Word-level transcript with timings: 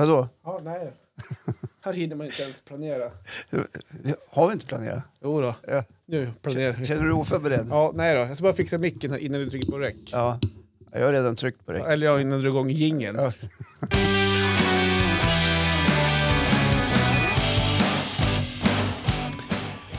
Vadå? 0.00 0.28
Ja, 0.44 0.60
nej. 0.64 0.92
Här 1.84 1.92
hinner 1.92 2.16
man 2.16 2.26
inte 2.26 2.42
ens 2.42 2.60
planera. 2.60 3.10
Har 4.30 4.46
vi 4.46 4.52
inte 4.52 4.66
planerat? 4.66 5.02
Jo 5.22 5.40
då, 5.40 5.54
Ja. 5.68 5.84
nu 6.06 6.30
planerar 6.42 6.72
vi. 6.72 6.86
Känner 6.86 7.02
du 7.02 7.08
dig 7.08 7.16
oförberedd? 7.16 7.66
Ja, 7.70 7.92
nej 7.94 8.14
då. 8.14 8.20
Jag 8.20 8.36
ska 8.36 8.42
bara 8.42 8.52
fixa 8.52 8.78
micken 8.78 9.10
här 9.10 9.18
innan 9.18 9.40
du 9.40 9.50
trycker 9.50 9.70
på 9.72 9.78
räck. 9.78 9.96
Ja. 10.12 10.38
Jag 10.92 11.04
har 11.06 11.12
redan 11.12 11.36
tryckt 11.36 11.66
på 11.66 11.72
dig. 11.72 11.82
Eller 11.86 12.06
ja, 12.06 12.20
innan 12.20 12.38
du 12.38 12.42
drar 12.44 12.50
igång 12.50 12.70
jingeln. 12.70 13.16
Ja. 13.18 13.32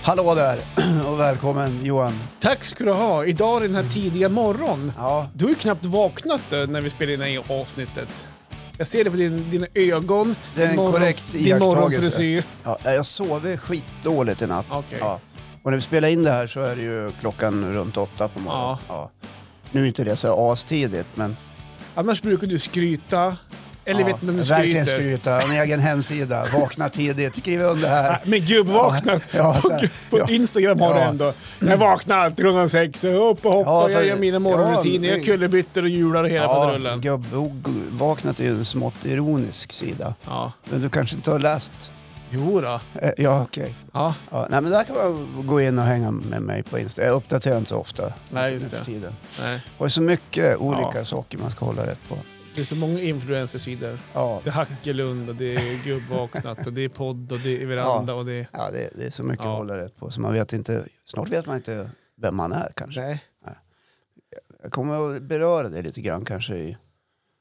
Hallå 0.04 0.36
där 0.36 0.59
och 1.07 1.20
välkommen 1.20 1.86
Johan. 1.86 2.13
Tack 2.39 2.65
ska 2.65 2.83
du 2.83 2.91
ha. 2.91 3.25
Idag 3.25 3.57
är 3.63 3.68
den 3.68 3.75
här 3.75 3.83
tidiga 3.83 4.29
morgon. 4.29 4.91
Ja, 4.97 5.27
Du 5.33 5.45
har 5.45 5.49
ju 5.49 5.55
knappt 5.55 5.86
vaknat 5.86 6.41
då, 6.49 6.55
när 6.57 6.81
vi 6.81 6.89
spelar 6.89 7.13
in 7.13 7.20
det 7.20 7.25
här 7.25 7.61
avsnittet. 7.61 8.27
Jag 8.77 8.88
ser 8.88 9.03
det 9.03 9.09
på 9.11 9.17
din, 9.17 9.49
dina 9.51 9.67
ögon, 9.73 10.35
Det 10.55 10.63
är 10.63 10.69
en 10.69 10.75
morgon- 10.75 10.91
korrekt 10.93 11.31
din 11.31 11.59
morgonfrisyr. 11.59 12.43
ja, 12.64 12.77
jag 12.83 13.05
sover 13.05 13.57
skitdåligt 13.57 14.41
i 14.41 14.47
natt. 14.47 14.65
Okej. 14.69 14.97
Ja. 15.01 15.19
Och 15.63 15.71
när 15.71 15.77
vi 15.77 15.82
spelar 15.82 16.07
in 16.07 16.23
det 16.23 16.32
här 16.32 16.47
så 16.47 16.59
är 16.59 16.75
det 16.75 16.82
ju 16.82 17.11
klockan 17.19 17.73
runt 17.73 17.97
åtta 17.97 18.27
på 18.27 18.39
morgonen. 18.39 18.77
Ja. 18.87 19.11
Nu 19.71 19.82
är 19.82 19.86
inte 19.86 20.04
det 20.04 20.15
så 20.15 20.51
astidigt 20.51 21.07
men 21.15 21.37
Annars 21.96 22.21
brukar 22.21 22.47
du 22.47 22.60
skryta, 22.60 23.37
eller 23.91 24.00
ja, 24.00 24.05
vet 24.05 24.15
inte 24.21 24.31
om 24.31 24.37
du 24.37 24.43
verkligen 24.43 24.86
skryta. 24.86 25.41
En 25.41 25.51
egen 25.51 25.79
hemsida, 25.79 26.45
vakna 26.54 26.89
tidigt, 26.89 27.36
skriv 27.36 27.61
under 27.61 27.89
här. 27.89 28.21
Men 28.25 28.39
gubbvaknat. 28.45 29.27
Ja, 29.32 29.61
så 29.61 29.68
på 29.69 29.73
här, 29.73 29.91
på 30.09 30.19
ja. 30.19 30.29
Instagram 30.29 30.79
har 30.79 30.89
Ja. 30.89 30.95
du 30.95 31.01
ändå. 31.01 31.33
Jag 31.59 31.77
vaknar 31.77 32.17
alltid 32.17 32.45
klockan 32.45 32.69
sex, 32.69 33.03
upp 33.03 33.45
och 33.45 33.53
hoppar, 33.53 33.72
Ja, 33.72 33.83
för- 33.85 33.91
jag 33.94 34.05
gör 34.05 34.17
mina 34.17 34.39
morgonrutiner, 34.39 35.08
ja, 35.09 35.16
jag 35.16 35.25
kullerbyttor 35.25 35.83
och 35.83 35.89
hjular 35.89 36.23
och 36.23 36.30
hela 36.30 36.45
Ja, 36.45 36.55
faderullen. 36.55 37.02
gubbvaknat 37.02 38.39
är 38.39 38.44
ju 38.44 38.49
en 38.49 38.66
smått 38.66 39.05
ironisk 39.05 39.72
sida. 39.72 40.16
Ja. 40.25 40.52
Men 40.69 40.81
du 40.81 40.89
kanske 40.89 41.16
inte 41.16 41.31
har 41.31 41.39
läst? 41.39 41.91
Jo 42.33 42.61
då. 42.61 42.80
Eh, 43.02 43.11
Ja, 43.17 43.41
okej. 43.44 43.75
Ja. 43.94 44.13
Ja, 44.31 44.47
nej, 44.49 44.61
men 44.61 44.71
där 44.71 44.83
kan 44.83 44.95
man 44.95 45.27
gå 45.47 45.61
in 45.61 45.79
och 45.79 45.85
hänga 45.85 46.11
med 46.11 46.41
mig 46.41 46.63
på 46.63 46.79
Insta. 46.79 47.01
Jag 47.01 47.13
uppdaterar 47.16 47.57
inte 47.57 47.69
så 47.69 47.77
ofta 47.77 48.03
Nej, 48.29 48.53
just 48.53 48.69
det. 48.71 48.85
tiden. 48.85 49.13
Nej. 49.44 49.59
Och 49.77 49.85
det 49.85 49.88
är 49.88 49.89
så 49.89 50.01
mycket 50.01 50.57
olika 50.57 50.91
Ja. 50.95 51.03
saker 51.05 51.38
man 51.38 51.51
ska 51.51 51.66
hålla 51.66 51.85
rätt 51.88 51.99
på. 52.09 52.16
Det 52.55 52.61
är 52.61 52.66
så 52.66 52.75
många 52.75 52.99
influencersidor. 52.99 53.99
Ja, 54.13 54.41
Det 54.44 54.49
är 54.49 54.53
Hackelund 54.53 55.30
och 55.30 55.35
det 55.35 55.55
är 55.55 55.85
gubbvaknat 55.88 56.67
och 56.67 56.73
det 56.73 56.81
är 56.81 56.89
podd 56.89 57.31
och 57.31 57.39
det 57.39 57.61
är 57.63 57.66
veranda 57.67 58.13
och 58.13 58.25
det 58.25 58.33
är... 58.33 58.47
ja 58.53 58.71
det, 58.71 58.89
det 58.95 59.05
är 59.05 59.09
så 59.09 59.23
mycket 59.23 59.45
Ja. 59.45 59.52
att 59.52 59.57
hålla 59.57 59.77
rätt 59.77 59.95
på. 59.95 60.11
Så 60.11 60.21
man 60.21 60.33
vet 60.33 60.53
inte, 60.53 60.85
snart 61.05 61.29
vet 61.29 61.45
man 61.45 61.55
inte 61.55 61.89
vem 62.17 62.35
man 62.35 62.52
är 62.52 62.72
kanske. 62.75 63.02
Nej, 63.02 63.19
Jag 64.63 64.72
kommer 64.72 65.16
att 65.16 65.22
beröra 65.22 65.69
det 65.69 65.81
lite 65.81 66.02
grann 66.02 66.25
kanske 66.25 66.55
i, 66.55 66.77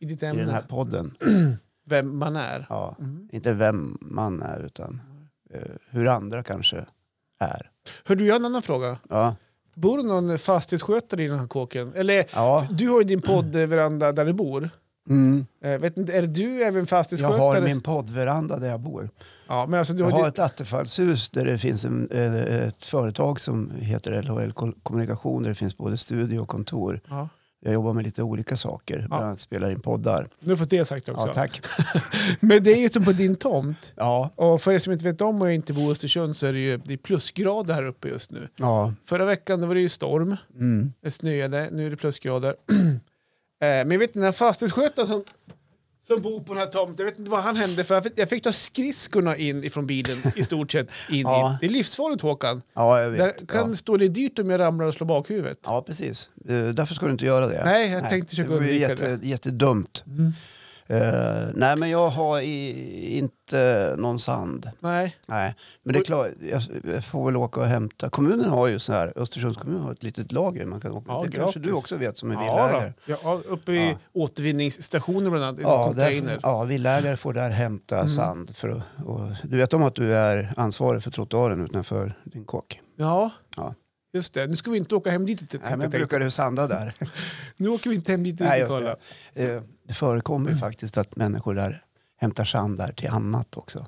i 0.00 0.04
ditt 0.06 0.22
i 0.22 0.26
den 0.26 0.36
här 0.36 0.42
ämne. 0.44 0.62
podden. 0.68 1.14
Vem 1.86 2.18
man 2.18 2.36
är. 2.36 2.66
Ja, 2.68 2.96
Mm. 2.98 3.28
Inte 3.32 3.52
vem 3.52 3.98
man 4.00 4.42
är 4.42 4.60
utan 4.66 5.00
eh, 5.54 5.60
hur 5.90 6.06
andra 6.08 6.42
kanske 6.42 6.84
är. 7.40 7.70
Hör 8.04 8.14
du, 8.14 8.26
jag 8.26 8.34
har 8.34 8.38
en 8.40 8.44
annan 8.46 8.62
fråga. 8.62 8.98
Ja, 9.08 9.36
Bor 9.74 9.96
det 9.98 10.04
någon 10.04 10.38
fastighetsskötare 10.38 11.22
i 11.22 11.28
den 11.28 11.38
här 11.38 11.46
kåken? 11.46 11.92
Eller, 11.94 12.26
ja. 12.34 12.66
du 12.70 12.88
har 12.88 12.98
ju 12.98 13.04
din 13.04 13.20
poddveranda 13.20 14.12
där 14.12 14.24
du 14.24 14.32
bor. 14.32 14.70
Mm. 15.08 15.46
Eh, 15.64 15.78
vet 15.78 15.96
inte, 15.96 16.12
är 16.12 16.22
du 16.26 16.62
även 16.62 16.78
Jag 16.80 16.88
fastighetsskötare? 16.88 17.40
har 17.42 17.60
min 17.60 17.80
poddveranda 17.80 18.58
där 18.58 18.68
jag 18.68 18.80
bor. 18.80 19.10
Ja, 19.48 19.66
men 19.68 19.78
alltså 19.78 19.94
du 19.94 20.02
Jag 20.04 20.10
har, 20.10 20.28
ett 20.28 20.38
attefallshus 20.38 21.30
där 21.30 21.44
det 21.44 21.58
finns 21.58 21.84
en, 21.84 22.10
ett 22.10 22.84
företag 22.84 23.40
som 23.40 23.70
heter 23.78 24.22
LHL 24.22 24.52
Ko- 24.52 24.72
Kommunikation 24.82 25.42
där 25.42 25.48
det 25.48 25.54
finns 25.54 25.76
både 25.76 25.98
studio 25.98 26.38
och 26.38 26.48
kontor. 26.48 27.00
Ja. 27.08 27.28
Jag 27.62 27.74
jobbar 27.74 27.92
med 27.92 28.04
lite 28.04 28.22
olika 28.22 28.56
saker, 28.56 29.04
bland 29.08 29.24
annat 29.24 29.40
spelar 29.40 29.70
in 29.70 29.80
poddar. 29.80 30.26
Nu 30.40 30.56
fått 30.56 30.70
det 30.70 30.84
sagt 30.84 31.08
också. 31.08 31.26
Ja, 31.26 31.32
tack. 31.34 31.60
Men 32.40 32.62
det 32.64 32.72
är 32.72 32.80
ju 32.80 32.88
som 32.88 33.04
på 33.04 33.12
din 33.12 33.36
tomt. 33.36 33.92
Ja, 33.96 34.30
Och 34.34 34.62
för 34.62 34.72
er 34.72 34.78
som 34.78 34.92
inte 34.92 35.04
vet 35.04 35.20
om 35.20 35.42
och 35.42 35.52
inte 35.52 35.72
bor 35.72 35.88
i 35.88 35.92
Östersund 35.92 36.36
så 36.36 36.46
är 36.46 36.52
det 36.52 36.58
ju 36.58 36.76
det 36.76 36.92
är 36.92 36.96
plusgrader 36.96 37.74
här 37.74 37.86
uppe 37.86 38.08
just 38.08 38.30
nu. 38.30 38.48
ja. 38.56 38.94
Förra 39.04 39.24
veckan 39.24 39.60
då 39.60 39.66
var 39.66 39.74
det 39.74 39.80
ju 39.80 39.88
storm, 39.88 40.36
Mm. 40.54 40.92
det 41.02 41.10
snöade, 41.10 41.68
nu 41.72 41.86
är 41.86 41.90
det 41.90 41.96
plusgrader. 41.96 42.54
Eh, 43.60 43.66
Men 43.68 43.90
jag 43.90 43.98
vet 43.98 44.10
inte, 44.10 44.18
den 44.18 44.24
här 44.24 44.32
fastighetsskötaren 44.32 45.08
som, 45.08 45.24
som 46.06 46.22
bor 46.22 46.40
på 46.40 46.54
den 46.54 46.62
här 46.62 46.70
tomten, 46.70 46.94
jag 46.98 47.10
vet 47.10 47.18
inte 47.18 47.30
vad 47.30 47.42
han 47.42 47.56
hände 47.56 47.84
för 47.84 47.94
jag 47.94 48.04
fick, 48.04 48.12
jag 48.16 48.28
fick 48.28 48.42
ta 48.42 48.52
skridskorna 48.52 49.36
in 49.36 49.64
ifrån 49.64 49.86
bilen 49.86 50.16
i 50.36 50.42
stort 50.42 50.72
sett. 50.72 50.88
In, 51.10 51.20
Ja. 51.20 51.50
in. 51.52 51.56
Det 51.60 51.66
är 51.66 51.70
livsfarligt 51.70 52.22
Håkan. 52.22 52.62
ja, 52.74 53.00
jag 53.02 53.12
Det 53.12 53.18
vet. 53.18 53.48
kan 53.48 53.70
Ja. 53.70 53.76
stå 53.76 53.96
det 53.96 54.08
dyrt 54.08 54.38
om 54.38 54.50
jag 54.50 54.60
ramlar 54.60 54.86
och 54.86 54.94
slår 54.94 55.06
bakhuvudet. 55.06 55.58
ja, 55.64 55.82
precis. 55.86 56.30
Därför 56.74 56.94
ska 56.94 57.06
du 57.06 57.12
inte 57.12 57.24
göra 57.24 57.46
det. 57.46 57.64
Nej, 57.64 57.90
jag 57.90 58.08
tänkte 58.08 58.30
försöka 58.30 58.48
Det 58.50 58.56
undvika 58.56 58.88
jätte, 58.88 59.16
det. 59.16 59.26
jättedumt. 59.26 60.02
Mm. 60.06 60.32
Eh, 60.90 61.48
nej, 61.54 61.76
men 61.76 61.90
jag 61.90 62.08
har 62.08 62.40
i, 62.40 63.18
inte 63.18 63.94
någon 63.98 64.18
sand. 64.18 64.70
Nej. 64.80 65.16
Nej, 65.28 65.54
men 65.82 65.92
det 65.92 65.98
är 65.98 66.04
klart, 66.04 66.28
jag, 66.50 66.62
jag 66.94 67.04
får 67.04 67.26
väl 67.26 67.36
åka 67.36 67.60
och 67.60 67.66
hämta. 67.66 68.08
Kommunen 68.10 68.50
har 68.50 68.66
ju 68.66 68.78
så 68.78 68.92
här, 68.92 69.12
Östersunds 69.16 69.58
kommun 69.58 69.80
har 69.80 69.92
ett 69.92 70.02
litet 70.02 70.32
lager 70.32 70.66
man 70.66 70.80
kan 70.80 70.92
åka. 70.92 71.04
Ja, 71.12 71.24
det 71.26 71.36
kanske 71.36 71.58
du 71.60 71.64
gratis. 71.68 71.78
också 71.84 71.96
vet 71.96 72.18
som 72.18 72.30
är 72.30 72.34
Ja, 72.34 72.40
villaägare. 72.40 72.92
då. 73.06 73.14
ja, 73.22 73.40
uppe 73.48 73.72
i 73.72 73.88
Ja. 73.88 73.96
återvinningsstationer 74.12 75.30
bland 75.30 75.44
annat, 75.44 75.60
Ja, 75.62 75.84
container. 75.86 76.30
där, 76.32 76.40
ja, 76.42 76.64
villaägare 76.64 77.16
får 77.16 77.32
där 77.32 77.50
hämta 77.50 77.96
Mm. 77.96 78.08
sand. 78.08 78.56
För 78.56 78.68
att, 78.68 79.06
och, 79.06 79.20
du 79.44 79.56
vet 79.56 79.74
om 79.74 79.82
att 79.82 79.94
du 79.94 80.14
är 80.14 80.52
ansvarig 80.56 81.02
för 81.02 81.10
trottoaren 81.10 81.64
utanför 81.64 82.12
din 82.24 82.44
kåk? 82.44 82.80
Ja. 82.96 83.30
Ja. 83.56 83.74
just 84.12 84.34
det. 84.34 84.46
Nu 84.46 84.56
ska 84.56 84.70
vi 84.70 84.78
inte 84.78 84.94
åka 84.94 85.10
hem 85.10 85.26
dit. 85.26 85.54
Nej, 85.64 85.76
men 85.76 85.90
brukar 85.90 86.20
du 86.20 86.30
sanda 86.30 86.66
där? 86.66 86.94
Nu 87.56 87.68
åker 87.68 87.90
vi 87.90 87.96
inte 87.96 88.12
hem 88.12 88.24
dit. 88.24 88.40
Nej, 88.40 88.60
just 88.60 88.72
kolla. 88.72 88.96
Det. 89.90 89.94
Förekommer 89.94 90.50
ju 90.50 90.56
faktiskt 90.56 90.96
att 90.98 91.16
människor 91.16 91.54
där 91.54 91.84
hämtar 92.16 92.44
sand 92.44 92.78
där 92.78 92.92
till 92.92 93.08
annat 93.10 93.56
också. 93.56 93.86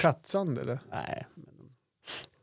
Kattsand 0.00 0.58
eller? 0.58 0.78
Nej, 0.92 1.26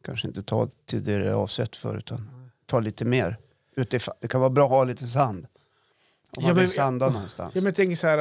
kanske 0.06 0.28
inte 0.28 0.44
tar 0.44 0.70
till 0.86 1.04
det 1.04 1.18
det 1.18 1.28
är 1.28 1.32
avsett 1.34 1.76
för 1.76 1.98
utan 1.98 2.50
tar 2.66 2.82
lite 2.82 3.06
mer. 3.06 3.38
Det 4.22 4.28
kan 4.28 4.42
vara 4.42 4.50
bra 4.50 4.66
att 4.66 4.72
ha 4.72 4.84
lite 4.84 5.08
sand. 5.08 5.46
Om 6.38 6.44
man 6.44 6.48
Ja, 6.50 6.54
men- 6.54 6.62
vill 6.64 6.72
sanda 6.72 7.10
någonstans. 7.10 7.52
Ja, 7.56 7.62
men 7.62 7.66
jag 7.66 7.76
tänker 7.76 7.96
så 7.96 8.08
här, 8.08 8.18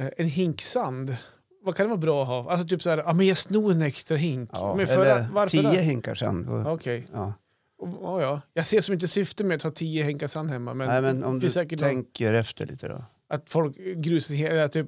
eh, 0.00 0.08
en 0.16 0.26
hink 0.28 0.62
sand. 0.62 1.16
Vad 1.64 1.76
kan 1.76 1.84
det 1.86 1.88
vara 1.88 2.00
bra 2.00 2.22
att 2.22 2.28
ha? 2.28 2.50
Alltså 2.52 2.68
typ 2.68 2.82
så 2.82 2.90
här, 2.90 2.98
ja, 2.98 3.12
men 3.12 3.26
jag 3.26 3.36
snor 3.36 3.72
en 3.72 3.82
extra 3.82 4.16
hink. 4.16 4.50
Ja, 4.52 4.74
men 4.76 4.86
förra, 4.86 5.14
eller 5.18 5.46
tio 5.48 5.62
det? 5.62 5.78
hinkar 5.80 6.14
sand. 6.14 6.66
Okej. 6.66 7.08
Ja. 7.12 7.32
Och- 7.78 7.88
Ja, 8.02 8.22
ja. 8.22 8.40
Jag 8.52 8.66
ser 8.66 8.80
som 8.80 8.94
inte 8.94 9.08
syfte 9.08 9.44
med 9.44 9.56
att 9.56 9.62
ha 9.62 9.70
tio 9.70 10.04
hinkar 10.04 10.26
sand 10.26 10.50
hemma. 10.50 10.74
Men, 10.74 10.88
Nej, 10.88 11.02
men 11.02 11.24
om 11.24 11.38
du 11.40 11.50
säkert 11.50 11.80
någon- 11.80 11.88
tänker 11.88 12.34
efter 12.34 12.66
lite 12.66 12.88
då. 12.88 13.04
Att 13.34 13.50
folk 13.50 13.76
grusar 13.96 14.68
typ, 14.68 14.86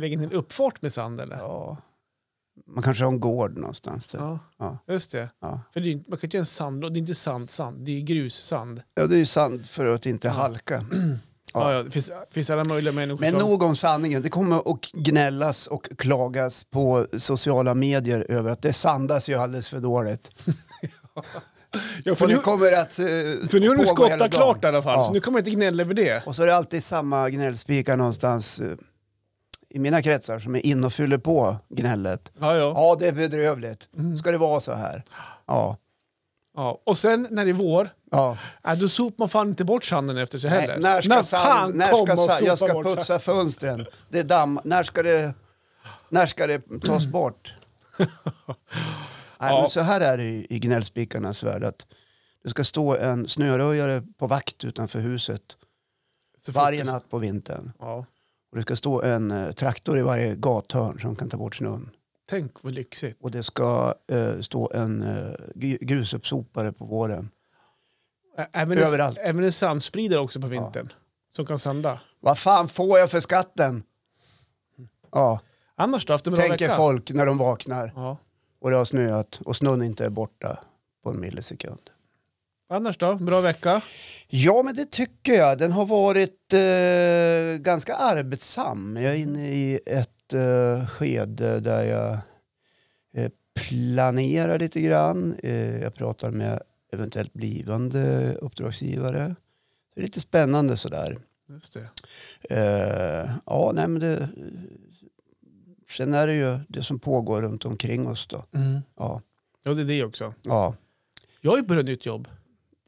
lägger 0.00 0.18
en 0.18 0.32
uppfart 0.32 0.82
med 0.82 0.92
sand 0.92 1.20
eller? 1.20 1.36
Ja. 1.38 1.76
Man 2.66 2.82
kanske 2.82 3.04
har 3.04 3.12
en 3.12 3.20
gård 3.20 3.58
någonstans. 3.58 4.08
Där. 4.08 4.18
Ja, 4.18 4.38
Ja. 4.58 4.78
just 4.88 5.12
det. 5.12 5.28
Ja. 5.40 5.60
För 5.72 5.80
det 5.80 5.88
är, 5.88 5.92
inte- 5.92 6.10
man 6.10 6.18
kan 6.18 6.26
inte 6.26 6.36
göra 6.36 6.42
en 6.42 6.46
sand, 6.46 6.80
det 6.82 6.86
är 6.86 6.96
inte 6.96 7.14
sand, 7.14 7.50
sand, 7.50 7.78
det 7.86 7.92
är 7.96 8.00
grussand. 8.00 8.82
ja, 8.94 9.06
det 9.06 9.18
är 9.18 9.24
sand 9.24 9.66
för 9.66 9.86
att 9.86 10.06
inte 10.06 10.28
halka. 10.28 10.84
Ja. 11.54 11.72
Ja, 11.72 11.82
det 11.82 11.90
finns, 11.90 12.10
finns 12.30 12.50
alla 12.50 12.64
möjliga 12.64 12.92
människor 12.92 13.20
Men 13.20 13.34
nog 13.34 13.62
om 13.62 13.76
sanningen. 13.76 14.22
Det 14.22 14.28
kommer 14.28 14.70
att 14.74 14.92
gnällas 14.92 15.66
och 15.66 15.88
klagas 15.98 16.64
på 16.64 17.06
sociala 17.18 17.74
medier 17.74 18.26
över 18.28 18.50
att 18.50 18.62
det 18.62 18.72
sandas 18.72 19.28
ju 19.28 19.34
alldeles 19.34 19.68
för 19.68 19.80
dåligt. 19.80 20.30
ja, 22.04 22.14
för, 22.14 22.24
Och 22.24 22.30
nu, 22.30 22.36
det 22.36 22.42
kommer 22.42 22.72
att 22.72 22.98
eh, 22.98 23.04
för 23.48 23.60
nu 23.60 23.68
har 23.68 23.76
du 23.76 23.84
skottat 23.86 24.32
klart 24.32 24.64
i 24.64 24.66
alla 24.66 24.82
fall, 24.82 24.98
Ja. 24.98 25.02
så 25.02 25.12
nu 25.12 25.20
kommer 25.20 25.32
man 25.32 25.38
inte 25.40 25.50
gnälla 25.50 25.82
över 25.82 25.94
det. 25.94 26.26
Och 26.26 26.36
så 26.36 26.42
är 26.42 26.46
det 26.46 26.56
alltid 26.56 26.84
samma 26.84 27.30
gnällspikar 27.30 27.96
någonstans 27.96 28.60
eh, 28.60 28.66
i 29.68 29.78
mina 29.78 30.02
kretsar 30.02 30.38
som 30.38 30.54
är 30.56 30.66
inne 30.66 30.86
och 30.86 30.92
fyller 30.92 31.18
på 31.18 31.56
gnället. 31.68 32.32
Ja, 32.40 32.56
ja. 32.56 32.72
Ja, 32.76 32.96
det 32.98 33.08
är 33.08 33.12
bedrövligt. 33.12 33.88
Mm. 33.98 34.16
Ska 34.16 34.30
det 34.30 34.38
vara 34.38 34.60
så 34.60 34.72
här? 34.72 35.04
Ja. 35.46 35.76
Ja. 36.56 36.80
Och 36.86 36.98
sen 36.98 37.26
när 37.30 37.44
det 37.44 37.50
är 37.50 37.52
vår, 37.52 37.90
ja. 38.10 38.36
äh, 38.66 38.74
då 38.74 38.88
sopar 38.88 39.14
man 39.18 39.28
fan 39.28 39.48
inte 39.48 39.64
bort 39.64 39.84
sanden 39.84 40.16
efter 40.18 40.38
sig 40.38 40.50
Nej, 40.50 40.60
heller. 40.60 40.78
när 40.78 41.00
ska, 41.02 41.22
sand, 41.22 41.74
när 41.74 42.04
ska 42.06 42.16
sand, 42.16 42.46
jag 42.46 42.58
ska 42.58 42.82
putsa 42.82 43.18
fönstren. 43.18 43.86
Det 44.08 44.18
är 44.18 44.24
damm. 44.24 44.60
När 44.64 44.82
ska 44.82 45.02
det, 45.02 45.34
när 46.08 46.26
ska 46.26 46.46
det 46.46 46.62
tas 46.86 47.06
bort? 47.06 47.54
Nej, 49.40 49.52
Ja. 49.54 49.60
men 49.60 49.70
så 49.70 49.80
här 49.80 50.00
är 50.00 50.16
det 50.18 50.24
i, 50.24 50.46
i 50.50 50.58
gnällspikarnas 50.58 51.42
värld. 51.42 51.64
Att 51.64 51.86
det 52.42 52.50
ska 52.50 52.64
stå 52.64 52.96
en 52.96 53.28
snöröjare 53.28 54.02
på 54.18 54.26
vakt 54.26 54.64
utanför 54.64 55.00
huset 55.00 55.42
Så 56.40 56.52
varje 56.52 56.84
natt 56.84 57.10
på 57.10 57.18
vintern. 57.18 57.72
Ja. 57.78 58.04
Och 58.50 58.56
det 58.56 58.62
ska 58.62 58.76
stå 58.76 59.02
en 59.02 59.30
eh, 59.30 59.52
traktor 59.52 59.98
i 59.98 60.02
varje 60.02 60.34
gathörn 60.34 61.00
som 61.00 61.16
kan 61.16 61.30
ta 61.30 61.36
bort 61.36 61.56
snön. 61.56 61.90
Tänk 62.28 62.62
vad 62.62 62.72
lyxigt. 62.72 63.16
Och 63.20 63.30
det 63.30 63.42
ska 63.42 63.94
eh, 64.12 64.40
stå 64.40 64.70
en 64.74 65.02
eh, 65.02 65.32
gr- 65.54 65.78
grusuppsopare 65.84 66.72
på 66.72 66.84
våren. 66.84 67.30
Även 68.52 68.78
en, 68.78 68.84
Överallt. 68.84 69.18
även 69.18 69.44
en 69.44 69.52
sandspridare 69.52 70.20
också 70.20 70.40
på 70.40 70.46
vintern. 70.46 70.92
Som 71.32 71.46
kan 71.46 71.58
sanda. 71.58 72.00
Vad 72.20 72.38
fan 72.38 72.68
får 72.68 72.98
jag 72.98 73.10
för 73.10 73.20
skatten? 73.20 73.82
Ja, 75.12 75.40
Annars 75.76 76.06
då, 76.06 76.12
en 76.14 76.20
bra 76.24 76.36
tänker 76.36 76.50
vecka? 76.68 76.76
folk 76.76 77.10
när 77.10 77.26
de 77.26 77.38
vaknar 77.38 77.92
Ja. 77.96 78.16
Och 78.60 78.70
det 78.70 78.76
har 78.76 78.84
snöat 78.84 79.40
och 79.44 79.56
snön 79.56 79.82
inte 79.82 80.04
är 80.04 80.10
borta 80.10 80.58
på 81.04 81.10
en 81.10 81.20
millisekund. 81.20 81.90
Annars 82.72 82.98
då, 82.98 83.14
bra 83.14 83.40
vecka? 83.40 83.82
Ja, 84.28 84.62
men 84.62 84.74
det 84.74 84.90
tycker 84.90 85.32
jag. 85.32 85.58
Den 85.58 85.72
har 85.72 85.86
varit 85.86 86.52
eh, 86.52 87.62
ganska 87.62 87.94
arbetsam. 87.94 88.96
Jag 88.96 89.12
är 89.12 89.18
inne 89.18 89.48
i 89.48 89.80
ett 89.86 90.32
eh, 90.32 90.86
skede 90.86 91.60
där 91.60 91.84
jag 91.84 92.12
eh, 93.14 93.30
planerar 93.54 94.58
lite 94.58 94.80
grann. 94.80 95.34
Eh, 95.42 95.82
jag 95.82 95.94
pratar 95.94 96.30
med 96.30 96.62
eventuellt 96.92 97.32
blivande 97.32 98.34
uppdragsgivare. 98.34 99.34
Det 99.94 100.00
är 100.00 100.04
lite 100.04 100.20
spännande 100.20 100.76
sådär. 100.76 101.18
Just 101.48 101.74
det. 101.74 101.88
Eh, 102.56 103.30
ja, 103.46 103.72
nej 103.74 103.88
men 103.88 104.00
det... 104.00 104.28
Sen 105.90 106.14
är 106.14 106.26
det 106.26 106.34
ju 106.34 106.58
det 106.68 106.82
som 106.82 106.98
pågår 106.98 107.42
runt 107.42 107.64
omkring 107.64 108.08
oss 108.08 108.26
då. 108.26 108.44
Ja, 108.98 109.20
Ja, 109.62 109.74
det 109.74 109.82
är 109.82 109.84
det 109.84 110.04
också. 110.04 110.34
ja, 110.42 110.74
Jag 111.40 111.50
har 111.50 111.56
ju 111.58 111.62
börjat 111.64 111.84
nytt 111.84 112.06
jobb. 112.06 112.28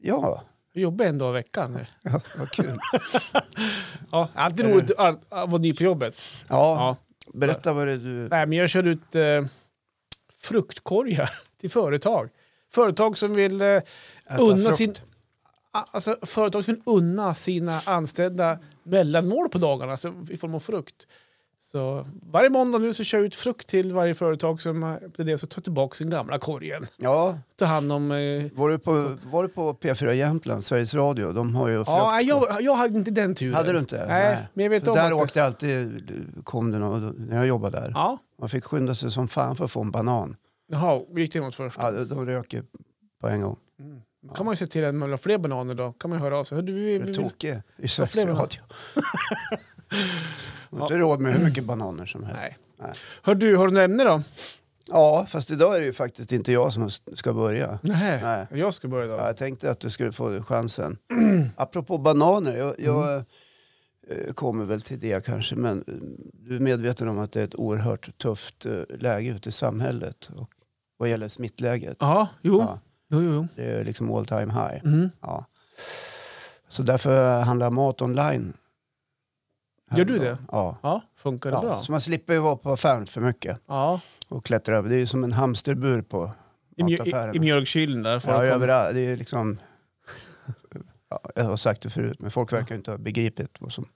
ja. 0.02 0.43
Jag 0.75 0.82
jobbar 0.82 1.04
en 1.04 1.19
dag 1.19 1.31
i 1.31 1.32
veckan 1.32 1.72
nu. 1.72 1.87
ja 2.02 2.20
vad 2.38 2.49
kul. 2.50 2.78
Ja, 4.12 4.28
alltid 4.34 4.66
roligt 4.66 4.90
att 4.99 5.32
att 5.32 5.50
vara 5.50 5.62
ny 5.62 5.75
på 5.75 5.82
jobbet. 5.82 6.16
Ja, 6.49 6.56
Ja. 6.76 6.96
berätta 7.34 7.72
vad 7.72 7.87
det 7.87 7.93
är 7.93 7.96
du... 7.96 8.28
Nej, 8.28 8.46
men 8.46 8.58
jag 8.58 8.70
kör 8.70 8.82
ut 8.87 9.14
eh, 9.14 9.44
fruktkorgar 10.43 11.31
till 11.60 11.70
företag. 11.70 12.28
Företag 12.72 13.19
som 13.19 13.34
vill 13.34 13.60
eh, 13.60 13.82
unna 14.38 14.62
frukt. 14.62 14.76
sin, 14.76 14.94
alltså, 15.70 16.16
företag 16.22 16.64
som 16.64 16.75
vill 16.75 16.82
unna 16.87 17.34
sina 17.34 17.81
anställda 17.87 18.58
mellanmål 18.82 19.49
på 19.49 19.58
dagarna 19.58 19.93
alltså 19.93 20.14
i 20.31 20.37
form 20.37 20.54
av 20.54 20.60
frukt. 20.60 21.06
Så 21.64 22.06
varje 22.32 22.50
måndag 22.50 22.79
nu 22.79 22.94
så 22.94 23.05
kör 23.05 23.19
jag 23.19 23.25
ut 23.26 23.35
frukt 23.35 23.67
till 23.69 23.93
varje 23.93 24.14
företag 24.14 24.61
som 24.61 24.99
det 25.17 25.38
så 25.38 25.47
tar 25.47 25.62
tillbaka 25.62 25.94
sin 25.94 26.11
gamla 26.11 26.38
korgen. 26.38 26.87
Ja, 26.97 27.38
Ta 27.56 27.64
hand 27.64 27.93
om... 27.93 28.11
Eh, 28.12 28.44
var 28.53 28.69
du, 28.70 28.79
på, 28.79 29.17
var 29.25 29.43
du 29.43 29.49
på 29.49 29.75
P4 29.75 30.11
Jämtland, 30.12 30.64
Sveriges 30.64 30.94
Radio? 30.94 31.32
De 31.32 31.55
har 31.55 31.69
ju 31.69 31.75
frukt. 31.76 31.88
ja, 31.88 32.11
nej, 32.11 32.26
jag, 32.26 32.62
jag 32.62 32.75
hade 32.75 32.99
inte 32.99 33.11
den 33.11 33.35
turen. 33.35 33.55
Hade 33.55 33.73
du 33.73 33.79
inte? 33.79 34.06
Nej, 34.09 34.38
men 34.55 34.62
jag 34.64 34.70
vet 34.70 34.88
om 34.88 34.94
där 34.94 35.12
åkte 35.12 35.38
jag 35.38 35.47
alltid, 35.47 36.03
kom 36.44 36.70
det 36.70 36.79
någon, 36.79 37.26
när 37.29 37.37
jag 37.37 37.47
jobbade 37.47 37.81
där. 37.81 37.91
Ja, 37.94 38.19
Man 38.41 38.49
fick 38.49 38.64
skynda 38.64 38.94
sig 38.94 39.11
som 39.11 39.29
fan 39.29 39.56
för 39.56 39.64
att 39.64 39.70
få 39.70 39.81
en 39.81 39.91
banan. 39.91 40.37
jaha, 40.69 41.00
gick 41.17 41.32
det 41.32 41.41
något 41.41 41.55
först? 41.55 41.76
Ja, 41.81 41.91
de 41.91 42.05
de 42.05 42.26
rök 42.26 42.53
ju 42.55 42.62
på 43.20 43.29
en 43.29 43.41
gång. 43.41 43.56
Då 44.29 44.35
kan 44.35 44.47
man 44.47 44.53
ju 44.53 44.56
se 44.56 44.67
till 44.67 44.85
att 44.85 44.94
man 44.94 45.09
vill 45.09 45.12
ha 45.12 45.19
fler 45.19 45.38
bananer 45.38 45.75
då. 45.75 45.93
kan 45.93 46.11
man 46.11 46.19
ju 46.19 46.25
höra 46.25 46.38
av 46.38 46.44
sig. 46.44 46.62
Du, 46.62 46.73
vi, 46.73 46.81
vi, 46.81 46.99
Du 46.99 47.03
är 47.03 47.06
vill- 47.06 47.17
tokig 47.17 47.50
i 47.76 47.88
fler 47.88 48.06
Sveriges 48.06 48.59
Man 50.72 50.80
har 50.80 50.86
inte 50.88 50.98
råd 50.98 51.20
med 51.20 51.32
hur 51.32 51.44
mycket 51.44 51.64
bananer 51.64 52.06
som 52.06 52.24
helst. 52.24 52.40
Nej. 52.40 52.58
Nej. 52.78 52.92
Hör 53.22 53.34
du, 53.34 53.56
har 53.56 53.66
du 53.66 53.72
något 53.72 53.80
ämne 53.80 54.04
då? 54.04 54.22
Ja, 54.88 55.26
fast 55.28 55.50
idag 55.50 55.76
är 55.76 55.80
det 55.80 55.86
ju 55.86 55.92
faktiskt 55.92 56.32
inte 56.32 56.52
jag 56.52 56.72
som 56.72 56.90
ska 56.90 57.32
börja. 57.32 57.78
Nej. 57.82 58.20
Nej. 58.22 58.46
Jag 58.50 58.74
ska 58.74 58.88
börja 58.88 59.06
då. 59.06 59.12
Ja, 59.12 59.26
jag 59.26 59.36
tänkte 59.36 59.70
att 59.70 59.80
du 59.80 59.90
skulle 59.90 60.12
få 60.12 60.42
chansen. 60.42 60.98
Apropå 61.56 61.98
bananer, 61.98 62.56
jag, 62.56 62.74
jag 62.78 63.16
eh, 64.08 64.32
kommer 64.34 64.64
väl 64.64 64.82
till 64.82 65.00
det 65.00 65.26
kanske, 65.26 65.56
men 65.56 65.78
eh, 65.78 65.94
du 66.32 66.56
är 66.56 66.60
medveten 66.60 67.08
om 67.08 67.18
att 67.18 67.32
det 67.32 67.40
är 67.40 67.44
ett 67.44 67.54
oerhört 67.54 68.18
tufft 68.18 68.66
eh, 68.66 68.72
läge 68.98 69.30
ute 69.30 69.48
i 69.48 69.52
samhället 69.52 70.30
och 70.36 70.50
vad 70.96 71.08
gäller 71.08 71.28
smittläget. 71.28 71.96
Ja, 72.00 72.28
jo. 72.42 72.58
Ja, 72.60 72.80
jo, 73.10 73.22
jo, 73.22 73.32
jo. 73.34 73.46
det 73.56 73.64
är 73.64 73.84
liksom 73.84 74.12
all 74.12 74.26
time 74.26 74.52
high. 74.52 74.84
Mm. 74.84 75.10
Ja. 75.20 75.46
Så 76.68 76.82
därför 76.82 77.40
handlar 77.40 77.66
jag 77.66 77.72
mat 77.72 78.02
online. 78.02 78.52
Gör 79.96 80.04
du 80.04 80.18
det? 80.18 80.38
Ja. 80.52 80.78
Ja, 80.82 81.02
funkar 81.16 81.50
det 81.50 81.56
ja. 81.56 81.60
bra? 81.60 81.82
Så 81.82 81.92
man 81.92 82.00
slipper 82.00 82.32
ju 82.32 82.38
vara 82.38 82.56
på 82.56 82.70
affären 82.72 83.06
för 83.06 83.20
mycket 83.20 83.58
Ja, 83.66 84.00
och 84.28 84.44
klättra 84.44 84.78
över. 84.78 84.88
Det 84.88 84.94
är 84.94 84.98
ju 84.98 85.06
som 85.06 85.24
en 85.24 85.32
hamsterbur 85.32 86.02
på 86.02 86.30
i, 86.76 86.82
mataffärerna. 86.82 87.32
i, 87.32 87.36
i 87.36 87.40
mjölkkylen 87.40 88.02
där. 88.02 88.22
Ja, 88.26 88.44
överallt. 88.44 88.94
Det 88.94 89.00
är 89.00 89.16
liksom... 89.16 89.58
Ja, 91.08 91.20
jag 91.34 91.44
har 91.44 91.56
sagt 91.56 91.82
det 91.82 91.90
förut, 91.90 92.20
men 92.20 92.30
folk 92.30 92.52
verkar 92.52 92.74
inte 92.74 92.90
ha 92.90 92.98
begripit 92.98 93.56
vad 93.60 93.72
som 93.72 93.88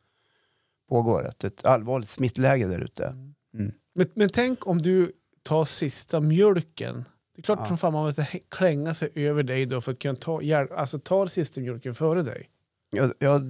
pågår. 0.88 1.26
Att 1.26 1.38
det 1.38 1.46
är 1.46 1.50
ett 1.50 1.64
allvarligt 1.64 2.10
smittläge 2.10 2.66
där 2.66 2.80
ute. 2.80 3.06
Mm. 3.54 3.72
Men, 3.94 4.06
men 4.14 4.28
tänk 4.28 4.66
om 4.66 4.82
du 4.82 5.12
tar 5.42 5.64
sista 5.64 6.20
mjölken. 6.20 7.04
Det 7.34 7.40
är 7.40 7.42
klart 7.42 7.58
Ja. 7.62 7.66
som 7.66 7.78
fan 7.78 7.92
man 7.92 8.04
måste 8.04 8.26
klänga 8.48 8.94
sig 8.94 9.10
över 9.14 9.42
dig 9.42 9.66
då 9.66 9.80
för 9.80 9.92
att 9.92 9.98
kunna 9.98 10.14
ta, 10.16 10.40
alltså, 10.76 10.98
ta 10.98 11.28
sista 11.28 11.60
mjölken 11.60 11.94
före 11.94 12.22
dig. 12.22 12.50
Ja, 12.90 13.10
ja, 13.18 13.40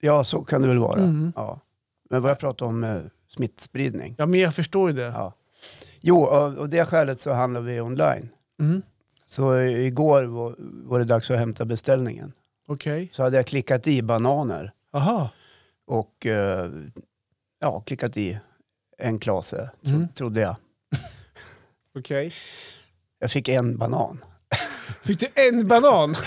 ja, 0.00 0.24
så 0.24 0.44
kan 0.44 0.62
det 0.62 0.68
väl 0.68 0.78
vara. 0.78 1.00
Mm. 1.00 1.32
Ja. 1.36 1.60
Men 2.10 2.22
vad 2.22 2.30
jag 2.30 2.38
pratar 2.38 2.66
om 2.66 2.84
eh, 2.84 2.96
smittspridning. 3.28 4.14
Ja, 4.18 4.26
men 4.26 4.40
jag 4.40 4.54
förstår 4.54 4.90
ju 4.90 4.96
det. 4.96 5.02
Ja. 5.02 5.32
Jo, 6.00 6.26
av, 6.26 6.58
av 6.58 6.68
det 6.68 6.84
skälet 6.84 7.20
så 7.20 7.32
handlar 7.32 7.60
vi 7.60 7.80
online. 7.80 8.28
Mm. 8.60 8.82
Så 9.26 9.54
eh, 9.54 9.86
igår 9.86 10.24
var, 10.24 10.54
var 10.58 10.98
det 10.98 11.04
dags 11.04 11.30
att 11.30 11.38
hämta 11.38 11.64
beställningen. 11.64 12.32
Okej. 12.68 13.10
Så 13.12 13.22
hade 13.22 13.36
jag 13.36 13.46
klickat 13.46 13.86
i 13.86 14.02
bananer 14.02 14.72
Aha. 14.92 15.30
och 15.86 16.26
eh, 16.26 16.70
ja, 17.60 17.80
klickat 17.80 18.16
i 18.16 18.38
en 18.98 19.18
klase, 19.18 19.70
tro, 19.84 19.94
Mm. 19.94 20.08
trodde 20.08 20.40
jag. 20.40 20.56
Okej. 21.98 22.32
Jag 23.18 23.30
fick 23.30 23.48
en 23.48 23.78
banan. 23.78 24.24
Fick 25.04 25.20
du 25.20 25.26
en 25.34 25.68
banan? 25.68 26.14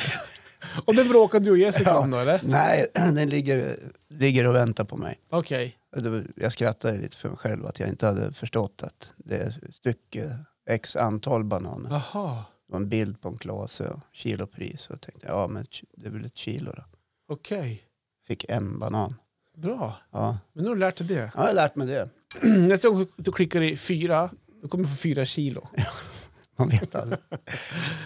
och 0.85 0.95
det 0.95 1.05
bråkade 1.05 1.45
du 1.45 1.51
och 1.51 1.57
Jessica 1.57 1.89
Ja. 1.89 1.99
om 1.99 2.11
då 2.11 2.17
eller? 2.17 2.41
Nej, 2.43 2.87
den 2.93 3.29
ligger, 3.29 3.79
ligger 4.09 4.47
och 4.47 4.55
väntar 4.55 4.83
på 4.83 4.97
mig. 4.97 5.19
Okej. 5.29 5.77
Var- 5.95 6.25
Jag 6.35 6.53
skrattade 6.53 6.97
lite 6.97 7.17
för 7.17 7.29
mig 7.29 7.37
själv 7.37 7.65
att 7.65 7.79
jag 7.79 7.89
inte 7.89 8.05
hade 8.05 8.33
förstått 8.33 8.83
att 8.83 9.09
det 9.17 9.35
är 9.35 9.59
stycke 9.71 10.37
x 10.69 10.95
antal 10.95 11.43
bananer. 11.43 11.89
Jaha. 12.13 12.35
Det 12.67 12.71
var 12.73 12.77
en 12.79 12.89
bild 12.89 13.21
på 13.21 13.29
en 13.29 13.37
klase 13.37 13.87
och 13.87 13.99
kilopris. 14.13 14.87
Och 14.87 14.93
jag 14.93 15.01
tänkte, 15.01 15.27
ja 15.27 15.47
men 15.47 15.65
det 15.97 16.07
är 16.07 16.11
väl 16.11 16.25
ett 16.25 16.37
kilo 16.37 16.71
då. 16.75 16.83
Okej. 17.29 17.83
Fick 18.27 18.45
en 18.49 18.79
banan. 18.79 19.15
Bra. 19.57 19.93
Ja, 20.11 20.37
Men 20.53 20.63
nu 20.63 20.69
har 20.69 20.75
du 20.75 20.79
lärt 20.79 20.97
dig 20.97 21.07
det. 21.07 21.13
ja 21.13 21.29
jag 21.35 21.41
har 21.41 21.53
lärt 21.53 21.75
mig 21.75 21.87
det. 21.87 22.09
Nästa 22.67 22.89
gång 22.89 23.07
du 23.15 23.31
klickar 23.31 23.61
i 23.61 23.77
fyra, 23.77 24.29
då 24.61 24.67
kommer 24.67 24.83
du 24.83 24.89
få 24.89 24.95
fyra 24.95 25.25
kilo. 25.25 25.67
Man 26.57 26.69
vet 26.69 26.95
aldrig. 26.95 27.19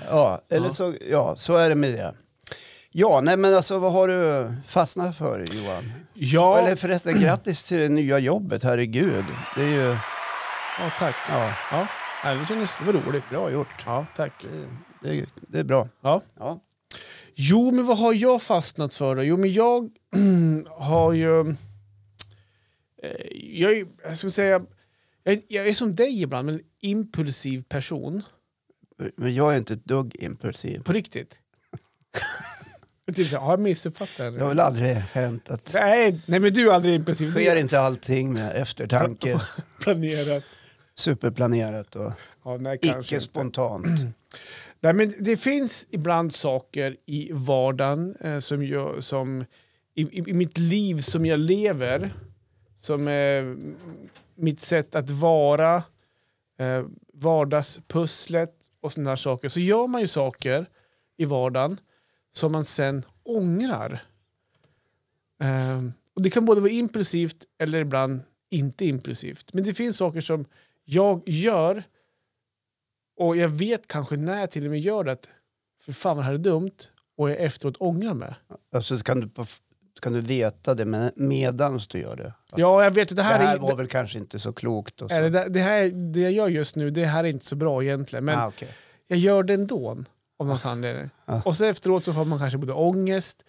ja, 0.09 0.41
eller 0.49 0.65
Ja. 0.67 0.71
Så, 0.73 0.95
ja, 1.09 1.35
så 1.35 1.55
är 1.55 1.69
det 1.69 1.75
med 1.75 1.93
det. 1.93 2.13
Ja, 2.99 3.21
nej 3.21 3.37
men 3.37 3.53
alltså 3.55 3.79
vad 3.79 3.91
har 3.91 4.07
du 4.07 4.53
fastnat 4.67 5.17
för 5.17 5.45
Johan? 5.53 5.91
Ja, 6.13 6.59
Eller 6.59 6.75
förresten, 6.75 7.21
grattis 7.21 7.63
till 7.63 7.77
det 7.77 7.89
nya 7.89 8.19
jobbet, 8.19 8.63
herregud. 8.63 9.25
Det 9.55 9.61
är 9.61 9.69
ju, 9.69 9.97
ja 10.79 10.91
tack. 10.99 11.15
ja, 11.29 11.53
Ja, 12.23 12.33
det 12.33 12.45
kändes 12.45 12.77
det 12.77 12.85
var 12.85 12.93
roligt. 12.93 13.29
bra 13.29 13.51
gjort. 13.51 13.83
Ja, 13.85 14.05
tack. 14.15 14.33
Det, 14.43 15.09
det, 15.09 15.19
är- 15.19 15.25
det 15.47 15.59
är 15.59 15.63
bra. 15.63 15.89
Ja. 16.01 16.21
Ja. 16.39 16.59
Jo, 17.35 17.71
men 17.71 17.85
vad 17.85 17.97
har 17.97 18.13
jag 18.13 18.41
fastnat 18.41 18.93
för 18.93 19.15
då? 19.15 19.23
Jo, 19.23 19.37
men 19.37 19.53
jag 19.53 19.89
har 20.77 21.13
ju... 21.13 21.49
eh, 21.49 21.55
Jag 23.33 23.71
är, 23.77 23.85
jag 24.03 24.17
ska 24.17 24.29
säga, 24.29 24.61
jag, 25.23 25.41
jag 25.47 25.67
är 25.67 25.73
som 25.73 25.95
dig 25.95 26.21
ibland, 26.21 26.45
men 26.45 26.55
en 26.55 26.61
impulsiv 26.81 27.63
person. 27.63 28.21
Men 29.15 29.35
jag 29.35 29.53
är 29.53 29.57
inte 29.57 29.73
ett 29.73 29.85
dugg 29.85 30.15
impulsiv. 30.19 30.83
På 30.83 30.93
riktigt. 30.93 31.39
Tänkte, 33.15 33.37
har 33.37 33.51
jag 33.51 33.59
missuppfattat 33.59 34.17
Det 34.17 34.23
har 34.23 34.31
det? 34.31 34.45
väl 34.45 34.59
aldrig 34.59 34.93
hänt 34.95 35.49
att 35.51 35.71
Nej, 35.73 36.21
nej, 36.25 36.39
men 36.39 36.53
du 36.53 36.69
är 36.69 36.73
aldrig 36.73 36.95
impulsiv. 36.95 37.31
Sker 37.31 37.55
inte 37.55 37.79
allting 37.79 38.33
med 38.33 38.55
eftertanke, 38.55 39.41
planerat. 39.81 40.43
superplanerat 40.95 41.95
och 41.95 42.11
Ja, 42.45 42.57
nej, 42.57 42.79
kanske 42.81 42.99
icke 43.01 43.15
inte. 43.15 43.25
spontant. 43.25 43.85
Nej, 44.79 44.93
men 44.93 45.13
det 45.19 45.37
finns 45.37 45.87
ibland 45.89 46.35
saker 46.35 46.95
i 47.05 47.29
vardagen 47.33 48.15
eh, 48.21 48.39
som 48.39 48.63
jag, 48.65 49.03
som, 49.03 49.45
i, 49.95 50.01
i, 50.01 50.29
i 50.29 50.33
mitt 50.33 50.57
liv 50.57 51.01
som 51.01 51.25
jag 51.25 51.39
lever 51.39 52.13
som 52.75 53.07
är 53.07 53.57
mitt 54.35 54.59
sätt 54.59 54.95
att 54.95 55.09
vara, 55.09 55.75
eh, 56.59 56.83
vardagspusslet 57.13 58.53
och 58.81 58.93
sådana 58.93 59.09
här 59.09 59.15
saker. 59.17 59.49
Så 59.49 59.59
gör 59.59 59.87
man 59.87 60.01
ju 60.01 60.07
saker 60.07 60.65
i 61.17 61.25
vardagen 61.25 61.77
som 62.37 62.51
man 62.51 62.65
sen 62.65 63.03
ångrar. 63.23 64.03
Eh, 65.41 65.83
och 66.15 66.21
Det 66.21 66.29
kan 66.29 66.45
både 66.45 66.61
vara 66.61 66.71
impulsivt 66.71 67.45
eller 67.59 67.79
ibland 67.79 68.21
inte 68.49 68.85
impulsivt. 68.85 69.53
Men 69.53 69.63
det 69.63 69.73
finns 69.73 69.97
saker 69.97 70.21
som 70.21 70.45
jag 70.85 71.29
gör 71.29 71.83
och 73.17 73.37
jag 73.37 73.49
vet 73.49 73.87
kanske 73.87 74.15
när 74.15 74.39
jag 74.39 74.51
till 74.51 74.65
och 74.65 74.71
med 74.71 74.79
gör 74.79 75.03
det 75.03 75.11
att 75.11 75.29
för 75.81 75.93
fan 75.93 76.17
vad 76.17 76.25
det 76.25 76.27
här 76.27 76.33
är 76.33 76.37
dumt 76.37 76.77
och 77.17 77.29
jag 77.29 77.37
efteråt 77.37 77.75
ångrar 77.79 78.13
mig. 78.13 78.33
Alltså, 78.73 78.99
kan, 78.99 79.19
du 79.19 79.29
kan 80.01 80.13
du 80.13 80.21
veta 80.21 80.75
det 80.75 80.85
med, 80.85 81.11
medans 81.15 81.87
du 81.87 81.99
gör 81.99 82.15
det? 82.15 82.27
Att 82.27 82.59
Ja, 82.59 82.83
jag 82.83 82.91
vet 82.91 83.09
det 83.09 83.15
det 83.15 83.23
här, 83.23 83.45
här 83.45 83.55
är, 83.55 83.59
var 83.59 83.75
väl 83.75 83.87
kanske 83.87 84.17
inte 84.17 84.39
så 84.39 84.53
klokt. 84.53 85.01
Och 85.01 85.09
så. 85.09 85.15
det, 85.19 85.29
det, 85.29 85.59
här, 85.59 85.89
det 85.89 86.19
jag 86.19 86.31
gör 86.31 86.47
just 86.47 86.75
nu, 86.75 86.91
det 86.91 87.05
här 87.05 87.23
är 87.23 87.27
inte 87.27 87.45
så 87.45 87.55
bra 87.55 87.83
egentligen. 87.83 88.25
Men 88.25 88.39
ah, 88.39 88.47
okej. 88.47 88.69
jag 89.07 89.19
gör 89.19 89.43
det 89.43 89.53
ändå 89.53 89.97
av 90.39 90.47
någon 90.47 90.57
anledning. 90.63 91.09
Ja. 91.25 91.41
Och 91.45 91.55
så 91.55 91.65
efteråt 91.65 92.05
så 92.05 92.13
får 92.13 92.25
man 92.25 92.39
kanske 92.39 92.57
både 92.57 92.73
ångest, 92.73 93.45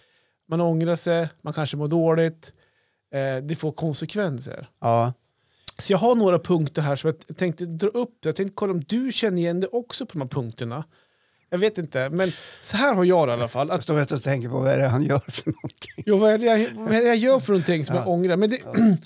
man 0.49 0.61
ångrar 0.61 0.97
sig, 0.97 1.29
man 1.43 1.53
kanske 1.53 1.77
mår 1.77 1.89
dåligt. 1.89 2.53
Eh, 3.15 3.43
det 3.45 3.55
får 3.57 3.73
konsekvenser. 3.73 4.69
ja. 4.81 5.13
Så 5.81 5.93
jag 5.93 5.99
har 5.99 6.15
några 6.15 6.39
punkter 6.39 6.83
här 6.83 6.97
som 6.97 7.13
jag 7.27 7.37
tänkte 7.37 7.67
dra 7.67 7.87
upp. 7.89 8.15
Jag 8.21 8.37
tänkte 8.37 8.55
kolla 8.55 8.73
om 8.73 8.85
du 8.85 9.13
känner 9.13 9.39
igen 9.39 9.61
det 9.61 9.67
också 9.67 10.07
på 10.07 10.13
de 10.13 10.21
här 10.21 10.29
punkterna. 10.29 10.85
Jag 11.51 11.59
vet 11.59 11.79
inte, 11.79 12.11
men 12.11 12.33
så 12.63 12.77
här 12.77 12.95
har 12.95 13.05
jag 13.05 13.29
det 13.29 13.31
i 13.31 13.35
alla 13.35 13.49
fall. 13.49 13.69
Jag 13.69 13.75
Att, 13.75 13.83
står 13.83 14.15
och 14.15 14.23
tänker 14.23 14.49
på 14.49 14.59
vad 14.59 14.73
är 14.73 14.79
det 14.79 14.89
han 14.89 15.03
gör 15.03 15.19
för 15.19 15.47
någonting. 15.51 16.05
jo, 16.07 16.17
vad, 16.17 16.31
är 16.33 16.39
det 16.39 16.47
jag, 16.47 16.69
vad 16.75 16.93
är 16.95 17.03
jag 17.03 17.17
gör 17.17 17.39
för 17.41 17.53
någonting 17.53 17.85
som 17.85 17.97
Ja. 17.97 18.03
jag 18.03 18.09
ångrar? 18.09 18.37
Men 18.37 18.51
det, 18.51 18.59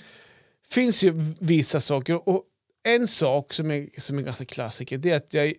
finns 0.69 1.03
ju 1.03 1.13
vissa 1.39 1.79
saker. 1.79 2.29
Och 2.29 2.43
en 2.83 3.07
sak 3.07 3.53
som 3.53 3.71
är, 3.71 3.87
som 3.99 4.17
är 4.17 4.21
ganska 4.21 4.45
klassiker 4.45 4.97
det 4.97 5.11
är 5.11 5.15
att 5.17 5.33
jag 5.33 5.53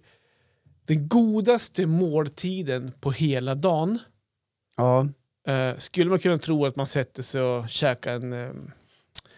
den 0.87 1.09
godaste 1.09 1.87
måltiden 1.87 2.93
på 3.01 3.11
hela 3.11 3.55
dagen 3.55 3.99
Ja, 4.77 5.09
eh, 5.47 5.77
skulle 5.79 6.11
man 6.11 6.19
kunna 6.19 6.39
tro 6.39 6.67
att 6.67 6.77
man 6.77 6.87
sätter 6.87 7.23
sig 7.23 7.43
och 7.43 7.69
käkar 7.69 8.15
en 8.15 8.33
eh, 8.33 8.53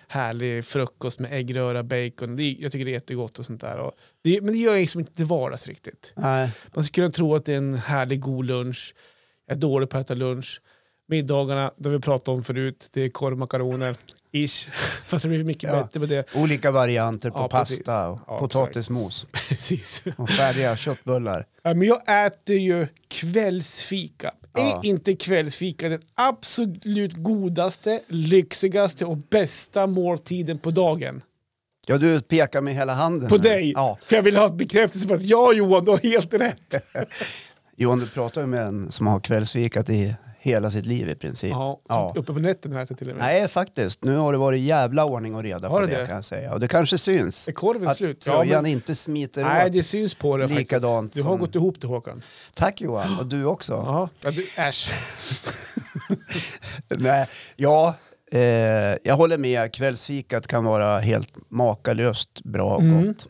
härlig 0.08 0.64
frukost 0.64 1.18
med 1.18 1.32
äggröra, 1.32 1.82
bacon. 1.82 2.36
Det, 2.36 2.56
jag 2.60 2.72
tycker 2.72 2.84
det 2.84 2.90
är 2.90 2.92
jättegott 2.92 3.38
och 3.38 3.46
sånt 3.46 3.60
där. 3.60 3.78
Och 3.78 3.92
det, 4.22 4.40
men 4.40 4.52
det 4.52 4.58
gör 4.58 4.72
jag 4.72 4.80
liksom 4.80 5.00
inte 5.00 5.14
till 5.14 5.24
vardags 5.24 5.68
riktigt. 5.68 6.12
nej. 6.16 6.52
Man 6.74 6.84
skulle 6.84 7.04
kunna 7.04 7.12
tro 7.12 7.34
att 7.34 7.44
det 7.44 7.52
är 7.52 7.58
en 7.58 7.74
härlig 7.74 8.20
god 8.20 8.44
lunch. 8.44 8.94
Jag 9.46 9.56
är 9.56 9.60
dålig 9.60 9.90
på 9.90 9.96
att 9.98 10.04
äta 10.04 10.14
lunch. 10.14 10.60
Middagarna, 11.08 11.70
har 11.84 11.90
vi 11.90 11.98
pratat 12.00 12.28
om 12.28 12.44
förut, 12.44 12.88
det 12.92 13.02
är 13.04 13.08
korv 13.08 13.32
och 13.32 13.38
makaroner. 13.38 13.96
Ish. 14.32 14.68
Fast 15.06 15.22
det 15.22 15.28
blir 15.28 15.44
mycket 15.44 15.70
Ja. 15.72 15.82
bättre 15.82 16.00
med 16.00 16.08
det. 16.08 16.34
Olika 16.34 16.70
varianter 16.70 17.30
på 17.30 17.38
Ja, 17.38 17.48
pasta 17.48 18.08
och 18.08 18.20
Ja, 18.26 18.38
potatismos 18.38 19.26
Precis. 19.48 20.04
och 20.16 20.30
färdiga 20.30 20.76
köttbullar. 20.76 21.46
Ja, 21.62 21.74
men 21.74 21.88
jag 21.88 22.26
äter 22.26 22.56
ju 22.56 22.86
kvällsfika. 23.08 24.30
Är 24.58 24.86
inte 24.86 25.16
kvällsfika 25.16 25.88
den 25.88 26.00
absolut 26.14 27.12
godaste, 27.16 28.00
lyxigaste 28.08 29.04
och 29.04 29.16
bästa 29.16 29.86
måltiden 29.86 30.58
på 30.58 30.70
dagen? 30.70 31.22
Ja, 31.86 31.98
du 31.98 32.20
pekar 32.20 32.60
med 32.62 32.74
hela 32.74 32.92
handen. 32.94 33.28
På 33.28 33.36
här. 33.36 33.42
dig! 33.42 33.72
Ja. 33.76 33.98
För 34.02 34.16
jag 34.16 34.22
vill 34.22 34.36
ha 34.36 34.48
bekräftelse 34.48 35.08
på 35.08 35.14
att 35.14 35.22
ja 35.22 35.52
Johan, 35.52 35.84
du 35.84 35.90
har 35.90 35.98
helt 35.98 36.34
rätt. 36.34 36.74
Johan, 37.76 37.98
du 37.98 38.06
pratar 38.08 38.40
ju 38.40 38.46
med 38.46 38.60
en 38.66 38.92
som 38.92 39.06
har 39.06 39.20
kvällsfikat 39.20 39.90
i 39.90 40.14
hela 40.46 40.70
sitt 40.70 40.86
liv 40.86 41.08
i 41.08 41.14
princip. 41.14 41.50
Ja, 41.50 41.80
Ja. 41.88 42.12
Uppe 42.16 42.32
på 42.32 42.38
nätterna 42.38 42.82
äter 42.82 42.94
till 42.94 43.10
och 43.10 43.16
med. 43.16 43.24
Nej, 43.26 43.48
faktiskt. 43.48 44.04
Nu 44.04 44.16
har 44.16 44.32
det 44.32 44.38
varit 44.38 44.60
jävla 44.60 45.04
ordning 45.04 45.34
och 45.34 45.42
reda 45.42 45.68
Har 45.68 45.80
på 45.80 45.86
det 45.86 45.96
det, 46.00 46.06
kan 46.06 46.14
jag 46.14 46.24
säga. 46.24 46.52
Och 46.54 46.60
det 46.60 46.68
kanske 46.68 46.98
syns. 46.98 47.48
Är 47.48 47.52
korven 47.52 47.88
Att 47.88 47.96
slut? 47.96 48.22
Ja, 48.26 48.32
tröjan 48.32 48.62
men, 48.62 48.72
inte 48.72 48.94
smiter 48.94 49.44
nej, 49.44 49.66
åt 49.66 49.72
det 49.72 49.82
syns 49.82 50.14
på 50.14 50.36
det 50.36 50.42
faktiskt. 50.48 50.58
likadant 50.72 51.12
Du 51.12 51.22
har 51.22 51.30
som... 51.30 51.38
gått 51.40 51.54
ihop 51.54 51.80
det 51.80 51.86
Håkan. 51.86 52.22
Tack 52.54 52.80
Johan, 52.80 53.18
och 53.18 53.26
du 53.26 53.44
också. 53.44 53.72
Ja, 53.72 54.08
ja 54.24 54.30
du, 54.30 54.46
äsch. 54.62 54.90
Nej, 56.88 57.28
ja, 57.56 57.94
eh, 58.32 58.40
jag 59.02 59.16
håller 59.16 59.38
med. 59.38 59.72
Kvällsfikat 59.72 60.46
kan 60.46 60.64
vara 60.64 60.98
helt 60.98 61.32
makalöst 61.50 62.42
bra 62.44 62.74
och 62.76 62.82
Mm. 62.82 63.06
gott. 63.06 63.26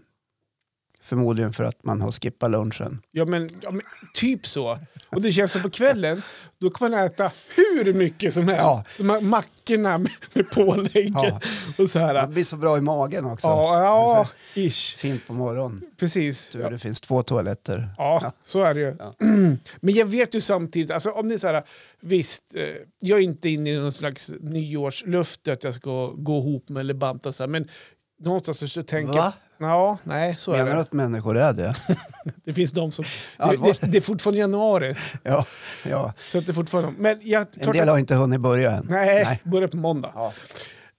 Förmodligen 1.02 1.52
för 1.52 1.64
att 1.64 1.84
man 1.84 2.00
har 2.00 2.12
skippat 2.12 2.50
lunchen. 2.50 3.00
Ja 3.10 3.24
men, 3.24 3.50
ja 3.62 3.70
men 3.70 3.82
typ 4.14 4.46
så. 4.46 4.78
Och 5.10 5.22
det 5.22 5.32
känns 5.32 5.52
som 5.52 5.62
på 5.62 5.70
kvällen, 5.70 6.22
då 6.58 6.70
kan 6.70 6.90
man 6.90 7.00
äta 7.00 7.30
hur 7.56 7.92
mycket 7.92 8.34
som 8.34 8.48
helst. 8.48 8.60
Ja. 8.62 8.84
De 8.98 9.10
här 9.10 9.20
mackorna 9.20 9.98
med, 9.98 10.10
med 10.32 10.50
pålägg 10.50 11.12
Ja. 11.14 11.40
och 11.78 11.90
så 11.90 11.98
här. 11.98 12.14
Det 12.14 12.26
blir 12.28 12.44
så 12.44 12.56
bra 12.56 12.78
i 12.78 12.80
magen 12.80 13.24
också. 13.24 13.46
Ja, 13.46 13.82
ja 13.84 14.28
ish. 14.62 14.96
Fint 14.96 15.26
på 15.26 15.32
morgonen. 15.32 15.82
Precis. 15.98 16.48
Tur 16.48 16.60
Ja. 16.60 16.70
det 16.70 16.78
finns 16.78 17.00
två 17.00 17.22
toaletter. 17.22 17.88
Ja, 17.98 18.32
så 18.44 18.62
är 18.62 18.74
det 18.74 18.80
ju. 18.80 18.96
Ja. 18.98 19.14
Men 19.80 19.94
jag 19.94 20.06
vet 20.06 20.34
ju 20.34 20.40
samtidigt, 20.40 20.90
alltså 20.90 21.10
om 21.10 21.28
det 21.28 21.34
är 21.34 21.38
så 21.38 21.46
här, 21.48 21.62
visst, 22.00 22.42
eh, 22.54 22.62
jag 23.00 23.18
är 23.18 23.22
inte 23.22 23.48
inne 23.48 23.70
i 23.70 23.78
någon 23.78 23.92
slags 23.92 24.32
nyårslöfte 24.40 25.52
att 25.52 25.64
jag 25.64 25.74
ska 25.74 26.06
gå 26.16 26.38
ihop 26.38 26.68
med 26.68 26.80
eller 26.80 26.94
banta 26.94 27.32
så 27.32 27.42
här, 27.42 27.48
men 27.48 27.68
någonstans 28.20 28.72
så 28.72 28.82
tänker 28.82 29.12
Va? 29.12 29.32
Ja, 29.58 29.98
nej 30.02 30.36
så 30.38 30.52
är 30.52 30.56
Menar 30.56 30.70
du 30.70 30.74
det. 30.74 30.80
att 30.80 30.92
människor 30.92 31.36
är 31.38 31.52
det? 31.52 31.74
Det 32.44 32.52
finns 32.52 32.72
de 32.72 32.92
som... 32.92 33.04
Det, 33.36 33.42
Allvarligt? 33.42 33.80
det, 33.80 33.86
det 33.86 33.96
är 33.98 34.00
fortfarande 34.02 34.38
januari, 34.40 34.94
ja, 35.22 35.46
ja. 35.88 36.12
så 36.18 36.38
att 36.38 36.46
det 36.46 36.52
är 36.52 36.54
fortfarande... 36.54 36.92
Men 36.98 37.18
jag, 37.22 37.40
En 37.54 37.62
klart 37.62 37.74
del 37.74 37.82
att- 37.82 37.88
har 37.88 37.98
inte 37.98 38.14
hunnit 38.14 38.40
börja 38.40 38.70
än. 38.70 38.86
Nej, 38.90 39.24
Nej. 39.24 39.40
börjar 39.44 39.68
på 39.68 39.76
måndag. 39.76 40.12
Ja. 40.14 40.32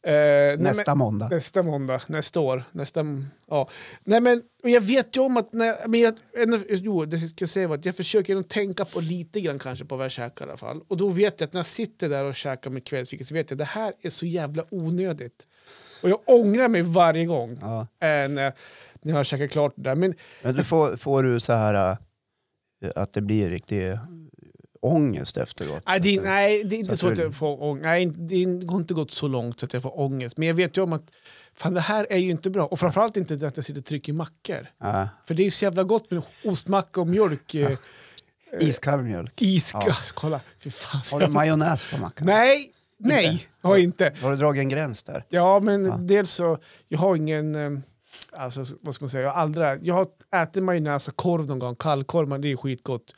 Eh, 0.03 0.13
nej, 0.13 0.57
Nästa 0.57 0.91
men, 0.91 0.97
måndag. 0.97 1.27
Nästa 1.29 1.63
måndag, 1.63 2.01
nästa 2.07 2.39
år. 2.39 2.63
Nästa, 2.71 3.05
ja. 3.47 3.69
Nej, 4.03 4.21
men, 4.21 4.41
och 4.63 4.69
jag 4.69 4.81
vet 4.81 5.15
ju 5.17 5.21
om 5.21 5.37
att... 5.37 5.53
När, 5.53 5.87
men 5.87 5.99
jag, 5.99 6.13
ändå- 6.37 6.59
jo, 6.69 7.05
det 7.05 7.17
ska 7.29 7.35
jag 7.43 7.49
säga 7.49 7.67
var 7.67 7.75
att 7.75 7.85
jag 7.85 7.95
försöker 7.95 8.35
nog 8.35 8.47
tänka 8.49 8.85
på 8.85 8.99
lite 8.99 9.41
grann 9.41 9.59
kanske 9.59 9.85
på 9.85 9.95
vad 9.95 10.05
jag 10.05 10.11
käkar 10.11 10.45
i 10.45 10.49
alla 10.49 10.57
fall. 10.57 10.81
Och 10.87 10.97
då 10.97 11.09
vet 11.09 11.39
jag 11.41 11.47
att 11.47 11.53
när 11.53 11.59
jag 11.59 11.67
sitter 11.67 12.09
där 12.09 12.25
och 12.25 12.35
käkar 12.35 12.69
med 12.71 12.85
kvällsfika 12.85 13.23
så 13.25 13.33
vet 13.33 13.49
jag 13.51 13.55
att 13.55 13.59
det 13.59 13.79
här 13.79 13.93
är 14.01 14.09
så 14.09 14.25
jävla 14.25 14.63
onödigt. 14.71 15.47
Och 16.03 16.09
jag 16.09 16.19
ångrar 16.25 16.69
mig 16.69 16.81
varje 16.81 17.25
gång 17.25 17.57
Ja. 17.61 17.79
eh, 17.81 18.29
när, 18.29 18.53
jag 19.01 19.15
har 19.15 19.23
käkat 19.23 19.51
klart 19.51 19.73
det 19.75 19.81
där. 19.83 19.95
Men 19.95 20.13
Men 20.43 20.55
du 20.55 20.63
får, 20.63 20.97
får 20.97 21.23
du 21.23 21.39
så 21.39 21.53
här 21.53 21.97
äh, 22.83 22.89
att 22.95 23.13
det 23.13 23.21
blir 23.21 23.49
riktig 23.49 23.93
ångest 24.81 25.37
efteråt? 25.37 25.83
Nej, 25.87 25.99
det, 25.99 26.21
nej, 26.21 26.63
det 26.63 26.75
är 26.75 26.79
inte 26.79 26.87
Så 26.89 26.93
att 26.93 26.99
så 26.99 27.07
att 27.07 27.15
du- 27.15 27.21
jag 27.23 27.35
får 27.35 27.63
ångest. 27.63 27.83
Nej, 27.85 28.05
det 28.05 28.67
har 28.71 28.77
inte 28.79 28.93
gått 28.93 29.11
så 29.11 29.27
långt 29.27 29.59
så 29.59 29.65
att 29.65 29.73
jag 29.73 29.83
får 29.83 29.99
ångest. 29.99 30.37
Men 30.37 30.47
jag 30.47 30.55
vet 30.55 30.77
ju 30.77 30.81
om 30.81 30.93
att 30.93 31.11
fan, 31.55 31.73
det 31.73 31.81
här 31.81 32.07
är 32.09 32.17
ju 32.17 32.31
inte 32.31 32.49
bra. 32.49 32.65
Och 32.65 32.79
framförallt 32.79 33.17
inte 33.17 33.33
att 33.47 33.57
jag 33.57 33.65
sitter 33.65 33.79
och 33.81 33.85
trycker 33.85 34.13
mackor. 34.13 34.67
Ja. 34.79 35.09
För 35.27 35.33
det 35.33 35.41
är 35.41 35.45
ju 35.45 35.51
så 35.51 35.65
jävla 35.65 35.83
gott 35.83 36.11
med 36.11 36.21
ostmacka 36.45 37.01
och 37.01 37.07
mjölk. 37.07 37.55
Eh, 37.55 37.71
Iskall 38.59 39.01
mjölk. 39.03 39.41
is, 39.41 39.71
Ja. 39.73 39.79
alltså, 39.85 40.13
kolla, 40.17 40.41
fy 40.59 40.69
fan. 40.71 41.01
Har 41.11 41.19
du 41.19 41.27
majonnäs 41.27 41.85
på 41.91 41.97
mackan? 41.97 42.27
Nej, 42.27 42.71
nej, 42.99 43.47
har 43.61 43.75
jag 43.75 43.83
inte. 43.83 44.13
Har 44.21 44.31
du 44.31 44.37
dragit 44.37 44.59
en 44.61 44.69
gräns 44.69 45.03
där? 45.03 45.23
Ja, 45.29 45.59
men 45.59 45.85
Ja. 45.85 45.97
dels 45.97 46.31
så, 46.31 46.57
jag 46.87 46.99
har 46.99 47.15
ingen, 47.15 47.55
eh, 47.55 47.79
alltså 48.31 48.65
vad 48.81 48.95
ska 48.95 49.05
man 49.05 49.09
säga, 49.09 49.23
jag 49.23 49.31
har 49.31 49.41
aldrig, 49.41 49.67
jag 49.81 49.93
har 49.95 50.07
ätit 50.43 50.63
majonnäs 50.63 51.07
och 51.07 51.15
korv 51.15 51.45
någon 51.47 51.59
gång, 51.59 51.75
kallkorv, 51.75 52.27
men 52.27 52.41
det 52.41 52.51
är 52.51 52.55
skitgott. 52.57 53.15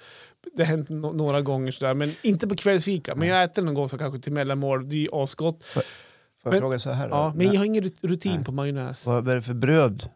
Det 0.53 0.63
har 0.63 0.67
hänt 0.69 0.89
no 0.89 1.11
några 1.13 1.41
gånger 1.41 1.71
sådär, 1.71 1.93
men 1.93 2.11
inte 2.23 2.47
på 2.47 2.55
kvällsfika. 2.55 3.15
Men 3.15 3.27
jag 3.27 3.43
äter 3.43 3.61
någon 3.61 3.73
gång 3.73 3.89
så 3.89 3.97
kanske 3.97 4.19
till 4.19 4.33
mellanmål, 4.33 4.89
det 4.89 4.95
är 4.95 4.99
ju 4.99 5.07
asgott. 5.11 5.63
Får 5.63 5.83
jag 6.43 6.51
Men- 6.51 6.59
fråga 6.61 6.79
så 6.79 6.89
här 6.89 7.09
då? 7.09 7.15
Ja, 7.15 7.33
men 7.35 7.47
jag 7.47 7.55
har 7.57 7.65
ingen 7.65 7.83
rut- 7.83 7.99
rutin 8.01 8.35
Nej. 8.35 8.43
på 8.43 8.51
majonnäs. 8.51 9.05
Vad 9.05 9.27
är 9.29 9.35
det 9.35 9.41
för 9.41 9.53
bröd? 9.53 10.09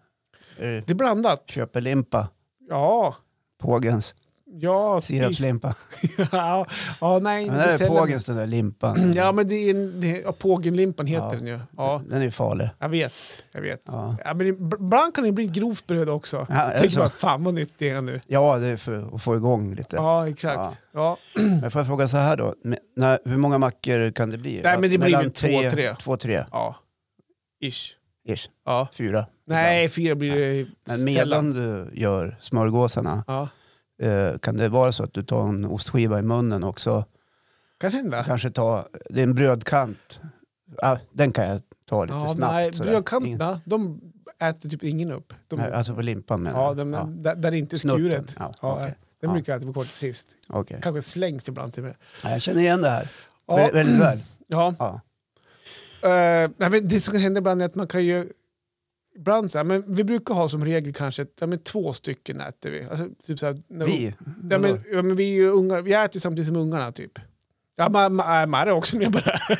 Är 0.58 0.67
det 0.72 0.82
Det 0.82 0.91
är 0.91 0.96
blandat. 0.96 1.43
köpelimpa? 1.48 2.29
Ja, 2.70 3.15
Pågens? 3.62 4.15
Ja. 4.60 5.02
Sirapslimpa? 5.02 5.76
ja, 6.32 6.66
ja, 7.02 7.20
nej. 7.22 7.46
Men 7.48 7.56
det 7.58 7.64
är 7.64 7.78
sällan- 7.78 7.98
pågens 7.98 8.26
den 8.26 8.36
där 8.36 8.46
limpan. 8.48 9.14
Ja, 9.16 9.32
men 9.32 9.48
det 9.48 9.56
är, 9.70 9.74
det 10.02 10.08
ja, 10.20 10.32
pågenlimpan 10.32 11.06
heter 11.08 11.26
Ja. 11.26 11.34
den 11.38 11.48
ju. 11.48 11.60
Ja, 11.78 12.02
Den 12.10 12.22
är 12.22 12.32
farlig. 12.32 12.70
jag 12.80 12.90
vet. 12.90 13.14
Jag 13.54 13.62
vet. 13.62 13.82
Ja. 13.86 14.16
Ja, 14.26 14.34
men 14.34 14.48
ibland 14.48 15.16
kan 15.16 15.24
det 15.24 15.32
bli 15.32 15.46
grovt 15.48 15.88
bröd 15.88 16.10
också. 16.10 16.48
Ja, 16.50 16.70
Tänker 16.72 16.90
så? 16.90 17.00
bara, 17.00 17.10
fan 17.10 17.44
vad 17.44 17.54
nytt 17.54 17.74
det 17.78 17.90
är 17.90 18.02
nu. 18.02 18.22
Ja, 18.28 18.58
det 18.58 18.68
är 18.68 18.78
för 18.78 19.16
att 19.16 19.24
få 19.24 19.36
igång 19.36 19.76
lite. 19.76 19.96
Ja, 19.96 20.30
exakt. 20.30 20.78
Ja. 20.94 21.18
Men 21.62 21.72
får 21.72 21.80
jag 21.80 21.88
fråga 21.88 22.08
så 22.08 22.18
här 22.18 22.38
då? 22.38 22.56
När, 22.96 23.20
hur 23.26 23.38
många 23.38 23.58
mackor 23.58 24.12
kan 24.12 24.30
det 24.30 24.38
bli? 24.38 24.62
Nej, 24.64 24.74
men 24.80 24.82
det 24.82 24.88
blir 24.88 25.00
Mellan 25.00 25.22
väl 25.22 25.32
två, 25.32 25.72
tre. 25.72 25.96
Två, 25.96 26.18
tre. 26.18 26.44
ja. 26.52 26.76
Ish. 27.64 27.92
Ish. 28.30 28.50
Ja. 28.66 28.88
Fyra. 28.94 29.26
Nej, 29.48 29.90
fyra 29.90 30.16
blir 30.16 30.36
det 30.36 30.66
Men 30.88 31.04
medan 31.04 31.16
sällan. 31.16 31.52
du 31.52 31.90
gör 32.00 32.38
smörgåsarna. 32.42 33.24
Eh, 34.02 34.38
kan 34.38 34.58
det 34.58 34.70
vara 34.70 34.92
så 34.92 35.04
att 35.04 35.14
du 35.14 35.24
tar 35.24 35.48
en 35.50 35.66
ostskiva 35.66 36.20
i 36.20 36.22
munnen 36.22 36.64
också? 36.64 37.06
Kan 37.80 37.92
hända. 37.92 38.24
Kanske 38.24 38.50
ta, 38.52 38.88
det 39.10 39.20
är 39.20 39.24
en 39.24 39.36
brödkant. 39.36 40.20
Ah, 40.82 40.98
den 41.12 41.32
kan 41.32 41.46
jag 41.48 41.62
ta 41.90 42.04
lite 42.06 42.16
Ja, 42.18 42.30
snabbt. 42.30 42.54
nej, 42.54 42.74
sådär. 42.74 42.90
Brödkanterna, 42.92 43.62
de 43.66 44.02
äter 44.42 44.70
typ 44.70 44.84
ingen 44.84 45.12
upp. 45.12 45.34
De, 45.48 45.60
Nej, 45.60 45.72
alltså 45.72 45.96
på 45.96 46.02
limpan 46.02 46.44
menar 46.44 46.62
ja, 46.64 46.74
de, 46.74 46.94
ja. 46.94 47.04
Där, 47.04 47.36
där 47.36 47.52
det 47.52 47.58
inte 47.58 47.76
är 47.76 47.78
Snutten. 47.78 48.00
skuret. 48.06 48.36
Ja, 48.40 48.54
Ja, 48.62 48.74
okej. 48.74 48.96
Den 49.22 49.30
Ja. 49.30 49.34
brukar 49.34 49.54
jag 49.54 49.58
äta 49.58 49.68
på 49.68 49.74
kort 49.74 49.88
till 49.88 49.96
sist. 49.96 50.28
Okej. 50.50 50.80
Kanske 50.84 51.02
slängs 51.02 51.48
ibland 51.50 51.74
till 51.74 51.84
mig. 51.84 51.98
Ja, 52.24 52.30
Jag 52.30 52.42
känner 52.42 52.62
igen 52.62 52.82
det 52.82 52.90
här. 52.90 53.08
Ja. 53.48 53.58
Vä- 53.58 53.74
Väldigt 53.74 54.00
väl. 54.02 54.20
Ja. 54.48 54.76
Ja. 54.80 55.02
Eh, 56.10 56.50
nej, 56.58 56.70
men 56.70 56.88
det 56.88 57.00
som 57.02 57.12
kan 57.12 57.22
hända 57.22 57.38
ibland 57.38 57.62
är 57.62 57.66
att 57.66 57.76
man 57.76 57.88
kan 57.88 58.06
ju... 58.06 58.30
Ibland 59.15 59.51
så 59.51 59.58
här, 59.60 59.65
men 59.65 59.84
vi 59.96 60.03
brukar 60.03 60.34
ha 60.34 60.50
som 60.50 60.65
regel 60.65 60.93
kanske 60.93 61.25
ja, 61.39 61.48
men 61.48 61.60
två 61.60 61.93
stycken 61.93 62.41
äter 62.41 62.72
vi. 62.72 62.84
Alltså, 62.84 63.08
typ 63.24 63.39
så 63.39 63.46
här, 63.46 63.62
när 63.67 63.86
Vi? 63.86 64.15
Ja, 64.50 64.58
men, 64.58 64.84
ja, 64.91 65.01
men 65.01 65.15
vi 65.15 65.24
är 65.24 65.34
ju 65.34 65.48
ungar, 65.50 65.82
vi 65.82 65.93
äter 65.93 66.15
ju 66.15 66.20
samtidigt 66.20 66.48
som 66.48 66.55
ungarna 66.55 66.91
typ. 66.91 67.12
Ja, 67.75 67.89
ma, 67.89 68.10
ma, 68.10 68.41
äh, 68.41 68.48
Marre 68.48 68.70
är 68.70 68.74
också 68.74 68.98
med 68.98 69.13
på 69.13 69.20
det 69.20 69.38
här. 69.39 69.60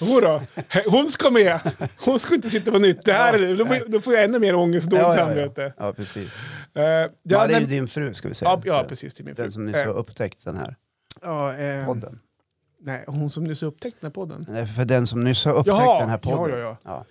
Jodå, 0.00 0.42
hon 0.86 1.08
ska 1.10 1.30
med. 1.30 1.60
Hon 1.98 2.20
ska 2.20 2.34
inte 2.34 2.50
sitta 2.50 2.70
på 2.70 2.78
nytt. 2.78 3.04
Det 3.04 3.12
här, 3.12 3.38
Ja, 3.38 3.54
då, 3.56 3.66
får, 3.66 3.90
då 3.90 4.00
får 4.00 4.14
jag 4.14 4.24
ännu 4.24 4.38
mer 4.38 4.54
ångest 4.54 4.86
och 4.86 4.90
dåligt 4.90 5.06
ja, 5.06 5.14
ja, 5.18 5.26
samvete. 5.26 5.72
ja. 5.78 5.86
ja, 5.86 5.92
precis. 5.92 6.38
Eh, 6.74 6.82
ja, 6.82 7.08
Ja, 7.22 7.46
det 7.46 7.54
är 7.54 7.60
din 7.66 7.88
fru 7.88 8.14
ska 8.14 8.28
vi 8.28 8.34
säga. 8.34 8.50
ja, 8.50 8.60
ja, 8.64 8.84
precis. 8.88 9.14
Till 9.14 9.24
min 9.24 9.34
fru. 9.36 9.42
Den 9.42 9.52
som 9.52 9.66
nyss 9.66 9.76
Eh, 9.76 9.86
har 9.86 9.94
upptäckt 9.94 10.44
den 10.44 10.56
här 10.56 10.76
ja, 11.22 11.54
eh, 11.56 11.86
podden. 11.86 12.18
Nej, 12.80 13.04
hon 13.06 13.30
som 13.30 13.44
nyss 13.44 13.62
upptäckt 13.62 13.96
den 14.00 14.08
här 14.08 14.12
podden. 14.12 14.46
Nej, 14.48 14.66
För 14.66 14.84
den 14.84 15.06
som 15.06 15.24
nyss 15.24 15.44
har 15.44 15.52
upptäckt 15.52 15.66
Jaha, 15.76 16.00
den 16.00 16.08
här 16.10 16.18
podden. 16.18 16.58
ja, 16.60 16.76
ja, 16.84 17.04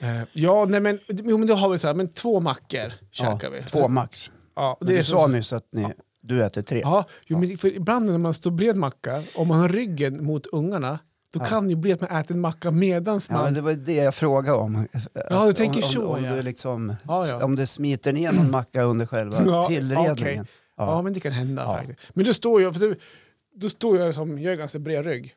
ja. 0.00 0.08
Eh, 0.08 0.22
ja, 0.32 0.64
nej, 0.68 0.80
men, 0.80 0.98
jo, 1.08 1.38
men 1.38 1.48
då 1.48 1.54
har 1.54 1.68
vi 1.68 1.78
så 1.78 1.86
här, 1.86 1.94
men 1.94 2.08
två 2.08 2.40
mackor 2.40 2.92
käkar 3.10 3.50
vi. 3.50 3.62
Två 3.62 3.88
max. 3.88 4.30
Ja, 4.56 4.72
och 4.72 4.76
Men 4.80 4.86
det 4.88 4.92
du 4.94 4.98
är 4.98 5.02
sa 5.02 5.16
så, 5.22 5.26
nyss 5.28 5.52
att 5.52 5.66
ni, 5.72 5.86
du 6.22 6.44
äter 6.44 6.62
tre. 6.62 6.80
ja, 6.84 7.04
jo, 7.26 7.38
men 7.38 7.58
för 7.58 7.68
ibland 7.76 8.06
när 8.10 8.18
man 8.18 8.34
står 8.34 8.50
bred 8.50 8.76
macka, 8.76 9.22
om 9.36 9.48
man 9.48 9.58
har 9.60 9.68
ryggen 9.68 10.24
mot 10.24 10.46
ungarna, 10.46 10.98
då 11.32 11.40
Ja. 11.40 11.44
kan 11.44 11.64
det 11.64 11.70
ju 11.70 11.76
bli 11.76 11.92
att 11.92 12.00
man 12.00 12.10
äter 12.10 12.34
en 12.34 12.40
macka 12.40 12.70
medans 12.70 13.28
Ja, 13.30 13.34
man... 13.36 13.44
men 13.44 13.54
det 13.54 13.60
var 13.60 13.72
det 13.72 13.94
jag 13.94 14.14
frågade 14.14 14.58
om. 14.58 14.86
Ja, 15.30 15.46
du 15.46 15.52
tänker 15.52 15.76
om, 15.76 15.82
så, 15.82 16.02
Om, 16.06 16.14
om, 16.18 16.24
ja. 16.24 16.34
du 16.34 16.42
liksom, 16.42 16.94
Ja, 17.08 17.26
ja. 17.26 17.44
om 17.44 17.56
det 17.56 17.66
smiter 17.66 18.12
ner 18.12 18.32
någon 18.32 18.50
macka 18.50 18.82
under 18.82 19.06
själva 19.06 19.42
Ja, 19.46 19.68
tillredningen. 19.68 20.12
okej. 20.12 20.42
Ja. 20.76 20.86
Ja, 20.86 21.02
men 21.02 21.12
det 21.12 21.20
kan 21.20 21.32
hända 21.32 21.62
Ja. 21.62 21.76
faktiskt. 21.76 21.98
Men 22.14 22.24
då 22.24 22.34
står 22.34 22.62
jag, 22.62 22.74
för 22.74 22.88
då, 22.88 22.94
då 23.54 23.68
står 23.68 23.98
jag 23.98 24.14
som, 24.14 24.38
jag 24.38 24.52
är 24.52 24.56
ganska 24.56 24.78
bred 24.78 25.04
rygg. 25.06 25.34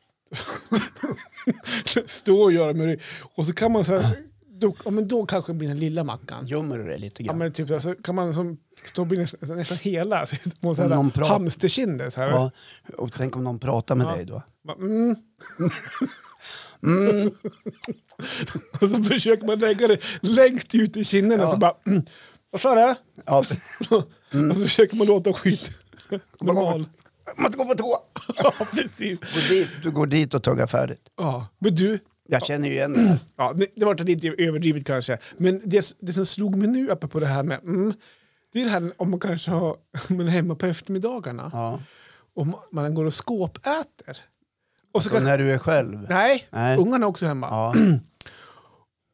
Stå 2.06 2.42
och 2.42 2.52
göra 2.52 2.72
med. 2.74 3.00
Och 3.34 3.46
så 3.46 3.52
kan 3.52 3.72
man 3.72 3.84
så 3.84 3.98
här, 3.98 4.16
då, 4.48 4.74
ja, 4.84 4.90
men 4.90 5.08
då 5.08 5.26
kanske 5.26 5.52
blir 5.52 5.68
den 5.68 5.78
lilla 5.78 6.04
mackan. 6.04 6.46
Gömmer 6.46 6.78
du 6.78 6.84
det 6.84 6.98
lite 6.98 7.22
Ja, 7.22 7.26
grann? 7.26 7.38
men 7.38 7.52
typ, 7.52 7.70
alltså, 7.70 7.94
kan 7.94 8.14
man 8.14 8.34
som, 8.34 8.58
stå 8.84 9.02
och 9.02 9.08
bli 9.08 9.18
nästan, 9.18 9.56
nästan 9.56 9.78
hela, 9.78 10.26
så 10.26 10.36
på 10.60 10.74
så 10.74 10.84
Om 10.94 11.12
här, 11.14 11.24
hamsterkinder. 11.24 12.10
Så 12.10 12.20
här. 12.20 12.28
Ja, 12.28 12.50
och 12.96 13.12
tänk 13.12 13.36
om 13.36 13.44
någon 13.44 13.58
pratar 13.58 13.94
med 13.94 14.06
Ja. 14.06 14.16
dig 14.16 14.24
då? 14.24 14.42
Mm. 14.78 15.16
Mm. 16.82 17.30
Och 18.80 18.88
så 18.90 19.02
försöker 19.04 19.46
man 19.46 19.58
lägga 19.58 19.88
det 19.88 19.98
längst 20.20 20.74
ut 20.74 20.96
i 20.96 21.04
kinderna. 21.04 21.42
Ja. 21.42 21.50
Så 21.50 21.56
bara, 21.56 21.74
mm. 21.86 22.02
Vad 22.50 22.60
sa 22.60 22.74
du? 22.74 22.94
Ja. 23.26 23.38
Och 24.50 24.56
så 24.56 24.62
försöker 24.62 24.96
man 24.96 25.06
låta 25.06 25.32
skit 25.32 25.70
normal. 26.40 26.88
Man 27.38 27.52
ska 27.52 27.62
gå 27.62 27.68
på 27.68 27.74
toa! 27.74 27.98
ja, 28.36 28.52
precis. 28.74 29.18
Gå 29.20 29.40
dit, 29.48 29.68
du 29.82 29.90
går 29.90 30.06
dit 30.06 30.34
och 30.34 30.42
tuggar 30.42 30.66
färdigt. 30.66 31.08
Ja. 31.16 31.46
Men 31.58 31.74
du, 31.74 31.98
Jag 32.28 32.46
känner 32.46 32.68
ju 32.68 32.74
igen 32.74 32.92
det 32.92 33.18
ja, 33.36 33.54
det, 33.76 33.84
var 33.84 34.04
lite 34.04 34.28
överdrivet 34.28 34.86
kanske. 34.86 35.18
Men 35.36 35.62
det, 35.64 35.94
det 36.00 36.12
som 36.12 36.26
slog 36.26 36.56
mig 36.56 36.68
nu 36.68 36.86
på 36.96 37.20
det 37.20 37.26
här 37.26 37.42
med, 37.42 37.58
mm, 37.64 37.94
det 38.52 38.60
är 38.60 38.64
det 38.64 38.70
här 38.70 38.90
om 38.96 39.10
man 39.10 39.20
kanske 39.20 39.50
har, 39.50 39.76
man 40.08 40.20
är 40.26 40.30
hemma 40.30 40.54
på 40.54 40.66
eftermiddagarna 40.66 41.50
Ja. 41.52 41.80
och 42.34 42.46
ma- 42.46 42.62
man 42.72 42.94
går 42.94 43.04
och 43.04 43.14
skåpäter. 43.26 44.18
Och 44.92 45.02
så 45.02 45.08
Så 45.08 45.14
kanske, 45.14 45.30
när 45.30 45.38
du 45.38 45.52
är 45.52 45.58
själv? 45.58 46.06
nej, 46.08 46.46
Nej. 46.50 46.78
ungarna 46.78 47.06
är 47.06 47.10
också 47.10 47.26
hemma. 47.26 47.46
Ja. 47.50 47.74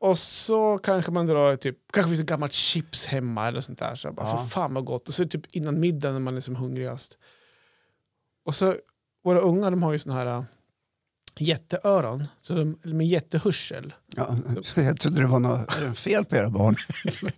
Och 0.00 0.19
så 0.19 0.78
kanske 0.78 1.11
man 1.12 1.26
drar 1.26 1.57
typ, 1.57 1.76
kanske 1.92 2.09
finns 2.09 2.21
ett 2.21 2.26
gammalt 2.26 2.52
chips 2.52 3.07
hemma 3.07 3.49
eller 3.49 3.61
sånt 3.61 3.78
där. 3.78 3.95
Så 3.95 4.07
jag 4.07 4.14
bara, 4.14 4.26
Ja. 4.26 4.37
för 4.38 4.47
fan 4.49 4.75
vad 4.75 4.85
gott. 4.85 5.09
Och 5.09 5.14
så 5.14 5.26
typ 5.28 5.47
innan 5.50 5.81
middagen 5.81 6.12
när 6.14 6.21
man 6.21 6.37
är 6.37 6.40
som 6.40 6.57
hungrigast. 6.57 7.19
Och 8.44 8.54
så, 8.54 8.76
våra 9.25 9.40
ungar 9.40 9.70
de 9.70 9.82
har 9.82 9.92
ju 9.92 9.99
såna 9.99 10.14
här 10.14 10.26
äh, 10.26 10.42
jätteöron, 11.38 12.25
så 12.42 12.54
de, 12.54 12.78
med 12.82 13.06
jättehörsel. 13.06 13.94
Ja. 14.16 14.37
Jag 14.76 15.00
trodde 15.00 15.20
det 15.20 15.26
var 15.26 15.40
något 15.40 15.99
fel 15.99 16.25
på 16.25 16.37
era 16.37 16.50
barn. 16.50 16.76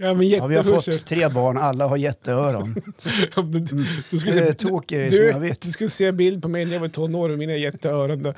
Ja, 0.00 0.14
men 0.14 0.28
Ja, 0.28 0.46
vi 0.46 0.56
har 0.56 0.62
fått 0.64 1.06
tre 1.06 1.28
barn, 1.28 1.58
alla 1.58 1.86
har 1.86 1.96
jätteöron. 1.96 2.74
Ja, 3.36 3.42
men 3.42 3.64
du, 3.64 3.86
du, 4.10 4.18
skulle 4.18 4.32
Det 4.34 4.48
är 4.48 4.52
se, 4.52 4.68
tokigt 4.68 5.16
som 5.16 5.24
jag 5.24 5.40
vet. 5.40 5.60
du 5.60 5.70
skulle 5.70 5.90
se 5.90 6.06
en 6.06 6.16
bild 6.16 6.42
på 6.42 6.48
mig 6.48 6.64
när 6.64 6.72
jag 6.72 6.80
var 6.80 6.88
tonåring, 6.88 7.38
mina 7.38 7.56
jätteöron. 7.56 8.22
Då. 8.22 8.34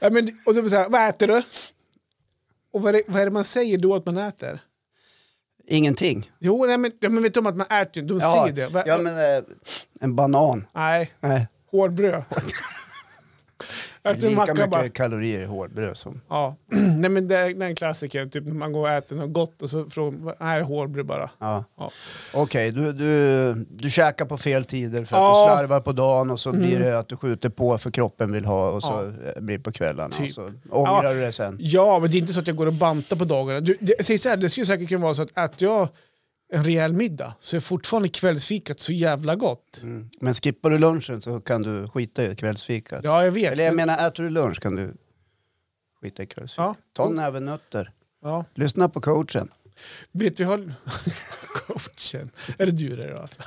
Ja, 0.00 0.10
men, 0.10 0.38
och 0.46 0.70
så 0.70 0.76
här, 0.76 0.88
vad 0.88 1.08
äter 1.08 1.26
du? 1.26 1.42
Och 2.72 2.82
vad 2.82 2.88
är, 2.88 2.92
det, 2.92 3.02
vad 3.06 3.20
är 3.22 3.24
det 3.24 3.30
man 3.30 3.44
säger 3.44 3.78
då 3.78 3.94
att 3.94 4.06
man 4.06 4.16
äter? 4.16 4.60
Ingenting. 5.70 6.30
Jo, 6.38 6.64
nej, 6.66 6.78
men, 6.78 6.90
men 7.00 7.22
vet 7.22 7.34
du 7.34 7.40
om 7.40 7.46
att 7.46 7.56
man 7.56 7.66
äter? 7.66 8.02
De 8.02 8.18
Ja, 8.18 8.32
säger 8.42 8.52
det. 8.56 8.72
Va- 8.74 8.82
ja 8.86 8.98
men 8.98 9.36
eh, 9.36 9.42
en 10.00 10.16
banan. 10.16 10.66
Nej, 10.74 11.12
Nej. 11.20 11.46
hårdbröd. 11.70 12.22
Är 14.02 14.10
Äter 14.12 14.20
lika 14.22 14.36
macka 14.36 14.54
mycket 14.54 14.70
bara. 14.70 14.88
kalorier 14.88 15.42
i 15.42 15.44
hårdbröd 15.44 15.96
som... 15.96 16.20
Ja. 16.28 16.56
Nej 16.98 17.10
men 17.10 17.28
det 17.28 17.36
är, 17.36 17.50
är 17.50 17.66
en 17.66 17.74
klassiker, 17.74 18.26
typ 18.26 18.44
när 18.46 18.54
man 18.54 18.72
går 18.72 18.80
och 18.80 18.88
äter 18.88 19.16
något 19.16 19.32
gott 19.32 19.62
och 19.62 19.70
så 19.70 19.84
frågar 19.90 20.18
man, 20.18 20.34
nej 20.40 20.62
hårdbröd 20.62 21.06
bara. 21.06 21.30
Ja. 21.38 21.64
Ja. 21.78 21.90
Okej, 22.34 22.70
du, 22.72 22.92
du, 22.92 23.54
du 23.70 23.90
käkar 23.90 24.24
på 24.24 24.38
fel 24.38 24.64
tider 24.64 25.04
för 25.04 25.16
att 25.16 25.22
Ja. 25.22 25.46
du 25.48 25.54
slarvar 25.56 25.80
på 25.80 25.92
dagen 25.92 26.30
och 26.30 26.40
så 26.40 26.52
blir 26.52 26.76
Mm. 26.76 26.82
det 26.88 26.98
att 26.98 27.08
du 27.08 27.16
skjuter 27.16 27.48
på 27.48 27.78
för 27.78 27.90
kroppen 27.90 28.32
vill 28.32 28.44
ha 28.44 28.70
och 28.70 28.82
så 28.82 29.04
eh, 29.04 29.40
blir 29.40 29.58
det 29.58 29.64
på 29.64 29.72
kvällarna. 29.72 30.10
Typ. 30.16 30.28
Och 30.28 30.34
så 30.34 30.50
ångrar 30.70 31.14
du 31.14 31.20
det 31.20 31.32
sen. 31.32 31.56
Ja, 31.60 31.98
men 31.98 32.10
det 32.10 32.16
är 32.16 32.20
inte 32.20 32.32
så 32.32 32.40
att 32.40 32.46
jag 32.46 32.56
går 32.56 32.66
och 32.66 32.72
bantar 32.72 33.16
på 33.16 33.24
dagarna. 33.24 33.60
Du, 33.60 33.76
det, 33.80 34.04
säg 34.04 34.18
så 34.18 34.28
här, 34.28 34.36
det 34.36 34.48
skulle 34.50 34.66
säkert 34.66 34.88
kunna 34.88 35.00
vara 35.04 35.14
så 35.14 35.22
att 35.22 35.38
äter 35.38 35.68
jag 35.68 35.88
en 36.52 36.64
rejäl 36.64 36.92
middag 36.92 37.34
så 37.38 37.56
är 37.56 37.60
fortfarande 37.60 38.08
kvällsfikat 38.08 38.80
så 38.80 38.92
jävla 38.92 39.36
gott. 39.36 39.80
Mm. 39.82 40.10
Men 40.20 40.34
skippar 40.34 40.70
du 40.70 40.78
lunchen 40.78 41.22
så 41.22 41.40
kan 41.40 41.62
du 41.62 41.88
skita 41.88 42.24
i 42.24 42.36
kvällsfikat. 42.36 43.00
Ja, 43.04 43.24
jag 43.24 43.32
vet. 43.32 43.52
Eller 43.52 43.64
jag 43.64 43.76
menar, 43.76 44.08
äter 44.08 44.22
du 44.22 44.30
lunch 44.30 44.60
kan 44.60 44.76
du 44.76 44.94
skita 46.02 46.22
i 46.22 46.26
kvällsfikat. 46.26 46.64
Ja. 46.64 46.74
Ta 46.92 47.06
en 47.06 47.14
näve 47.14 47.40
nötter. 47.40 47.90
Ja. 48.22 48.44
Lyssna 48.54 48.88
på 48.88 49.00
coachen. 49.00 49.48
Vet 50.12 50.40
vi 50.40 50.44
har... 50.44 50.58
Coachen. 51.66 52.30
Är 52.58 52.66
det 52.66 52.72
du 52.72 52.96
det 52.96 53.10
då? 53.10 53.18
Alltså? 53.18 53.42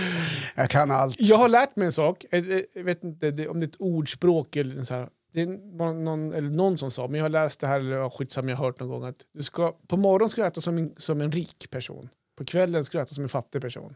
Jag 0.54 0.70
kan 0.70 0.90
allt. 0.90 1.16
Jag 1.18 1.36
har 1.36 1.48
lärt 1.48 1.76
mig 1.76 1.86
en 1.86 1.92
sak, 1.92 2.24
jag 2.30 2.64
jag 2.74 2.84
vet 2.84 3.04
inte 3.04 3.48
om 3.48 3.60
det 3.60 3.64
är 3.64 3.68
ett 3.68 3.80
ordspråk 3.80 4.56
eller 4.56 4.84
så 4.84 4.94
här. 4.94 5.08
Det 5.32 5.46
var 5.46 5.92
någon, 5.92 6.32
eller 6.32 6.50
någon 6.50 6.78
som 6.78 6.90
sa, 6.90 7.08
men 7.08 7.14
jag 7.14 7.24
har 7.24 7.28
läst 7.28 7.60
det 7.60 7.66
här, 7.66 7.80
eller 7.80 8.10
skitsamma, 8.10 8.50
jag 8.50 8.56
har 8.56 8.64
hört 8.64 8.80
någon 8.80 8.88
gång 8.88 9.04
att 9.04 9.16
du 9.32 9.42
ska, 9.42 9.76
på 9.86 9.96
morgonen 9.96 10.30
ska 10.30 10.40
du 10.40 10.46
äta 10.46 10.60
som 10.60 10.78
en, 10.78 10.94
som 10.96 11.20
en 11.20 11.32
rik 11.32 11.70
person. 11.70 12.08
På 12.38 12.44
kvällen 12.44 12.84
ska 12.84 12.98
du 12.98 13.02
äta 13.02 13.14
som 13.14 13.22
en 13.22 13.28
fattig 13.28 13.62
person. 13.62 13.94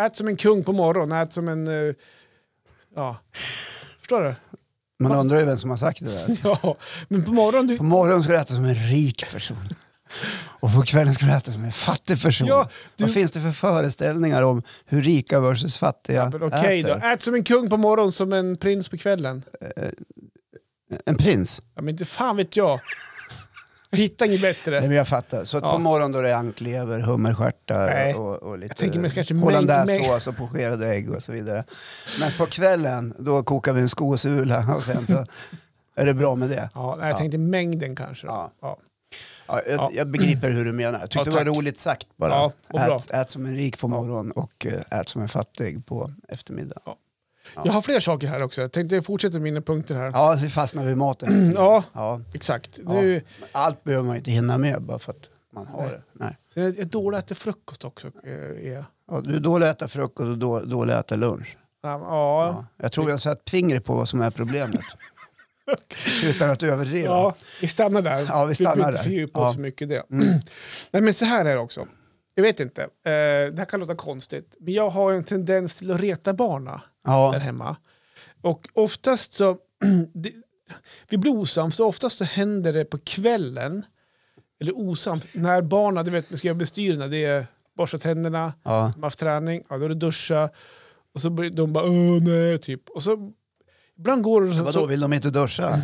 Ät 0.00 0.16
som 0.16 0.28
en 0.28 0.36
kung 0.36 0.64
på 0.64 0.72
morgonen, 0.72 1.18
ät 1.22 1.32
som 1.32 1.48
en... 1.48 1.66
eh, 1.88 1.94
ja. 2.96 3.16
Förstår 3.98 4.20
du? 4.22 4.34
Man 5.02 5.12
undrar 5.18 5.38
ju 5.40 5.44
vem 5.44 5.58
som 5.58 5.70
har 5.70 5.76
sagt 5.76 6.00
det 6.00 6.10
där. 6.10 6.38
Ja, 6.62 6.76
men 7.08 7.24
på 7.24 7.32
morgonen... 7.32 7.66
Du, 7.66 7.76
På 7.78 7.84
morgonen 7.84 8.22
ska 8.22 8.32
du 8.32 8.38
äta 8.38 8.54
som 8.54 8.64
en 8.64 8.74
rik 8.74 9.32
person. 9.32 9.56
Och 10.60 10.74
på 10.74 10.82
kvällen 10.82 11.14
ska 11.14 11.26
du 11.26 11.32
äta 11.32 11.52
som 11.52 11.64
en 11.64 11.72
fattig 11.72 12.22
person. 12.22 12.46
Ja, 12.48 12.68
du- 12.96 13.04
Vad 13.04 13.14
finns 13.14 13.32
det 13.32 13.40
för 13.40 13.52
föreställningar 13.52 14.42
om 14.42 14.62
hur 14.84 15.02
rika 15.02 15.40
versus 15.40 15.78
fattiga 15.78 16.30
men 16.30 16.42
Okej 16.42 16.82
då, 16.82 16.88
äter? 16.88 17.04
ät 17.12 17.22
som 17.22 17.34
en 17.34 17.44
kung 17.44 17.70
på 17.70 17.76
morgonen, 17.76 18.12
som 18.12 18.32
en 18.32 18.56
prins 18.56 18.88
på 18.88 18.96
kvällen. 18.98 19.42
En 21.06 21.16
prins? 21.16 21.62
Ja, 21.74 21.82
men 21.82 21.88
inte 21.88 22.04
fan 22.04 22.36
vet 22.36 22.56
jag. 22.56 22.80
Jag 23.90 23.98
hittar 23.98 24.26
inget 24.26 24.42
Nej, 24.42 24.52
bättre. 24.52 24.80
men 24.80 24.90
jag 24.90 25.08
fattar. 25.08 25.44
Så 25.44 25.56
att 25.56 25.62
Ja. 25.64 25.72
på 25.72 25.78
morgonen 25.78 26.12
då 26.12 26.18
är 26.18 26.22
det 26.22 26.36
anklever, 26.36 27.00
hummerstjärtar 27.00 27.86
Nej. 27.86 28.14
och, 28.14 28.36
och 28.42 28.58
lite 28.58 29.34
hollandaisesås 29.34 30.26
och 30.26 30.36
pocherade 30.36 30.88
ägg 30.88 31.10
och 31.10 31.22
så 31.22 31.32
vidare. 31.32 31.64
Men 32.20 32.30
på 32.38 32.46
kvällen 32.46 33.14
då 33.18 33.42
kokar 33.42 33.72
vi 33.72 33.80
en 33.80 33.88
skosula 33.88 34.74
och 34.76 34.84
sen 34.84 35.06
så 35.06 35.26
är 35.96 36.06
det 36.06 36.14
bra 36.14 36.34
med 36.34 36.48
det. 36.50 36.70
Ja, 36.74 36.96
nej, 36.98 37.06
jag 37.08 37.14
Ja. 37.14 37.18
tänkte 37.18 37.38
mängden 37.38 37.96
kanske. 37.96 38.26
Ja. 38.26 38.50
Ja. 38.62 38.76
Ja, 39.46 39.60
jag, 39.66 39.74
Ja. 39.78 39.90
jag 39.94 40.08
begriper 40.10 40.50
hur 40.50 40.64
du 40.64 40.72
menar. 40.72 41.00
Jag 41.00 41.10
tyckte 41.10 41.30
Ja, 41.30 41.36
det 41.44 41.50
var 41.50 41.56
roligt 41.56 41.78
sagt 41.78 42.06
bara. 42.16 42.52
Ja, 42.72 42.96
ät, 42.96 43.10
ät 43.10 43.30
som 43.30 43.46
en 43.46 43.56
rik 43.56 43.78
på 43.78 43.88
morgonen 43.88 44.32
och 44.32 44.66
eh, 44.66 44.98
ät 45.00 45.08
som 45.08 45.22
en 45.22 45.28
fattig 45.28 45.86
på 45.86 46.10
eftermiddag. 46.28 46.80
Ja, 47.56 47.62
Jag 47.64 47.72
har 47.72 47.82
fler 47.82 48.00
saker 48.00 48.26
här 48.28 48.42
också. 48.42 48.60
Jag 48.60 48.72
tänkte 48.72 49.02
fortsätta 49.02 49.32
med 49.32 49.42
mina 49.42 49.60
punkter 49.60 49.94
här. 49.94 50.10
ja 50.14 50.38
vi 50.42 50.48
fastnar 50.48 50.84
vid 50.86 50.96
maten. 50.96 51.52
Ja, 51.56 51.84
Ja. 51.92 52.20
exakt. 52.34 52.78
Ja. 52.86 52.92
Nu, 52.92 53.22
Allt 53.52 53.84
behöver 53.84 54.04
man 54.06 54.16
inte 54.16 54.30
hinna 54.30 54.58
med 54.58 54.82
bara 54.82 54.98
för 54.98 55.12
att 55.12 55.28
man 55.54 55.66
har 55.66 55.86
det. 55.88 56.02
Nej. 56.12 56.36
sen 56.54 56.62
är 56.62 56.74
jag 56.78 56.86
dålig 56.86 57.18
att 57.18 57.24
äta 57.24 57.34
frukost 57.34 57.84
också. 57.84 58.06
eh, 58.24 58.32
Är. 58.72 58.84
Ja, 59.10 59.20
du 59.20 59.36
är 59.36 59.40
dålig 59.40 59.66
att 59.66 59.76
äta 59.76 59.88
frukost 59.88 60.26
och 60.26 60.38
då- 60.38 60.60
dålig 60.60 60.92
att 60.94 61.06
äta 61.06 61.16
lunch. 61.16 61.56
Ja, 61.82 61.88
ja. 61.90 62.46
Ja. 62.46 62.66
Jag 62.82 62.92
tror 62.92 63.06
jag 63.06 63.12
har 63.12 63.18
satt 63.18 63.50
fingret 63.50 63.84
på 63.84 63.94
vad 63.94 64.08
som 64.08 64.20
är 64.20 64.30
problemet. 64.30 64.80
Utan 66.24 66.50
att 66.50 66.62
överdriva. 66.62 67.06
ja, 67.08 67.34
vi 67.60 67.68
stannar 67.68 68.02
där. 68.02 68.20
Ja, 68.28 68.44
vi 68.44 68.54
stannar 68.54 68.76
behöver 68.76 68.92
inte 68.92 69.02
fördjupa 69.04 69.40
Ja. 69.40 69.48
oss 69.48 69.54
så 69.54 69.60
mycket 69.60 69.82
i 69.82 69.86
det. 69.94 70.02
Mm. 70.10 70.26
Nej, 70.90 71.02
men 71.02 71.14
så 71.14 71.24
här 71.24 71.44
är 71.44 71.54
det 71.54 71.60
också. 71.60 71.86
Jag 72.40 72.46
vet 72.46 72.60
inte, 72.60 72.82
eh, 72.82 72.88
det 73.52 73.54
här 73.58 73.64
kan 73.64 73.80
låta 73.80 73.94
konstigt, 73.94 74.56
men 74.60 74.74
jag 74.74 74.90
har 74.90 75.12
en 75.12 75.24
tendens 75.24 75.76
till 75.76 75.90
att 75.90 76.00
reta 76.00 76.32
barna 76.32 76.70
där 77.04 77.12
Ja. 77.12 77.30
hemma. 77.32 77.76
Och 78.42 78.68
oftast 78.72 79.32
så, 79.32 79.56
det, 80.14 80.32
vi 81.08 81.16
blir 81.18 81.32
osams, 81.36 81.76
så 81.76 81.86
oftast 81.86 82.18
så 82.18 82.24
händer 82.24 82.72
det 82.72 82.84
på 82.84 82.98
kvällen, 82.98 83.84
eller 84.60 84.78
osams, 84.78 85.34
när 85.34 85.62
barnen, 85.62 86.04
du 86.04 86.10
vet, 86.10 86.38
ska 86.38 86.48
jag 86.48 86.56
bestyra, 86.56 87.08
det 87.08 87.24
är 87.24 87.46
borsta 87.76 87.98
tänderna, 87.98 88.52
Ja. 88.62 88.90
de 88.94 89.02
har 89.02 89.06
haft 89.06 89.18
träning, 89.18 89.62
ja, 89.68 89.78
då 89.78 89.84
är 89.84 89.88
det 89.88 89.94
duscha, 89.94 90.50
och 91.14 91.20
så 91.20 91.30
börjar 91.30 91.50
de 91.50 91.72
bara 91.72 91.84
åh 91.84 92.22
nej, 92.22 92.58
typ. 92.58 92.88
Och 92.90 93.02
så, 93.02 93.32
ibland 93.98 94.22
går 94.22 94.42
det 94.42 94.54
så, 94.54 94.64
Vadå, 94.64 94.86
vill 94.86 95.00
de 95.00 95.12
inte 95.12 95.30
duscha 95.30 95.80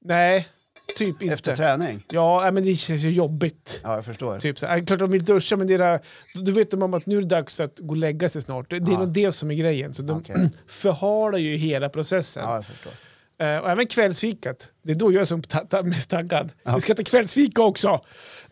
nej, 0.00 0.48
typ 0.96 1.22
inte. 1.22 1.34
efter 1.34 1.56
träning? 1.56 2.04
Ja, 2.10 2.40
nej, 2.42 2.52
men 2.52 2.62
det 2.64 2.74
känns 2.74 3.02
ju 3.02 3.10
jobbigt. 3.10 3.80
Ja, 3.84 3.94
jag 3.94 4.04
förstår. 4.04 4.38
Typ 4.38 4.58
så, 4.58 4.66
här, 4.66 4.80
klart 4.80 4.98
de 5.00 5.10
vill 5.10 5.24
duscha, 5.24 5.56
men 5.56 5.66
det 5.66 5.76
där, 5.76 6.00
då 6.34 6.52
vet 6.52 6.70
de 6.70 6.82
om 6.82 6.94
att 6.94 7.06
nu 7.06 7.16
är 7.16 7.20
det 7.22 7.28
dags 7.28 7.60
att 7.60 7.78
gå 7.78 7.88
och 7.90 7.96
lägga 7.96 8.28
sig 8.28 8.42
snart. 8.42 8.70
Det, 8.70 8.78
det 8.78 8.90
är 8.90 8.92
Ja. 8.92 8.98
nog 8.98 9.12
det 9.12 9.32
som 9.32 9.50
är 9.50 9.54
grejen. 9.54 9.94
Så 9.94 10.02
de 10.02 10.18
Okej. 10.18 10.50
förhalar 10.66 11.38
ju 11.38 11.56
hela 11.56 11.88
processen. 11.88 12.42
Ja, 12.46 12.54
jag 12.54 12.66
förstår. 12.66 12.92
Eh, 13.38 13.58
och 13.58 13.70
även 13.70 13.86
kvällsfikat. 13.86 14.68
Det 14.82 14.92
är 14.92 14.96
då 14.96 15.12
jag 15.12 15.20
är 15.20 15.24
som 15.24 15.42
ta- 15.42 15.60
ta- 15.66 15.82
mest 15.82 16.10
taggad. 16.10 16.52
Ja. 16.62 16.74
Vi 16.74 16.80
ska 16.80 16.92
äta 16.92 17.02
kvällsfika 17.02 17.62
också! 17.62 18.00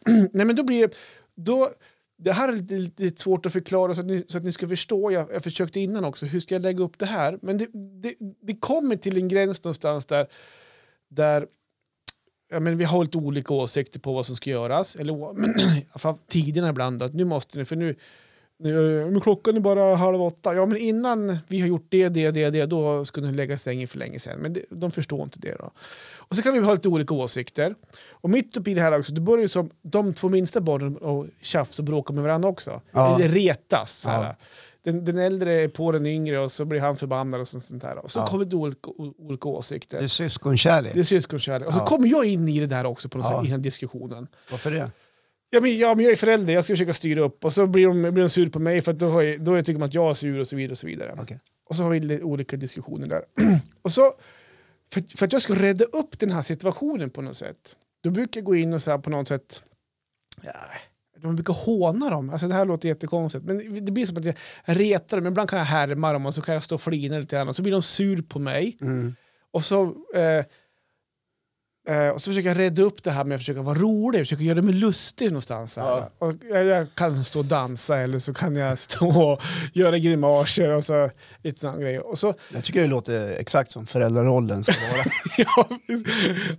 Nej 0.33 0.47
men 0.47 0.57
då 0.57 0.65
blir 0.65 0.89
det... 0.89 0.95
Då, 1.37 1.71
det 2.19 2.33
här 2.33 2.49
är 2.49 2.53
lite, 2.53 3.03
lite, 3.03 3.23
svårt 3.23 3.47
att 3.47 3.53
förklara 3.53 3.95
så 3.95 4.01
att 4.01 4.07
ni, 4.07 4.25
så 4.29 4.39
att 4.39 4.45
ni 4.45 4.53
ska 4.53 4.69
förstå. 4.69 5.11
Jag, 5.11 5.33
jag 5.33 5.43
försökte 5.43 5.81
innan 5.81 6.05
också, 6.05 6.27
hur 6.27 6.41
ska 6.41 6.55
jag 6.55 6.63
lägga 6.63 6.85
upp 6.85 6.99
det 6.99 7.07
här? 7.07 7.39
Men 7.43 7.59
det, 7.59 7.67
det, 8.03 8.15
vi 8.43 8.55
kommer 8.57 8.97
till 8.97 9.17
en 9.17 9.29
gräns 9.29 9.65
någonstans 9.65 10.07
där, 10.07 10.27
där 11.11 11.47
ja, 12.53 12.61
men 12.61 12.77
vi 12.77 12.85
har 12.85 13.05
lite 13.05 13.19
olika 13.19 13.55
åsikter 13.55 14.01
på 14.01 14.13
vad 14.13 14.27
som 14.27 14.37
ska 14.37 14.51
göras. 14.51 14.97
Eller 14.97 15.33
men, 16.03 16.19
tiderna 16.29 16.69
ibland. 16.69 17.03
Att 17.03 17.15
nu 17.15 17.25
måste 17.25 17.59
ni, 17.59 17.65
för 17.65 17.77
nu, 17.77 17.97
nu 18.59 19.05
men 19.11 19.21
klockan 19.21 19.57
är 19.57 19.61
bara 19.61 19.95
halv 19.95 20.23
åtta. 20.23 20.55
Ja, 20.55 20.67
men 20.67 20.79
innan 20.79 21.39
vi 21.49 21.61
har 21.61 21.69
gjort 21.69 21.87
det, 21.89 22.09
det, 22.09 22.31
det, 22.31 22.51
det, 22.51 22.67
då 22.67 23.05
skulle 23.05 23.27
ni 23.27 23.33
lägga 23.33 23.59
sängen 23.59 23.89
för 23.89 23.99
länge 23.99 24.19
sedan. 24.19 24.39
Men 24.41 24.53
det, 24.53 24.65
de 24.71 24.91
förstår 24.91 25.23
inte 25.23 25.39
det. 25.39 25.57
Då. 25.59 25.71
Och 26.15 26.37
så 26.37 26.43
kan 26.43 26.53
vi 26.53 26.59
ha 26.59 26.75
lite 26.75 26.89
olika 26.89 27.15
åsikter. 27.15 27.75
Och 28.11 28.31
mitt 28.31 28.57
uppe 28.57 28.71
i 28.71 28.75
det 28.75 28.81
här 28.81 28.99
också, 28.99 29.13
det 29.13 29.21
börjar 29.21 29.43
ju 29.43 29.49
som 29.49 29.71
de 29.83 30.15
två 30.15 30.29
minsta 30.29 30.61
barnen 30.61 30.97
och 30.97 31.27
tjafs 31.41 31.79
och 31.79 31.85
bråka 31.85 32.13
med 32.13 32.23
varandra 32.23 32.49
också. 32.49 32.81
Ja. 32.91 33.17
Eller 33.17 33.29
retas. 33.29 33.93
Så 33.93 34.11
här. 34.11 34.23
Ja. 34.25 34.37
Den, 34.85 35.05
den 35.05 35.19
äldre 35.19 35.53
är 35.53 35.69
på 35.69 35.93
den 35.93 36.07
yngre 36.07 36.39
och 36.39 36.53
så 36.53 36.65
blir 36.65 36.81
han 36.81 36.97
förbannad 36.97 37.41
och 37.41 37.49
sånt, 37.49 37.65
sånt 37.65 37.83
här. 37.83 37.97
Och 37.99 38.11
så 38.11 38.19
Ja. 38.21 38.27
kommer 38.27 38.45
det 38.45 38.57
olika, 38.57 38.91
olika 39.19 39.49
åsikter. 39.49 39.99
Det 39.99 40.05
är 40.05 40.09
syskonkärlek. 40.09 40.95
Det 40.95 41.01
är 41.01 41.05
syskonkärlek. 41.05 41.69
Och 41.69 41.75
så 41.75 41.81
Ja. 41.81 41.87
kommer 41.87 42.09
jag 42.09 42.25
in 42.25 42.49
i 42.49 42.61
det 42.61 42.67
där 42.67 42.87
också 42.87 43.09
på 43.09 43.19
något 43.19 43.27
Ja. 43.27 43.31
sätt, 43.39 43.45
i 43.45 43.51
den 43.51 43.53
här 43.61 43.65
diskussionen. 43.65 44.27
Varför 44.51 44.71
det? 44.71 44.91
Ja 45.51 45.61
men, 45.61 45.79
ja, 45.79 45.95
men 45.95 46.05
jag 46.05 46.13
är 46.13 46.17
förälder, 46.17 46.53
jag 46.55 46.65
ska 46.65 46.73
försöka 46.73 46.95
styra 46.95 47.21
upp. 47.21 47.45
Och 47.45 47.53
så 47.53 47.67
blir 47.67 47.87
de, 47.87 48.03
blir 48.03 48.23
de 48.25 48.29
sur 48.29 48.51
på 48.51 48.59
mig 48.59 48.81
för 48.81 48.93
att 48.93 48.99
då, 48.99 49.23
jag, 49.23 49.41
då 49.41 49.59
tycker 49.61 49.73
de 49.73 49.83
att 49.83 49.95
jag 49.95 50.11
är 50.11 50.15
sur 50.15 50.41
och 50.41 50.47
så 50.47 50.57
vidare. 50.57 50.73
Och 50.73 50.79
så 50.79 50.87
vidare. 50.87 51.17
Okej. 51.23 51.41
Och 51.69 51.77
så 51.77 51.83
har 51.83 51.91
vi 51.91 52.23
olika 52.23 52.57
diskussioner 52.57 53.07
där. 53.07 53.23
och 53.83 53.93
så, 53.93 54.13
för, 54.93 55.17
för 55.17 55.27
att 55.27 55.33
jag 55.33 55.43
ska 55.43 55.55
rädda 55.55 55.85
upp 55.85 56.19
den 56.19 56.31
här 56.31 56.43
situationen 56.43 57.11
på 57.11 57.23
något 57.23 57.37
sätt, 57.37 57.77
då 58.03 58.11
brukar 58.11 58.41
jag 58.41 58.45
gå 58.45 58.57
in 58.57 58.73
och 58.73 58.83
så 58.83 58.99
på 58.99 59.11
något 59.11 59.29
sätt, 59.29 59.63
ja, 60.43 60.53
de 61.23 61.37
brukar 61.37 61.55
håna 61.55 62.11
dem. 62.11 62.31
Alltså 62.31 62.49
det 62.49 62.55
här 62.55 62.67
låter 62.67 62.89
jättekonstigt, 62.89 63.45
men 63.45 63.85
det 63.85 63.93
blir 63.93 64.07
som 64.07 64.17
att 64.17 64.25
jag 64.25 64.35
retar 64.65 65.17
dem. 65.17 65.27
Ibland 65.27 65.51
kan 65.51 65.59
jag 65.59 65.67
härma 65.67 66.13
dem 66.13 66.27
och 66.27 66.35
så 66.35 66.43
kan 66.43 66.55
jag 66.55 66.65
stå 66.65 66.75
och 66.75 66.83
flina 66.83 67.19
lite 67.19 67.37
grann 67.37 67.49
och 67.49 67.57
så 67.57 67.63
blir 67.63 67.73
de 67.73 67.83
sur 67.83 68.23
på 68.23 68.39
mig. 68.39 68.79
Mm. 68.81 69.15
Och 69.51 69.65
så, 69.65 69.83
eh, 70.15 70.45
eh, 71.89 72.09
och 72.09 72.21
så 72.21 72.31
försöker 72.31 72.49
jag 72.49 72.59
rädda 72.59 72.83
upp 72.83 73.03
det 73.03 73.11
här 73.11 73.25
med 73.25 73.35
att 73.35 73.41
försöka 73.41 73.63
vara 73.63 73.79
rolig, 73.79 74.21
försöka 74.21 74.43
göra 74.43 74.63
mig 74.63 74.75
lustig 74.75 75.27
någonstans. 75.27 75.77
Ja. 75.77 76.11
Och 76.19 76.35
jag, 76.51 76.65
jag 76.65 76.87
kan 76.95 77.25
stå 77.25 77.39
och 77.39 77.45
dansa 77.45 77.99
eller 77.99 78.19
så 78.19 78.35
kan 78.35 78.57
jag 78.57 78.79
stå 78.89 79.33
och 79.33 79.43
göra 79.73 79.99
grimaser 79.99 80.71
och 80.71 80.85
så 80.85 81.11
lite 81.43 81.61
sådana 81.61 81.81
grejer. 81.81 82.07
Och 82.07 82.19
så, 82.19 82.35
Jag 82.53 82.65
tycker 82.65 82.83
det 82.83 82.87
låter 82.87 83.29
exakt 83.29 83.71
som 83.71 83.87
föräldrarollen 83.87 84.65
ska 84.65 84.75
vara. 84.93 85.05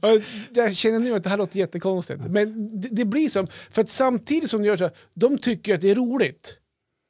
ja, 0.02 0.22
jag 0.54 0.76
känner 0.76 1.00
nu 1.00 1.16
att 1.16 1.24
det 1.24 1.30
här 1.30 1.38
låter 1.38 1.60
jättekonstigt. 1.60 2.22
Men 2.28 2.82
det, 2.82 2.88
det 2.92 3.06
blir 3.06 3.30
så, 3.30 3.48
för 3.72 3.82
att 3.82 3.90
samtidigt 3.90 4.50
som 4.50 4.62
de 4.62 4.68
gör 4.68 4.78
så 4.78 4.84
här, 4.84 4.94
de 5.14 5.38
tycker 5.38 5.74
att 5.74 5.82
det 5.82 5.92
är 5.92 5.96
roligt. 5.96 6.58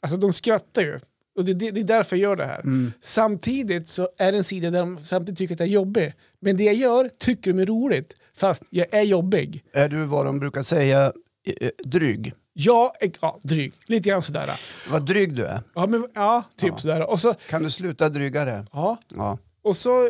Alltså 0.02 0.18
de 0.18 0.34
skrattar 0.34 0.82
ju. 0.82 1.00
Och 1.36 1.46
det, 1.46 1.54
det, 1.54 1.72
det 1.72 1.80
är 1.80 1.84
därför 1.84 2.16
jag 2.16 2.24
gör 2.24 2.36
det 2.36 2.46
här. 2.46 2.60
Mm. 2.60 2.92
Samtidigt 3.02 3.88
så 3.88 4.10
är 4.18 4.32
det 4.32 4.38
en 4.38 4.44
sida 4.44 4.72
där 4.72 4.80
de 4.80 5.04
samtidigt 5.04 5.38
tycker 5.38 5.54
att 5.54 5.60
jag 5.60 5.70
är 5.70 5.74
jobbig. 5.74 6.14
Men 6.44 6.58
det 6.58 6.64
jag 6.64 6.76
gör 6.76 7.10
tycker 7.18 7.54
de 7.54 7.60
är 7.62 7.66
roligt, 7.66 8.16
fast 8.38 8.64
jag 8.70 8.94
är 8.94 9.02
jobbig. 9.02 9.64
är 9.74 9.90
du 9.90 10.04
vad 10.06 10.26
de 10.26 10.40
brukar 10.40 10.64
säga, 10.64 11.14
eh, 11.62 11.70
dryg? 11.86 12.34
Jag 12.54 12.92
är 13.04 13.12
ja, 13.22 13.40
dryg, 13.44 13.74
lite 13.86 14.10
grann 14.10 14.22
sådär. 14.24 14.50
Vad 14.92 15.06
dryg 15.06 15.34
du 15.36 15.46
är. 15.46 15.62
Ja, 15.76 15.86
men, 15.86 16.08
ja 16.14 16.44
typ 16.58 16.70
Ja. 16.70 16.78
sådär. 16.78 17.10
Och 17.10 17.20
så, 17.20 17.34
Kan 17.34 17.64
du 17.64 17.70
sluta 17.72 18.10
drygare? 18.10 18.66
ja, 18.74 18.98
Ja. 19.16 19.38
och 19.64 19.78
så 19.78 20.10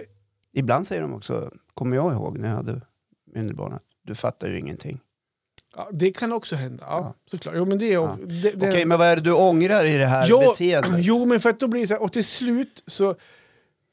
Ibland 0.55 0.87
säger 0.87 1.01
de 1.01 1.13
också, 1.13 1.51
kommer 1.73 1.95
jag 1.95 2.13
ihåg 2.13 2.37
när 2.37 2.49
jag 2.49 2.55
hade 2.55 2.81
mindre 3.35 3.55
barn, 3.55 3.73
att 3.73 3.83
du 4.05 4.15
fattar 4.15 4.47
ju 4.47 4.59
ingenting. 4.59 4.99
ja, 5.75 5.89
det 5.91 6.11
kan 6.11 6.33
också 6.33 6.55
hända. 6.55 6.83
Ja, 6.87 6.97
Ja. 6.99 7.13
såklart. 7.31 7.55
Jo, 7.57 7.65
men 7.65 7.77
det 7.79 7.87
Ja. 7.89 8.17
det, 8.27 8.51
det, 8.51 8.67
Okej, 8.69 8.85
men 8.85 8.99
vad 8.99 9.07
är 9.07 9.15
det 9.15 9.21
du 9.21 9.31
ångrar 9.33 9.85
i 9.85 9.97
det 9.97 10.05
här 10.05 10.25
Jo, 10.29 10.39
beteendet? 10.39 10.91
Jo, 10.97 11.25
men 11.25 11.39
för 11.39 11.49
att 11.49 11.59
då 11.59 11.67
blir 11.67 11.81
det 11.81 11.87
så 11.87 11.93
här, 11.93 12.01
och 12.01 12.11
till 12.13 12.25
slut 12.25 12.83
så, 12.87 13.15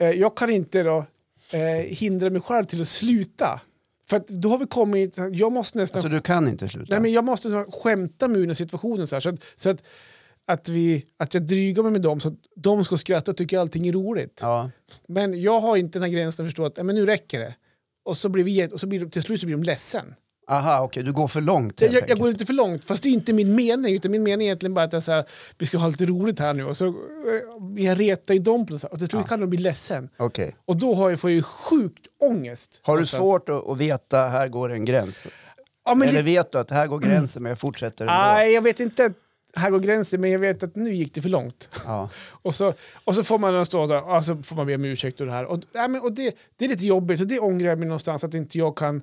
eh, 0.00 0.10
jag 0.10 0.36
kan 0.36 0.50
inte 0.50 0.82
då 0.82 1.04
eh, 1.52 1.60
hindra 1.86 2.30
mig 2.30 2.40
själv 2.40 2.64
till 2.64 2.80
att 2.80 2.88
sluta. 2.88 3.60
För 4.10 4.16
att 4.16 4.28
då 4.28 4.48
har 4.48 4.58
vi 4.58 4.66
kommit, 4.66 5.18
jag 5.32 5.52
måste 5.52 5.78
nästan, 5.78 5.98
Alltså 5.98 6.08
du 6.08 6.20
kan 6.20 6.48
inte 6.48 6.68
sluta? 6.68 6.86
nej 6.90 7.00
men 7.00 7.12
jag 7.12 7.24
måste 7.24 7.64
skämta 7.82 8.28
med 8.28 8.40
den 8.40 8.48
här 8.48 8.54
situationen 8.54 9.06
så 9.06 9.16
här, 9.16 9.20
så 9.20 9.28
att, 9.28 9.44
så 9.56 9.70
att, 9.70 9.82
att, 10.46 10.68
vi, 10.68 11.06
att 11.16 11.34
jag 11.34 11.46
drygar 11.46 11.82
mig 11.82 11.92
med 11.92 12.02
dem 12.02 12.20
så 12.20 12.28
att 12.28 12.34
de 12.56 12.84
ska 12.84 12.96
skratta 12.96 13.30
och 13.30 13.36
tycka 13.36 13.60
allting 13.60 13.88
är 13.88 13.92
roligt. 13.92 14.38
Ja. 14.42 14.70
Men 15.08 15.42
jag 15.42 15.60
har 15.60 15.76
inte 15.76 15.98
den 15.98 16.02
här 16.02 16.10
gränsen 16.16 16.46
att 16.46 16.48
förstå 16.48 16.64
att 16.64 16.86
men 16.86 16.94
nu 16.94 17.06
räcker 17.06 17.40
det. 17.40 17.54
Och 18.04 18.16
så 18.16 18.28
blir 18.28 18.44
vi, 18.44 18.66
och 18.66 18.80
så 18.80 18.86
blir 18.86 19.06
till 19.06 19.22
slut 19.22 19.40
så 19.40 19.46
blir 19.46 19.56
de 19.56 19.62
ledsen. 19.62 20.14
Aha, 20.50 20.80
okej, 20.80 21.02
du 21.02 21.12
går 21.12 21.28
för 21.28 21.40
långt 21.40 21.80
Jag, 21.80 22.08
jag, 22.08 22.18
går 22.18 22.28
lite 22.28 22.46
för 22.46 22.52
långt, 22.52 22.84
fast 22.84 23.02
det 23.02 23.08
är 23.08 23.10
inte 23.10 23.32
min 23.32 23.54
mening. 23.54 23.94
Utan 23.94 24.10
min 24.10 24.22
mening 24.22 24.46
är 24.46 24.48
egentligen 24.48 24.74
bara 24.74 24.84
att 24.84 24.92
jag, 24.92 25.02
så 25.02 25.12
här, 25.12 25.24
vi 25.58 25.66
ska 25.66 25.78
ha 25.78 25.88
lite 25.88 26.06
roligt 26.06 26.38
här 26.40 26.54
nu. 26.54 26.64
Och 26.64 26.76
så, 26.76 26.86
eh, 26.86 26.94
jag 27.76 28.00
retar 28.00 28.34
ju 28.34 28.40
dem 28.40 28.66
på 28.66 28.72
något 28.72 28.80
sätt. 28.80 28.92
Och 28.92 28.98
till 28.98 29.08
slut 29.08 29.26
kan 29.26 29.40
de 29.40 29.46
bli 29.46 29.58
ledsen. 29.58 30.08
Okej. 30.16 30.56
Och 30.64 30.76
då 30.76 30.94
har 30.94 31.10
jag, 31.10 31.20
får 31.20 31.30
jag 31.30 31.36
ju 31.36 31.42
sjukt 31.42 32.06
ångest. 32.30 32.80
Har 32.82 32.92
du 32.92 32.96
någonstans. 32.96 33.20
svårt 33.20 33.48
att, 33.48 33.68
att 33.68 33.78
veta, 33.78 34.18
här 34.18 34.48
går 34.48 34.72
en 34.72 34.84
gräns? 34.84 35.26
Ja, 35.84 35.94
men 35.94 36.08
Eller 36.08 36.22
lite, 36.22 36.22
vet 36.22 36.52
du 36.52 36.58
att 36.58 36.70
här 36.70 36.86
går 36.86 36.98
gränsen 37.08 37.42
men 37.42 37.50
jag 37.50 37.58
fortsätter 37.58 38.04
ändå? 38.04 38.14
nej, 38.14 38.52
jag 38.52 38.62
vet 38.62 38.80
inte. 38.80 39.12
Här 39.54 39.70
går 39.70 39.78
gränsen, 39.78 40.20
men 40.20 40.30
jag 40.30 40.38
vet 40.38 40.62
att 40.62 40.76
nu 40.76 40.94
gick 40.94 41.14
det 41.14 41.22
för 41.22 41.28
långt. 41.28 41.68
Ja. 41.86 42.08
Och 42.42 42.54
så, 42.54 42.74
och 43.04 43.14
så 43.14 43.24
får 43.24 43.38
man 43.38 43.66
stå 43.66 43.86
där, 43.86 44.16
och 44.16 44.24
så 44.24 44.36
får 44.36 44.56
man 44.56 44.66
be 44.66 44.74
om 44.74 44.84
ursäkt 44.84 45.20
och 45.20 45.26
det 45.26 45.32
här. 45.32 45.44
Och, 45.44 45.60
nej, 45.72 45.88
men, 45.88 46.00
och 46.00 46.12
det, 46.12 46.34
det 46.56 46.64
är 46.64 46.68
lite 46.68 46.86
jobbigt 46.86 47.20
och 47.20 47.26
det 47.26 47.38
ångrar 47.38 47.68
jag 47.68 47.78
mig 47.78 47.88
någonstans 47.88 48.24
att 48.24 48.34
inte 48.34 48.58
jag 48.58 48.76
kan 48.76 49.02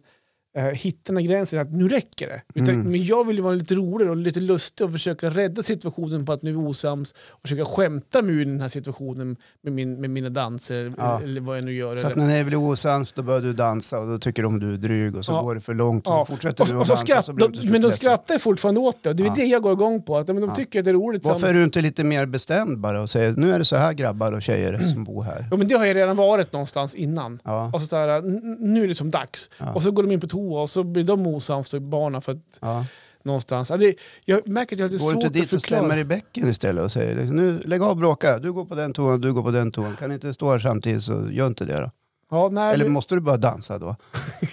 eh, 0.57 0.63
hitta 0.63 0.99
den 1.13 1.17
här 1.17 1.23
gränsen 1.23 1.59
att 1.59 1.71
nu 1.71 1.87
räcker 1.87 2.27
det. 2.27 2.41
Utan, 2.55 2.69
Mm. 2.69 2.91
Men 2.91 3.03
jag 3.05 3.27
vill 3.27 3.35
ju 3.35 3.41
vara 3.41 3.53
lite 3.53 3.75
roligare 3.75 4.09
och 4.11 4.17
lite 4.17 4.39
lustig 4.39 4.85
och 4.85 4.91
försöka 4.91 5.29
rädda 5.29 5.63
situationen 5.63 6.25
på 6.25 6.31
att 6.33 6.41
nu 6.43 6.49
är 6.49 6.53
vi 6.53 6.59
osams 6.59 7.11
och 7.27 7.41
försöka 7.41 7.65
skämta 7.65 8.21
mig 8.21 8.35
ur 8.35 8.45
den 8.45 8.61
här 8.61 8.67
situationen 8.67 9.35
med, 9.63 9.73
min, 9.73 10.01
med 10.01 10.09
mina 10.09 10.29
danser 10.29 10.93
Ja. 10.97 11.21
eller 11.23 11.41
vad 11.41 11.57
jag 11.57 11.63
nu 11.63 11.73
gör. 11.73 11.97
Så 11.97 12.07
att 12.07 12.13
eller. 12.13 12.25
när 12.25 12.37
ni 12.37 12.43
blir 12.43 12.57
osams 12.57 13.13
då 13.13 13.21
börjar 13.23 13.41
du 13.41 13.53
dansa 13.53 13.99
och 13.99 14.07
då 14.07 14.17
tycker 14.17 14.43
de 14.43 14.59
du 14.59 14.73
är 14.73 14.77
dryg 14.77 15.15
och 15.15 15.25
så 15.25 15.31
Ja. 15.31 15.41
går 15.41 15.55
det 15.55 15.61
för 15.61 15.73
långt 15.73 16.07
och 16.07 16.13
Ja. 16.13 16.25
fortsätter 16.25 16.63
Och, 16.63 16.69
du 16.69 16.75
och 16.75 16.81
att 16.81 16.87
så 16.87 16.93
dansa 16.93 17.05
skratt, 17.05 17.25
så 17.25 17.33
blir 17.33 17.47
du 17.47 17.69
men 17.71 17.81
de 17.81 17.91
skrattar 17.91 18.39
fortfarande 18.39 18.79
åt 18.81 19.03
det 19.03 19.09
och 19.09 19.15
det 19.15 19.23
är 19.23 19.27
Ja. 19.27 19.33
det 19.35 19.45
jag 19.45 19.61
går 19.61 19.73
igång 19.73 20.01
på. 20.01 20.17
Att, 20.17 20.27
men 20.27 20.35
de 20.41 20.49
Ja. 20.49 20.55
tycker 20.55 20.79
att 20.79 20.85
det 20.85 20.91
är 20.91 20.93
roligt. 20.93 21.25
Varför 21.25 21.47
är 21.47 21.53
du 21.53 21.63
inte 21.63 21.81
lite 21.81 22.03
mer 22.03 22.25
bestämd 22.25 22.79
bara 22.79 23.01
och 23.01 23.09
säger 23.09 23.31
nu 23.37 23.51
är 23.53 23.59
det 23.59 23.65
så 23.65 23.75
här 23.75 23.93
grabbar 23.93 24.31
och 24.31 24.41
tjejer 24.43 24.79
som 24.93 25.03
bor 25.03 25.23
här? 25.23 25.47
Jo, 25.51 25.57
men 25.57 25.67
det 25.67 25.75
har 25.75 25.85
jag 25.85 25.95
redan 25.95 26.15
varit 26.15 26.53
någonstans 26.53 26.95
innan. 26.95 27.39
Ja, 27.43 27.71
Och 27.73 27.81
så, 27.81 27.87
så 27.87 27.95
här, 27.95 28.07
"N- 28.09 28.57
nu 28.59 28.83
är 28.83 28.87
det 28.87 28.95
som 28.95 29.11
dags. 29.11 29.49
Ja. 29.59 29.73
Och 29.73 29.83
så 29.83 29.91
går 29.91 30.03
de 30.03 30.11
in 30.11 30.19
på 30.19 30.27
toa 30.27 30.46
och 30.55 30.69
så 30.69 30.83
blir 30.83 31.03
de 31.03 31.27
osams, 31.27 31.73
och 31.73 31.81
barnen, 31.81 32.21
för 32.21 32.31
att 32.31 32.57
ja. 32.61 32.85
någonstans. 33.23 33.67
Det, 33.79 33.95
jag 34.25 34.47
märker 34.47 34.75
att 34.75 34.79
jag 34.79 34.87
har 34.87 34.91
lite 34.91 35.03
Går 35.03 35.09
du 35.09 35.13
svårt 35.13 35.23
inte 35.23 35.27
att 35.27 35.33
dit 35.33 35.43
och 35.43 35.49
förklara. 35.61 35.81
stämmer 35.81 35.97
i 35.97 36.03
bäcken 36.03 36.49
istället 36.49 36.83
och 36.83 36.91
säger 36.91 37.15
nu 37.15 37.63
lägg 37.65 37.81
av 37.81 37.95
bråka, 37.95 38.39
du 38.39 38.53
går 38.53 38.65
på 38.65 38.75
den 38.75 38.93
toan, 38.93 39.21
du 39.21 39.33
går 39.33 39.43
på 39.43 39.51
den 39.51 39.71
toan. 39.71 39.95
Kan 39.95 40.09
ni 40.09 40.15
inte 40.15 40.33
stå 40.33 40.51
här 40.51 40.59
samtidigt 40.59 41.03
så 41.03 41.27
gör 41.31 41.47
inte 41.47 41.65
det 41.65 41.79
då. 41.79 41.91
Ja, 42.31 42.49
nej, 42.51 42.73
Eller 42.73 42.83
men, 42.85 42.93
måste 42.93 43.15
du 43.15 43.21
bara 43.21 43.37
dansa 43.37 43.79
då? 43.79 43.95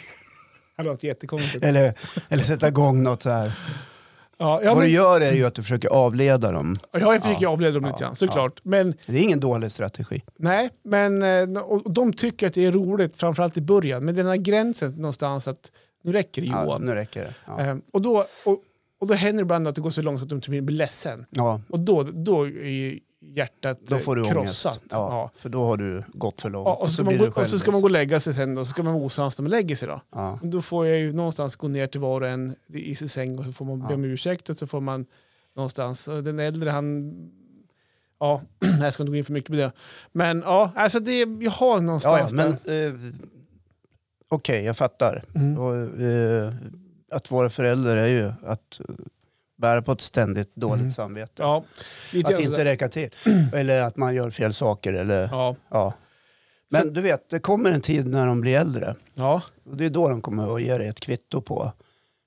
det 0.76 0.82
låter 0.82 1.08
jättekonstigt. 1.08 1.64
Eller, 1.64 1.94
eller 2.28 2.44
sätta 2.44 2.68
igång 2.68 3.02
något 3.02 3.22
så 3.22 3.30
här. 3.30 3.52
Ja, 4.44 4.60
ja, 4.62 4.68
Vad 4.70 4.78
men, 4.78 4.86
du 4.88 4.94
gör 4.94 5.20
är 5.20 5.32
ju 5.32 5.44
att 5.46 5.54
du 5.54 5.62
försöker 5.62 5.88
avleda 5.88 6.52
dem. 6.52 6.76
ja, 6.92 6.98
jag 6.98 7.22
försöker 7.22 7.42
Ja. 7.42 7.48
avleda 7.48 7.74
dem 7.80 7.84
lite 7.90 7.98
grann, 8.04 8.16
såklart. 8.16 8.60
Men 8.62 8.94
Det 9.06 9.12
är 9.18 9.22
ingen 9.22 9.40
dålig 9.40 9.72
strategi. 9.72 10.22
nej, 10.36 10.70
men 10.82 11.22
eh, 11.54 11.60
och 11.62 11.92
de 11.92 12.12
tycker 12.12 12.46
att 12.46 12.54
det 12.54 12.64
är 12.64 12.72
roligt, 12.72 13.16
framförallt 13.16 13.56
i 13.56 13.60
början. 13.60 14.04
Men 14.04 14.14
den 14.14 14.26
här 14.26 14.36
gränsen 14.36 14.92
någonstans 14.92 15.48
att 15.48 15.72
nu 16.02 16.12
räcker 16.12 16.42
det 16.42 16.48
Ja, 16.48 16.64
Johan. 16.64 16.82
nu 16.82 16.92
räcker 16.94 17.20
det. 17.22 17.34
Ja. 17.46 17.60
Eh, 17.60 17.76
och, 17.92 18.02
då, 18.02 18.24
och, 18.44 18.58
och 19.00 19.06
då 19.06 19.14
händer 19.14 19.42
det 19.42 19.44
ibland 19.46 19.68
att 19.68 19.74
det 19.74 19.80
går 19.80 19.90
så 19.90 20.02
långt 20.02 20.22
att 20.22 20.28
de 20.28 20.40
blir 20.40 20.62
ledsen. 20.76 21.26
Ja, 21.30 21.60
Och 21.68 21.80
då, 21.80 22.02
då 22.02 22.46
är 22.48 22.98
hjärtat 23.32 23.78
då 23.86 23.98
får 23.98 24.16
du 24.16 24.24
krossat. 24.24 24.82
Ja, 24.90 24.96
Ja. 24.96 25.30
För 25.36 25.48
då 25.48 25.64
har 25.64 25.76
du 25.76 26.02
gått 26.12 26.40
för 26.40 26.50
långt. 26.50 26.66
Ja, 26.66 26.74
och, 26.74 26.88
så 26.88 26.94
ska 26.94 27.04
blir 27.04 27.18
man 27.18 27.24
du 27.26 27.30
gå, 27.32 27.40
och 27.40 27.46
så 27.46 27.58
ska 27.58 27.72
man 27.72 27.80
gå 27.80 27.86
och 27.86 27.90
lägga 27.90 28.20
sig 28.20 28.34
sen 28.34 28.58
och 28.58 28.66
så 28.66 28.70
ska 28.70 28.82
man 28.82 28.94
vara 28.94 29.04
osams 29.04 29.38
när 29.38 29.42
man 29.42 29.50
lägger 29.50 29.76
sig 29.76 29.88
då. 29.88 30.00
Ja. 30.14 30.38
Då 30.42 30.62
får 30.62 30.86
jag 30.86 30.98
ju 30.98 31.12
någonstans 31.12 31.56
gå 31.56 31.68
ner 31.68 31.86
till 31.86 32.00
var 32.00 32.20
och 32.20 32.28
en 32.28 32.54
i 32.66 32.94
sin 32.94 33.08
säng 33.08 33.38
och 33.38 33.44
så 33.44 33.52
får 33.52 33.64
man 33.64 33.78
be 33.80 33.86
Ja. 33.90 33.94
om 33.94 34.04
ursäkt 34.04 34.48
och 34.48 34.56
så 34.56 34.66
får 34.66 34.80
man 34.80 35.06
någonstans, 35.56 36.08
och 36.08 36.22
den 36.24 36.38
äldre 36.38 36.70
han, 36.70 37.14
ja, 38.20 38.40
jag 38.80 38.92
ska 38.92 39.02
inte 39.02 39.10
gå 39.10 39.16
in 39.16 39.24
för 39.24 39.32
mycket 39.32 39.50
på 39.50 39.56
det. 39.56 39.72
Men 40.12 40.42
ja, 40.46 40.70
alltså 40.74 41.00
det, 41.00 41.18
jag 41.18 41.50
har 41.50 41.66
Ja, 41.68 41.74
ja, 41.74 41.80
någonstans 41.80 42.32
men 42.32 42.52
eh, 42.52 42.94
okej, 44.28 44.64
jag 44.64 44.76
fattar. 44.76 45.22
Mm. 45.34 45.58
Och, 45.58 46.00
eh, 46.02 46.52
att 47.10 47.30
vara 47.30 47.50
förälder 47.50 47.96
är 47.96 48.06
ju 48.06 48.32
att 48.46 48.80
bära 49.56 49.82
på 49.82 49.92
ett 49.92 50.00
ständigt 50.00 50.54
dåligt 50.56 50.80
Mm. 50.80 50.90
samvete. 50.90 51.32
Ja, 51.36 51.64
Att 52.24 52.40
inte 52.40 52.64
räcka 52.64 52.88
till. 52.88 53.10
Eller 53.52 53.82
att 53.82 53.96
man 53.96 54.14
gör 54.14 54.30
fel 54.30 54.54
saker. 54.54 54.92
Eller, 54.92 55.28
ja. 55.30 55.56
Ja, 55.70 55.94
Men 56.68 56.92
du 56.92 57.00
vet, 57.00 57.28
det 57.30 57.38
kommer 57.38 57.70
en 57.72 57.80
tid 57.80 58.06
när 58.06 58.26
de 58.26 58.40
blir 58.40 58.54
äldre. 58.58 58.94
ja, 59.14 59.42
Och 59.70 59.76
det 59.76 59.84
är 59.84 59.90
då 59.90 60.08
de 60.08 60.20
kommer 60.22 60.54
att 60.54 60.62
ge 60.62 60.78
dig 60.78 60.88
ett 60.88 61.00
kvitto 61.00 61.40
på 61.40 61.72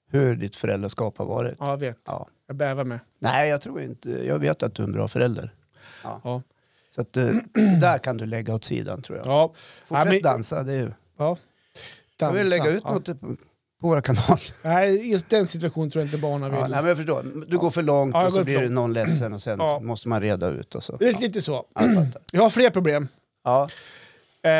hur 0.10 0.36
ditt 0.36 0.56
föräldraskap 0.56 1.18
har 1.18 1.26
varit. 1.26 1.56
ja, 1.60 1.70
jag 1.70 1.78
vet. 1.78 1.98
Ja. 2.06 2.28
Jag 2.48 2.56
bävar 2.56 2.84
med. 2.84 3.00
Nej, 3.20 3.50
jag 3.50 3.62
tror 3.62 3.82
inte. 3.82 4.10
Jag 4.10 4.40
vet 4.40 4.64
att 4.64 4.74
du 4.76 4.84
är 4.84 4.88
en 4.88 4.94
bra 4.94 5.08
förälder. 5.08 5.54
Ja. 6.04 6.42
Så 6.96 7.02
att, 7.02 7.18
eh, 7.18 7.30
där 7.82 7.98
kan 7.98 8.18
du 8.18 8.26
lägga 8.26 8.56
åt 8.56 8.64
sidan 8.64 9.02
tror 9.02 9.18
jag. 9.18 9.28
Ja, 9.28 9.48
Fortsätt 9.88 10.06
Ja, 10.06 10.06
men- 10.06 10.22
dansa. 10.22 10.64
Det 10.64 10.74
är 10.74 10.78
ju... 10.78 10.92
ja. 11.18 11.38
Jag 12.20 12.32
vill 12.34 12.50
Dansa. 12.50 12.64
lägga 12.64 12.78
ut 12.78 12.84
ja. 12.86 12.94
något 12.94 13.10
på 13.82 13.88
våra 13.88 14.02
kanaler. 14.02 14.42
Nej, 14.64 15.10
just 15.12 15.30
den 15.30 15.48
situationen 15.48 15.90
tror 15.90 16.02
jag 16.04 16.08
inte 16.08 16.18
barnen 16.18 16.52
vill. 16.52 16.60
Ja, 16.60 16.68
nej, 16.68 16.80
men 16.80 16.88
jag 16.88 16.98
förstår. 16.98 17.26
Du 17.48 17.58
går 17.58 17.70
för 17.72 17.84
långt 17.84 18.14
Ja, 18.16 18.26
och 18.28 18.34
så 18.34 18.44
blir 18.44 18.62
det 18.62 18.70
någon 18.70 18.94
ledsen 18.94 19.34
och 19.34 19.42
sen 19.42 19.60
Ja. 19.60 19.80
måste 19.80 20.08
man 20.10 20.22
reda 20.22 20.48
ut. 20.48 20.76
Och 20.76 20.84
så. 20.84 20.98
det 20.98 21.06
är 21.08 21.12
Ja, 21.14 21.20
lite 21.20 21.42
så. 21.42 21.66
jag 22.32 22.42
har 22.42 22.50
fler 22.50 22.70
problem. 22.70 23.08
Ja. 23.44 23.70
Eh, 24.44 24.52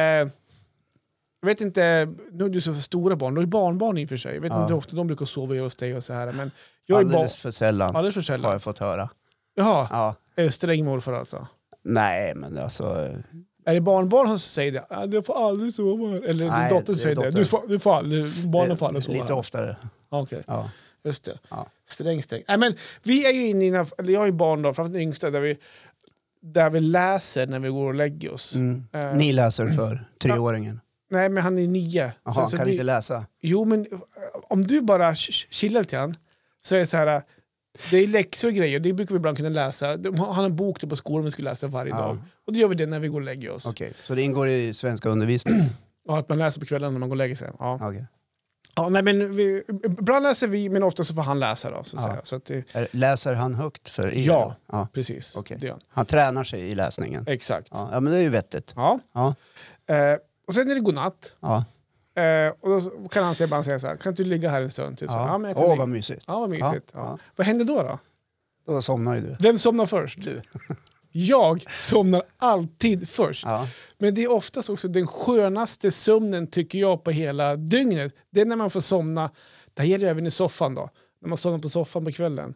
jag 1.42 1.46
vet 1.46 1.62
inte, 1.62 2.14
nu 2.32 2.46
är 2.46 2.50
du 2.50 2.62
så 2.62 2.74
stora 2.74 3.16
barn, 3.16 3.34
du 3.34 3.40
har 3.40 3.44
ju 3.44 3.50
barnbarn 3.50 3.98
i 3.98 4.06
och 4.06 4.10
för 4.10 4.18
sig. 4.18 4.34
Jag 4.34 4.42
vet 4.42 4.52
Ja. 4.52 4.62
inte 4.62 4.74
hur 4.74 4.78
ofta 4.78 4.96
de 4.96 5.08
brukar 5.08 5.26
sova 5.26 5.56
hos 5.56 5.76
dig 5.76 5.96
och 5.96 6.04
så 6.04 6.14
här. 6.14 6.32
Men 6.32 6.52
jag. 6.86 6.98
Alldeles 7.00 7.38
för 7.38 7.52
sällan 7.52 7.96
Alldeles 7.96 8.14
för 8.14 8.22
har 8.22 8.26
sällan. 8.26 8.52
jag 8.52 8.64
fått 8.64 8.80
höra. 8.80 9.10
Jaha, 9.56 9.88
Ja. 9.92 10.16
är 10.36 10.44
det 10.44 10.52
sträng 10.52 10.86
morfar 10.86 11.14
alltså? 11.14 11.48
Nej, 11.84 12.34
men 12.36 12.58
alltså... 12.58 13.16
eh, 13.68 13.72
Är 13.72 13.74
det 13.76 13.82
barnbarn 13.82 14.28
som 14.28 14.40
säger 14.40 14.72
det? 14.72 14.86
Ah, 14.90 15.06
du 15.06 15.24
får 15.24 15.48
aldrig 15.48 15.74
sova 15.74 16.08
här. 16.12 16.22
Eller 16.26 16.50
Nej, 16.50 16.70
din 16.70 16.80
dotter 16.80 16.94
säger 16.94 17.16
det? 17.16 17.32
Du 17.32 17.46
får, 17.46 17.68
du 17.68 17.80
får 17.80 17.94
aldrig, 17.94 18.48
barnen 18.50 18.78
får 18.78 18.86
aldrig 18.88 19.04
sova 19.04 19.14
Lite 19.18 19.34
här. 19.34 19.40
oftare. 19.40 19.76
Okej, 20.10 20.44
Ja. 20.48 20.70
just 21.04 21.24
det. 21.24 21.40
Ja. 21.50 21.68
Sträng, 21.90 22.24
sträng. 22.24 22.44
Nej, 22.48 22.58
men 22.58 22.74
vi 23.04 23.26
är 23.26 23.32
ju 23.32 23.48
inne 23.48 23.66
i, 23.66 23.68
eller 23.98 24.14
jag 24.14 24.20
har 24.20 24.26
ju 24.26 24.32
barn 24.32 24.62
då, 24.62 24.68
framförallt 24.70 24.94
den 24.94 25.02
yngsta, 25.02 25.30
där 25.30 25.42
vi 25.42 25.58
där 26.42 26.70
vi 26.70 26.80
läser 26.80 27.48
när 27.48 27.60
vi 27.60 27.70
går 27.70 27.88
och 27.88 27.94
lägger 27.94 28.34
oss. 28.34 28.56
Mm. 28.56 28.84
Eh, 28.94 29.14
Ni 29.16 29.34
läser 29.34 29.68
för 29.68 30.06
treåringen. 30.22 30.80
Nej, 31.10 31.30
men 31.30 31.44
han 31.44 31.58
är 31.58 31.68
nio. 31.68 32.12
Jaha, 32.24 32.34
han 32.36 32.50
kan 32.50 32.66
vi- 32.66 32.72
inte 32.72 32.84
läsa. 32.84 33.26
Jo, 33.42 33.66
men 33.66 33.80
eh, 33.92 33.98
om 34.50 34.68
du 34.68 34.82
bara 34.82 35.12
ch- 35.14 35.46
chillar 35.50 35.80
lite 35.82 35.96
grann 35.96 36.18
så 36.62 36.76
är 36.76 36.80
det 36.80 36.86
så 36.86 36.98
här. 36.98 37.22
Det 37.92 37.98
är 37.98 38.08
läxor 38.08 38.48
och 38.48 38.54
grejer, 38.54 38.80
det 38.80 38.94
brukar 38.94 39.14
vi 39.14 39.18
ibland 39.18 39.38
kunna 39.38 39.50
läsa. 39.50 39.98
De 39.98 40.20
har 40.20 40.26
han 40.28 40.36
har 40.36 40.46
en 40.46 40.56
bok 40.56 40.90
på 40.90 40.96
skolan 40.96 41.26
vi 41.26 41.32
ska 41.32 41.44
läsa 41.44 41.68
varje 41.68 41.92
Ja. 41.92 41.98
dag. 41.98 42.18
Och 42.48 42.54
då 42.54 42.60
gör 42.60 42.68
vi 42.68 42.76
det 42.76 42.86
när 42.86 43.00
vi 43.00 43.08
går 43.08 43.20
och 43.20 43.26
lägger 43.26 43.52
oss. 43.52 43.66
Okej, 43.66 43.94
så 44.04 44.16
det 44.16 44.22
ingår 44.22 44.48
i 44.48 44.74
svenska 44.74 45.10
undervisningen? 45.10 45.66
Och 46.08 46.18
att 46.18 46.30
man 46.30 46.38
läser 46.38 46.60
på 46.60 46.66
kvällen 46.66 46.94
när 46.94 47.00
man 47.00 47.10
går 47.10 47.14
och 47.14 47.18
lägger 47.18 47.36
sig. 47.36 47.50
Ja. 47.60 47.80
Okej. 47.82 48.06
Ja, 48.76 48.90
nej, 48.90 49.04
men 49.04 49.36
vi, 49.36 49.64
ibland 49.86 50.24
läser 50.24 50.48
vi, 50.48 50.70
men 50.70 50.84
ofta 50.84 51.04
så 51.04 51.14
får 51.14 51.22
han 51.22 51.40
läsa. 51.40 51.72
Då, 51.72 51.84
så 51.84 51.98
att 51.98 52.04
Ja. 52.04 52.10
säga. 52.10 52.22
Så 52.24 52.36
att 52.36 52.46
det, 52.46 52.64
Är- 52.72 52.88
Läser 52.92 53.34
han 53.34 53.56
högt 53.56 53.90
för 53.90 54.08
er? 54.08 54.28
Ja. 54.28 54.56
då? 54.68 54.76
ja. 54.78 54.88
precis. 54.94 55.36
Okej. 55.36 55.58
Det 55.60 55.66
gör 55.66 55.74
han. 55.74 55.82
Han 55.90 56.06
tränar 56.06 56.44
sig 56.44 56.60
i 56.62 56.76
läsningen? 56.76 57.24
Exakt. 57.28 57.68
Ja. 57.72 57.78
Ja, 57.78 57.90
ja 57.96 58.00
men 58.00 58.14
det 58.14 58.20
är 58.20 58.24
ju 58.24 58.30
vettigt. 58.30 58.74
Ja. 58.76 59.00
Eh, 59.90 59.96
och 60.48 60.54
sen 60.54 60.72
är 60.72 60.76
det 60.76 60.82
godnatt. 60.82 61.36
Ja. 61.40 61.66
Eh, 62.24 62.54
och 62.60 62.70
då 63.04 63.08
kan 63.10 63.24
han 63.24 63.36
säga- 63.36 63.46
ibland 63.46 63.66
säga 63.66 63.80
så 63.80 63.88
här, 63.88 63.98
kan 63.98 64.10
inte 64.12 64.24
du 64.24 64.30
ligga 64.30 64.50
här 64.50 64.62
en 64.62 64.72
stund? 64.72 64.98
Typ 64.98 65.10
så. 65.10 65.16
Ja. 65.18 65.28
Ja, 65.28 65.38
men 65.38 65.50
jag 65.50 65.56
kan 65.56 65.64
Åh, 65.66 65.70
ligga. 65.70 65.80
vad 65.80 65.90
mysigt. 65.90 66.24
Ja, 66.28 66.40
vad 66.40 66.50
mysigt. 66.50 66.92
Ja, 66.94 67.00
Ja. 67.00 67.06
ja. 67.10 67.18
Vad 67.36 67.48
händer 67.48 67.66
då? 67.66 67.84
då? 67.84 68.00
Då 68.74 68.82
somnar 68.82 69.16
ju 69.16 69.22
du. 69.22 69.36
Vem 69.40 69.60
somnar 69.60 69.86
först? 69.86 70.24
Du. 70.24 70.42
Jag 71.12 71.72
somnar 71.72 72.24
alltid 72.38 73.10
först. 73.10 73.46
Ja. 73.46 73.68
Men 73.98 74.16
det 74.16 74.24
är 74.24 74.32
oftast 74.32 74.70
också 74.70 74.88
den 74.88 75.08
skönaste 75.08 75.92
sömnen 75.92 76.48
tycker 76.48 76.80
jag 76.80 77.04
på 77.04 77.12
hela 77.12 77.56
dygnet. 77.56 78.14
Det 78.30 78.42
är 78.42 78.46
när 78.46 78.56
man 78.56 78.70
får 78.70 78.82
somna, 78.82 79.32
det 79.74 79.82
här 79.82 79.90
gäller 79.90 80.08
även 80.10 80.26
i 80.28 80.32
soffan 80.32 80.76
då, 80.76 80.90
när 81.22 81.30
man 81.30 81.38
somnar 81.38 81.60
på 81.60 81.70
soffan 81.70 82.06
på 82.06 82.12
kvällen. 82.12 82.54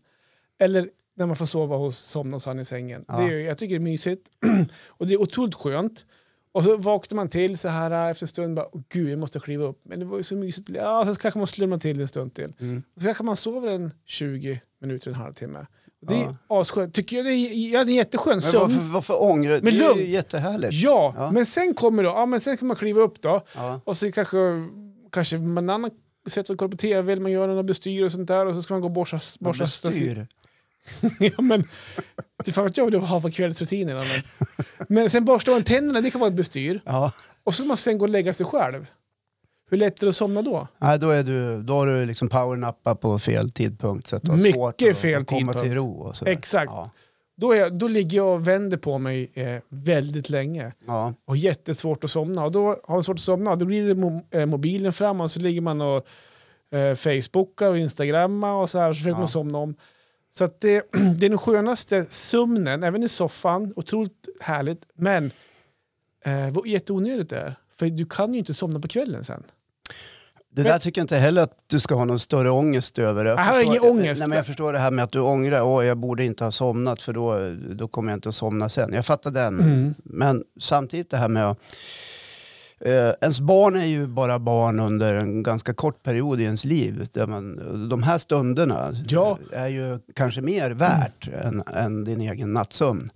Eller 0.60 0.90
när 1.16 1.26
man 1.26 1.36
får 1.36 1.46
sova 1.46 1.76
hos, 1.76 1.98
somna 1.98 2.36
hos 2.36 2.46
han 2.46 2.60
i 2.60 2.66
sängen. 2.66 3.06
Ja. 3.08 3.18
Det 3.18 3.24
är, 3.24 3.40
jag 3.40 3.58
tycker 3.58 3.76
det 3.76 3.78
är 3.78 3.84
mysigt. 3.84 4.28
och 4.88 5.08
det 5.08 5.14
är 5.14 5.22
otroligt 5.22 5.56
skönt. 5.56 6.06
Och 6.54 6.64
så 6.64 6.78
vaknar 6.78 7.16
man 7.16 7.28
till 7.30 7.58
så 7.58 7.68
här 7.68 7.92
äh, 7.92 8.12
efter 8.12 8.24
en 8.24 8.28
stund, 8.28 8.56
bara, 8.56 8.68
"Åh, 8.72 8.82
gud 8.90 9.10
jag 9.10 9.20
måste 9.20 9.40
kliva 9.40 9.66
upp. 9.66 9.80
Men 9.84 10.00
det 10.00 10.06
var 10.06 10.18
ju 10.18 10.24
så 10.24 10.36
mysigt. 10.36 10.70
Ja, 10.70 11.06
så 11.06 11.16
kanske 11.22 11.38
man 11.38 11.48
slumrar 11.48 11.78
till 11.78 12.02
en 12.02 12.08
stund 12.08 12.34
till. 12.34 12.54
Mm. 12.60 12.84
Så 12.98 13.04
kanske 13.06 13.24
man 13.24 13.38
sover 13.38 13.68
en 13.70 13.92
20 14.06 14.62
minuter, 14.82 15.10
en 15.10 15.16
halvtimme. 15.16 15.66
Det 16.08 16.16
är 16.16 16.20
Ja. 16.48 16.62
asskönt. 16.62 16.94
Tycker 16.96 17.16
jag 17.18 17.26
det 17.26 17.32
är, 17.32 17.72
ja, 17.74 17.84
det 17.84 17.92
är 17.92 17.96
jätteskön 17.96 18.32
Men 18.34 18.42
sömn. 18.42 18.62
varför, 18.62 18.94
varför 18.94 19.22
ångrar 19.24 19.60
du? 19.60 19.72
Det 19.72 19.86
är 19.86 19.96
ju 19.98 20.08
jättehärligt. 20.10 20.74
Ja, 20.74 21.14
Ja. 21.18 21.32
men 21.32 21.46
sen 21.46 21.74
kommer 21.74 22.04
då, 22.04 22.10
ja, 22.10 22.26
men 22.26 22.40
sen 22.40 22.58
kan 22.58 22.68
man 22.68 22.78
kliva 22.78 23.02
upp 23.02 23.22
då. 23.22 23.42
Ja. 23.56 23.82
Och 23.84 23.98
så 23.98 24.12
kanske, 24.12 24.38
kanske 25.12 25.38
man 25.38 25.70
annan 25.70 25.92
sätter 26.28 26.54
och 26.54 26.60
kollar 26.60 26.72
på 26.72 26.78
tv 26.78 27.12
eller 27.12 27.22
man 27.22 27.32
gör 27.32 27.48
något 27.48 27.66
bestyr 27.66 28.04
och 28.06 28.12
sånt 28.12 28.28
där 28.28 28.46
och 28.46 28.56
så 28.56 28.62
ska 28.62 28.74
man 28.74 28.82
gå 28.82 28.88
och 28.88 28.92
borsta, 28.92 29.20
borsta 29.40 29.64
bestyr. 29.64 30.28
ja, 31.20 31.42
men, 31.42 31.64
det 32.46 32.52
fan 32.52 32.66
att 32.66 32.78
jag 32.78 32.86
vill 32.86 33.00
ha 33.00 33.22
för 33.22 33.30
kvällsrutinerna. 33.30 34.00
Men, 34.00 34.24
men 34.88 35.10
sen 35.10 35.26
borstar 35.26 35.52
man 35.52 35.64
tänderna, 35.64 36.02
det 36.02 36.12
kan 36.12 36.22
vara 36.22 36.30
ett 36.30 36.36
bestyr. 36.38 36.82
Ja. 36.86 37.12
Och 37.44 37.54
så 37.54 37.64
ska 37.64 37.68
man 37.68 37.78
sen 37.78 37.98
gå 37.98 38.06
och 38.06 38.10
lägga 38.10 38.34
sig 38.34 38.46
själv. 38.46 38.90
Hur 39.70 39.78
lätt 39.78 40.02
är 40.02 40.06
det 40.06 40.10
att 40.10 40.16
somna 40.16 40.42
då? 40.42 40.68
Nej, 40.78 41.00
då, 41.00 41.10
är 41.10 41.24
du, 41.24 41.64
då 41.64 41.74
har 41.74 41.86
du 41.88 42.06
liksom 42.06 42.30
powernappat 42.30 43.02
på 43.02 43.20
fel 43.20 43.52
tidpunkt. 43.52 44.08
Så 44.08 44.16
att 44.16 44.24
du 44.24 44.30
har 44.30 44.38
Mycket 44.38 44.54
svårt 44.54 44.82
att, 44.82 44.98
fel 44.98 45.22
att 45.22 45.28
komma 45.28 45.40
tidpunkt. 45.40 45.62
till 45.62 45.74
ro. 45.74 45.92
Och 45.92 46.16
sådär. 46.16 46.32
Exakt. 46.32 46.72
Ja. 46.72 46.90
Då, 47.38 47.52
är, 47.56 47.70
då 47.70 47.88
ligger 47.88 48.18
jag 48.18 48.34
och 48.34 48.48
vänder 48.48 48.78
på 48.78 48.98
mig 48.98 49.32
eh, 49.34 49.56
väldigt 49.70 50.30
länge. 50.30 50.74
Ja. 50.88 51.14
och 51.26 51.38
jättesvårt 51.38 52.04
att 52.04 52.12
somna. 52.12 52.44
Och 52.44 52.52
då 52.52 52.66
har 52.84 52.94
man 52.96 53.04
svårt 53.04 53.16
att 53.16 53.22
somna, 53.22 53.56
då 53.56 53.66
blir 53.66 53.88
det 53.88 53.96
mo 53.96 54.22
eh, 54.32 54.46
mobilen 54.46 54.94
fram 54.94 55.22
och 55.22 55.32
så 55.32 55.40
ligger 55.40 55.62
man 55.62 55.82
och 55.82 56.06
eh, 56.78 56.96
facebookar 56.96 57.72
och 57.72 57.78
instagrammar 57.78 58.54
och 58.54 58.70
så 58.70 58.80
här, 58.80 58.94
så 58.94 58.98
försöker 58.98 59.12
Ja. 59.12 59.20
man 59.20 59.28
somna 59.28 59.58
om. 59.58 59.76
Så 60.34 60.44
att 60.44 60.62
det, 60.62 60.92
det 61.18 61.26
är 61.26 61.30
den 61.30 61.38
skönaste 61.38 62.06
sömnen, 62.10 62.84
även 62.84 63.04
i 63.04 63.10
soffan, 63.10 63.74
otroligt 63.76 64.28
härligt, 64.40 64.82
men 64.96 65.32
eh, 66.26 66.52
vad 66.52 66.68
jätteonödigt 66.68 67.30
det 67.30 67.38
är. 67.38 67.56
För 67.76 67.90
du 67.90 68.06
kan 68.06 68.34
ju 68.34 68.40
inte 68.40 68.54
somna 68.54 68.80
på 68.80 68.88
kvällen 68.88 69.24
sen. 69.24 69.44
Det 70.56 70.64
där 70.64 70.80
tycker 70.80 71.02
jag 71.02 71.04
inte 71.04 71.18
heller 71.18 71.42
att 71.42 71.58
du 71.68 71.80
ska 71.80 71.96
ha 71.96 72.06
någon 72.06 72.20
större 72.20 72.50
ångest 72.50 73.00
över. 73.00 73.26
Jag, 73.26 73.40
Jag 73.40 73.44
har 73.44 73.62
ingen 73.62 73.82
ångest. 73.82 74.20
Nej, 74.20 74.28
men 74.28 74.36
jag 74.36 74.46
förstår 74.46 74.74
det 74.74 74.80
här 74.80 74.92
med 74.92 75.04
att 75.04 75.12
du 75.12 75.20
ångrar. 75.20 75.62
Åh, 75.62 75.86
jag 75.86 75.98
borde 75.98 76.24
inte 76.24 76.44
ha 76.44 76.52
somnat 76.52 77.02
för 77.02 77.14
då, 77.14 77.56
då 77.76 77.88
kommer 77.88 78.12
jag 78.12 78.18
inte 78.18 78.30
att 78.30 78.36
somna 78.36 78.70
sen. 78.70 78.94
Jag 78.94 79.06
fattar 79.06 79.32
den. 79.32 79.60
Mm. 79.60 79.94
Men 80.04 80.44
samtidigt 80.60 81.10
det 81.10 81.18
här 81.18 81.30
med 81.30 81.50
att 81.50 81.60
Eh, 82.86 83.14
ens 83.22 83.40
barn 83.40 83.76
är 83.76 83.86
ju 83.86 84.08
bara 84.08 84.40
barn 84.40 84.80
under 84.80 85.16
en 85.16 85.44
ganska 85.44 85.74
kort 85.74 86.04
period 86.04 86.42
i 86.42 86.44
ens 86.44 86.66
liv. 86.66 87.08
Där 87.14 87.28
man, 87.28 87.56
de 87.90 88.04
här 88.04 88.18
stunderna 88.18 88.96
Ja. 89.08 89.38
är 89.52 89.68
ju 89.68 90.00
kanske 90.16 90.42
mer 90.42 90.72
värt 90.72 91.28
än, 91.44 91.64
än 91.76 92.04
din 92.04 92.22
egen 92.22 92.54
nattsömn. 92.54 93.10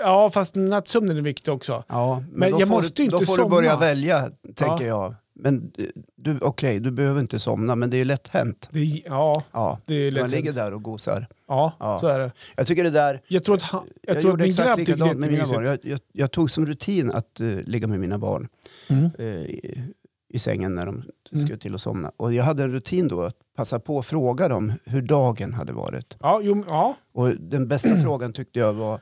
Ja, 0.00 0.30
fast 0.34 0.54
nattsömnen 0.56 1.16
är 1.16 1.22
viktig 1.22 1.54
också. 1.54 1.84
Ja, 1.88 2.20
men, 2.30 2.50
Men 2.50 2.58
jag 2.58 2.68
får 2.68 2.76
måste 2.76 3.02
ju 3.02 3.08
Då 3.08 3.16
inte 3.16 3.26
får 3.26 3.36
du 3.36 3.48
börja 3.48 3.70
somna. 3.72 3.86
välja, 3.86 4.30
tänker 4.54 4.86
jag. 4.86 5.14
Men 5.40 5.72
du, 6.16 6.38
okej, 6.40 6.80
du 6.80 6.90
behöver 6.90 7.20
inte 7.20 7.38
somna, 7.40 7.76
men 7.76 7.90
det 7.90 7.96
är 7.96 8.04
lätt 8.04 8.28
hänt. 8.28 8.68
Det 8.72 8.80
ja, 8.84 9.42
Ja, 9.52 9.78
det 9.86 9.94
är 9.94 10.10
lätt 10.10 10.22
man 10.22 10.30
ligger 10.30 10.44
hänt. 10.44 10.56
där 10.56 10.72
och 10.74 10.82
gosar. 10.82 11.26
Ja, 11.48 11.72
Ja. 11.80 11.98
så 11.98 12.06
är 12.06 12.18
det. 12.18 12.32
Jag 12.56 12.66
tycker 12.66 12.84
det 12.84 12.90
där... 12.90 13.20
Jag 13.28 13.44
tror 13.44 13.56
att, 13.56 13.62
han, 13.62 13.84
jag 14.02 14.16
Jag, 14.16 14.22
tror 14.22 14.30
att 14.30 14.32
gjorde 14.32 14.44
min 14.44 14.52
grabb 14.66 14.76
tycker 14.76 14.96
det 14.96 15.10
är 15.10 15.14
med 15.14 15.30
mina 15.30 15.46
barn. 15.46 15.64
Jag, 15.64 15.78
jag, 15.82 16.00
jag 16.12 16.30
tog 16.30 16.50
som 16.50 16.66
rutin 16.66 17.10
att 17.10 17.40
uh, 17.40 17.62
ligga 17.62 17.86
med 17.88 18.00
mina 18.00 18.18
barn 18.18 18.48
Mm. 18.88 19.10
eh, 19.18 19.26
i, 19.26 19.82
i 20.28 20.38
sängen 20.38 20.74
när 20.74 20.86
de 20.86 21.02
Mm. 21.32 21.46
skulle 21.46 21.58
till 21.58 21.74
att 21.74 21.80
somna. 21.80 22.12
Och 22.16 22.34
jag 22.34 22.44
hade 22.44 22.62
en 22.64 22.72
rutin 22.72 23.08
då 23.08 23.22
att 23.22 23.34
passa 23.56 23.78
på 23.80 23.98
att 23.98 24.06
fråga 24.06 24.48
dem 24.48 24.72
hur 24.84 25.02
dagen 25.02 25.54
hade 25.54 25.72
varit. 25.72 26.16
Ja, 26.20 26.40
jo, 26.42 26.64
ja. 26.68 26.96
Och 27.12 27.28
den 27.40 27.68
bästa 27.68 28.00
frågan 28.00 28.32
tyckte 28.32 28.58
jag 28.58 28.72
var 28.72 28.94
eh, 28.94 29.00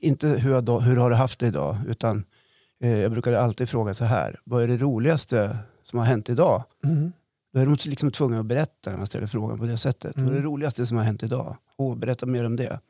inte 0.00 0.26
hur, 0.28 0.52
har- 0.52 0.80
hur 0.80 0.96
har 0.96 1.10
du 1.10 1.16
haft 1.16 1.38
det 1.38 1.46
idag, 1.46 1.76
utan 1.88 2.24
jag 2.88 3.12
brukade 3.12 3.40
alltid 3.40 3.68
fråga 3.68 3.94
så 3.94 4.04
här, 4.04 4.40
vad 4.44 4.62
är 4.62 4.68
det 4.68 4.76
roligaste 4.76 5.56
som 5.84 5.98
har 5.98 6.06
hänt 6.06 6.28
idag? 6.28 6.64
Mm. 6.84 7.12
Då 7.52 7.60
är 7.60 7.66
de 7.66 7.76
liksom 7.84 8.10
tvungna 8.10 8.38
att 8.40 8.46
berätta 8.46 8.90
när 8.90 8.98
man 8.98 9.06
ställer 9.06 9.26
frågan 9.26 9.58
på 9.58 9.64
det 9.64 9.78
sättet. 9.78 10.12
Vad 10.16 10.26
är 10.26 10.30
det 10.30 10.36
Mm. 10.36 10.44
roligaste 10.50 10.86
som 10.86 10.96
har 10.96 11.04
hänt 11.04 11.22
idag? 11.22 11.56
Åh, 11.76 11.96
berätta 11.96 12.26
mer 12.26 12.44
om 12.44 12.56
det. 12.56 12.80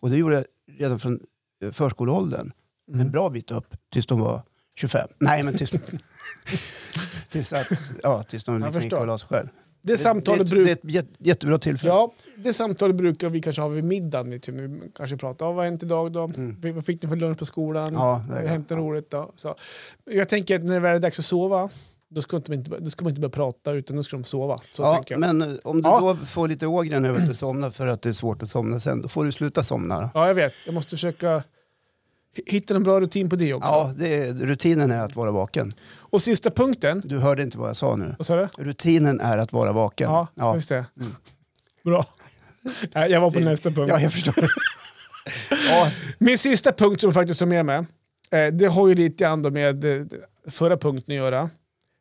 Och 0.00 0.10
det 0.10 0.16
gjorde 0.16 0.34
jag 0.34 0.44
redan 0.78 0.98
från 0.98 1.20
eh, 1.64 1.70
förskoleåldern. 1.70 2.52
En 2.88 2.94
Mm. 3.00 3.10
bra 3.12 3.30
bit 3.30 3.50
upp 3.50 3.74
tills 3.92 4.06
de 4.06 4.20
var 4.20 4.42
25. 4.74 5.08
Nej, 5.18 5.42
men 5.42 5.56
tills, 5.56 5.70
tills, 7.30 7.52
att, 7.52 7.66
ja, 8.02 8.22
tills 8.22 8.44
de 8.44 8.58
liksom 8.60 8.82
gick 8.82 8.92
och 8.92 9.06
la 9.06 9.18
sig 9.18 9.28
själv. 9.28 9.48
Det, 9.82 9.96
samtalet 9.96 10.50
det, 10.50 10.56
bruk- 10.56 10.64
det 10.64 10.70
är 10.70 10.72
ett 10.72 10.82
jät- 11.06 11.16
jättebra 11.18 11.58
tillfälle. 11.58 11.92
Ja, 11.92 12.12
det 12.36 12.52
samtalet 12.52 12.96
brukar 12.96 13.28
vi 13.28 13.40
kanske 13.40 13.62
ha 13.62 13.68
vid 13.68 13.84
middagen. 13.84 14.30
Vi 14.30 14.40
typ, 14.40 14.54
vi 14.54 14.80
kanske 14.94 15.16
pratar 15.16 15.46
om 15.46 15.54
vad 15.56 15.64
har 15.64 15.70
hänt 15.70 15.82
idag 15.82 16.12
då? 16.12 16.24
Mm. 16.24 16.74
Vad 16.74 16.84
fick 16.86 17.02
ni 17.02 17.08
för 17.08 17.16
lunch 17.16 17.38
på 17.38 17.44
skolan? 17.44 17.92
Ja, 17.94 18.24
det 18.30 18.38
är- 18.38 18.46
hänt 18.48 18.70
något 18.70 18.78
roligt 18.78 19.10
då? 19.10 19.32
Så. 19.36 19.54
Jag 20.04 20.28
tänker 20.28 20.56
att 20.58 20.64
när 20.64 20.74
det 20.74 20.80
väl 20.80 20.96
är 20.96 21.00
dags 21.00 21.18
att 21.18 21.24
sova, 21.24 21.68
då 22.08 22.22
ska, 22.22 22.36
inte, 22.36 22.52
då 22.78 22.90
ska 22.90 23.04
man 23.04 23.10
inte 23.10 23.20
börja 23.20 23.30
prata 23.32 23.72
utan 23.72 23.96
då 23.96 24.02
ska 24.02 24.16
de 24.16 24.24
sova. 24.24 24.60
Så 24.70 24.82
ja, 24.82 24.94
tänker 24.94 25.14
jag. 25.14 25.20
men 25.20 25.42
eh, 25.42 25.58
om 25.64 25.82
du 25.82 25.88
Ja. 25.88 26.00
då 26.20 26.26
får 26.26 26.48
lite 26.48 26.66
ågren 26.66 27.04
över 27.04 27.18
att 27.20 27.28
du 27.28 27.34
somnar 27.34 27.70
för 27.70 27.86
att 27.86 28.02
det 28.02 28.08
är 28.08 28.12
svårt 28.12 28.42
att 28.42 28.50
somna 28.50 28.80
sen, 28.80 29.02
då 29.02 29.08
får 29.08 29.24
du 29.24 29.32
sluta 29.32 29.62
somna. 29.62 30.00
Då. 30.00 30.10
Ja, 30.14 30.26
jag 30.26 30.34
vet. 30.34 30.52
Jag 30.66 30.74
måste 30.74 30.90
försöka 30.90 31.42
hitta 32.46 32.74
en 32.76 32.82
bra 32.82 33.00
rutin 33.00 33.30
på 33.30 33.36
det 33.36 33.54
också. 33.54 33.68
Ja, 33.68 33.92
det 33.96 34.32
rutinen 34.32 34.90
är 34.90 35.04
att 35.04 35.16
vara 35.16 35.30
vaken. 35.30 35.74
Och 36.12 36.22
sista 36.22 36.50
punkten, 36.50 37.02
Du 37.04 37.18
hörde 37.18 37.42
inte 37.42 37.58
vad 37.58 37.68
jag 37.68 37.76
sa 37.76 37.96
nu. 37.96 38.14
vad 38.18 38.26
sa 38.26 38.36
du? 38.36 38.48
Rutinen 38.58 39.20
är 39.20 39.38
att 39.38 39.52
vara 39.52 39.72
vaken. 39.72 40.10
Ja, 40.10 40.26
ja. 40.34 40.54
just 40.54 40.68
det. 40.68 40.86
Mm. 41.00 41.12
Bra. 41.84 42.06
Jag 42.92 43.20
var 43.20 43.30
på 43.30 43.40
nästa 43.40 43.70
punkt. 43.70 43.88
ja 43.88 44.00
jag 44.00 44.12
förstår. 44.12 44.34
ja, 45.68 45.90
Min 46.18 46.38
sista 46.38 46.72
punkt 46.72 47.00
som 47.00 47.08
jag 47.08 47.14
faktiskt 47.14 47.38
tar 47.38 47.46
med 47.46 47.66
mig, 47.66 47.84
eh, 48.30 48.52
det 48.52 48.66
har 48.66 48.88
ju 48.88 48.94
lite 48.94 49.24
grann 49.24 49.52
med 49.52 49.84
eh, 49.84 50.06
förra 50.48 50.76
punkten 50.76 51.12
att 51.12 51.16
göra. 51.16 51.50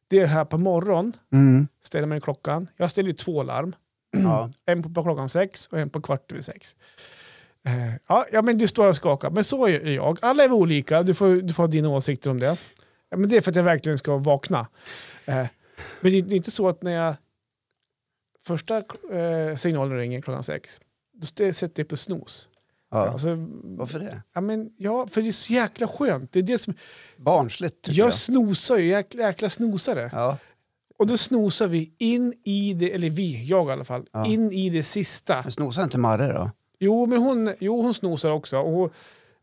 Det 0.07 0.19
är 0.19 0.25
här 0.25 0.45
på 0.45 0.57
morgon, 0.57 1.13
mm. 1.33 1.67
ställer 1.83 2.07
man 2.07 2.21
klockan. 2.21 2.67
Jag 2.77 2.91
ställer 2.91 3.09
ju 3.09 3.15
två 3.15 3.43
larm. 3.43 3.75
ja. 4.11 4.49
En 4.65 4.93
på, 4.93 5.03
klockan 5.03 5.29
sex 5.29 5.67
och 5.67 5.79
en 5.79 5.89
på 5.89 6.01
kvart 6.01 6.31
över 6.31 6.41
sex. 6.41 6.75
Eh, 7.65 7.95
ja, 8.07 8.25
ja, 8.31 8.41
men 8.41 8.57
du 8.57 8.67
står 8.67 8.87
och 8.87 8.95
skakar. 8.95 9.29
Men 9.29 9.43
så 9.43 9.67
är 9.67 9.91
jag. 9.91 10.17
Alla 10.21 10.43
är 10.43 10.47
vi 10.47 10.53
olika. 10.53 11.03
Du 11.03 11.13
får, 11.13 11.35
du 11.35 11.53
får 11.53 11.63
ha 11.63 11.67
dina 11.67 11.89
åsikter 11.89 12.29
om 12.29 12.39
det. 12.39 12.57
Ja, 13.11 13.17
men 13.17 13.29
det 13.29 13.37
är 13.37 13.41
för 13.41 13.51
att 13.51 13.55
jag 13.55 13.63
verkligen 13.63 13.97
ska 13.97 14.17
vakna. 14.17 14.67
Eh, 15.25 15.45
men 16.01 16.11
det, 16.11 16.17
är 16.17 16.33
inte 16.33 16.51
så 16.51 16.67
att 16.67 16.83
när 16.83 16.91
jag 16.91 17.15
första 18.45 18.77
eh, 19.11 19.55
signalen 19.57 19.97
ringer 19.97 20.21
klockan 20.21 20.43
sex, 20.43 20.79
då 21.37 21.53
sätter 21.53 21.83
jag 21.83 21.87
på 21.87 21.97
snooze. 21.97 22.47
ja. 22.91 23.09
Alltså, 23.09 23.27
Varför 23.63 23.99
det? 23.99 24.21
ja, 24.33 24.41
men, 24.41 24.69
ja, 24.77 25.07
för 25.07 25.21
det 25.21 25.27
är 25.27 25.31
så 25.31 25.53
jäkla 25.53 25.87
skönt. 25.87 26.31
Det 26.31 26.39
är 26.39 26.43
det 26.43 26.57
som, 26.57 26.73
Barnsligt 27.17 27.87
jag 27.87 27.95
jag. 28.07 28.13
snosar 28.13 28.77
ju, 28.77 28.87
jäkla, 28.87 29.23
jäkla 29.23 29.49
snosare. 29.49 30.09
Ja. 30.13 30.37
Och 30.97 31.07
då 31.07 31.17
snosar 31.17 31.67
vi 31.67 31.93
in 31.97 32.33
i 32.43 32.73
det, 32.73 32.93
eller 32.93 33.09
vi, 33.09 33.45
jag 33.45 33.67
i 33.67 33.71
alla 33.71 33.83
fall, 33.83 34.05
Ja. 34.11 34.25
in 34.25 34.51
i 34.51 34.69
det 34.69 34.83
sista. 34.83 35.41
Men 35.43 35.51
snosar 35.51 35.83
inte 35.83 35.97
Marre 35.97 36.33
då? 36.33 36.51
Jo, 36.79 37.05
men 37.05 37.21
hon, 37.21 37.53
jo, 37.59 37.81
hon 37.81 37.93
snosar 37.93 38.31
också. 38.31 38.57
Och 38.59 38.71
hon, 38.71 38.89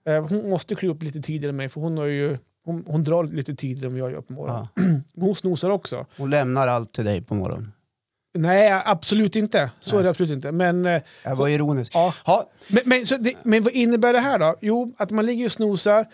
eh, 0.06 0.26
hon 0.28 0.50
måste 0.50 0.74
kliva 0.74 0.94
upp 0.94 1.02
lite 1.02 1.20
tidigare 1.20 1.48
än 1.50 1.56
mig, 1.56 1.68
för 1.68 1.80
hon, 1.80 1.98
har 1.98 2.04
ju, 2.06 2.38
hon, 2.68 2.84
hon 2.86 3.02
drar 3.04 3.24
lite 3.24 3.54
tidigare 3.54 3.86
än 3.86 3.92
vad 3.92 4.00
jag 4.00 4.12
gör 4.12 4.20
på 4.20 4.32
morgonen. 4.32 4.66
Ja. 4.76 4.82
Hon 5.26 5.34
snosar 5.34 5.70
också. 5.70 6.06
Hon 6.16 6.30
lämnar 6.30 6.68
allt 6.68 6.92
till 6.92 7.04
dig 7.04 7.22
på 7.22 7.34
morgonen. 7.34 7.72
Nej, 8.34 8.82
absolut 8.84 9.36
inte. 9.36 9.70
Så 9.80 9.98
är 9.98 10.02
det 10.02 10.10
absolut 10.10 10.30
inte. 10.32 10.52
Men, 10.52 10.86
eh, 10.86 11.02
Jag 11.24 11.36
var 11.36 11.48
ironisk. 11.48 11.92
Ja. 11.94 12.14
Ha, 12.24 12.48
men, 12.68 12.82
men, 12.86 13.04
det, 13.20 13.34
men 13.42 13.62
vad 13.62 13.72
innebär 13.72 14.12
det 14.12 14.20
här 14.20 14.38
då? 14.38 14.56
Jo, 14.60 14.94
att 14.98 15.10
man 15.10 15.26
ligger 15.26 15.44
och 15.44 15.52
snosar, 15.52 16.06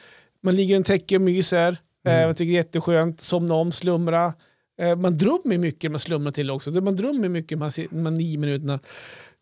man 0.42 0.56
ligger 0.56 0.74
i 0.74 0.76
en 0.76 0.84
täcke 0.84 1.16
och 1.16 1.22
myser, 1.22 1.76
Mm. 2.06 2.20
eh, 2.20 2.26
man 2.26 2.34
tycker 2.34 2.50
det 2.52 2.54
är 2.56 2.62
jätteskönt, 2.64 3.20
somna 3.20 3.54
om, 3.54 3.72
slumra. 3.72 4.32
Eh, 4.80 4.96
man 4.96 5.18
drömmer 5.18 5.58
mycket, 5.58 5.90
man 5.90 6.00
slumrar 6.00 6.30
till 6.32 6.50
också. 6.50 6.70
Man 6.70 6.96
drömmer 6.96 7.28
mycket 7.28 7.58
de 7.58 7.62
här 7.62 8.10
nio 8.10 8.38
minuterna. 8.38 8.78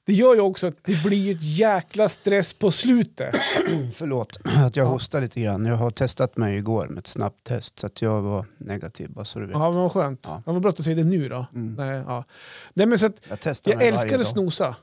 Det 0.04 0.12
gör 0.12 0.34
ju 0.34 0.40
också 0.40 0.66
att 0.66 0.74
det 0.84 1.02
blir 1.04 1.32
ett 1.36 1.42
jäkla 1.42 2.08
stress 2.08 2.54
på 2.54 2.70
slutet. 2.70 3.34
förlåt 3.94 4.38
att 4.44 4.76
jag 4.76 4.86
hostar 4.86 5.20
lite 5.20 5.40
grann. 5.40 5.66
Jag 5.66 5.76
har 5.76 5.90
testat 5.90 6.36
mig 6.36 6.56
igår 6.56 6.86
med 6.88 6.98
ett 6.98 7.06
snabbt 7.06 7.44
test 7.44 7.78
så 7.78 7.86
att 7.86 8.02
jag 8.02 8.22
var 8.22 8.46
negativ 8.58 9.10
bara 9.12 9.24
så 9.24 9.38
du 9.38 9.46
vet. 9.46 9.54
Ja, 9.54 9.70
men 9.72 9.80
vad 9.80 9.92
skönt. 9.92 10.20
Ja. 10.24 10.42
Ja. 10.46 10.52
Vad 10.52 10.62
bra 10.62 10.70
att 10.70 10.76
du 10.76 10.82
säger 10.82 10.96
det 10.96 11.04
nu 11.04 11.28
då. 11.28 11.46
Mm. 11.54 11.74
Nej, 11.74 12.02
ja. 12.06 12.24
Nej, 12.74 12.86
men 12.86 12.98
så 12.98 13.06
att, 13.06 13.12
Jag 13.28 13.40
testar 13.40 13.72
jag 13.72 13.82
älskar 13.82 14.18
att 14.18 14.26
snosa. 14.26 14.76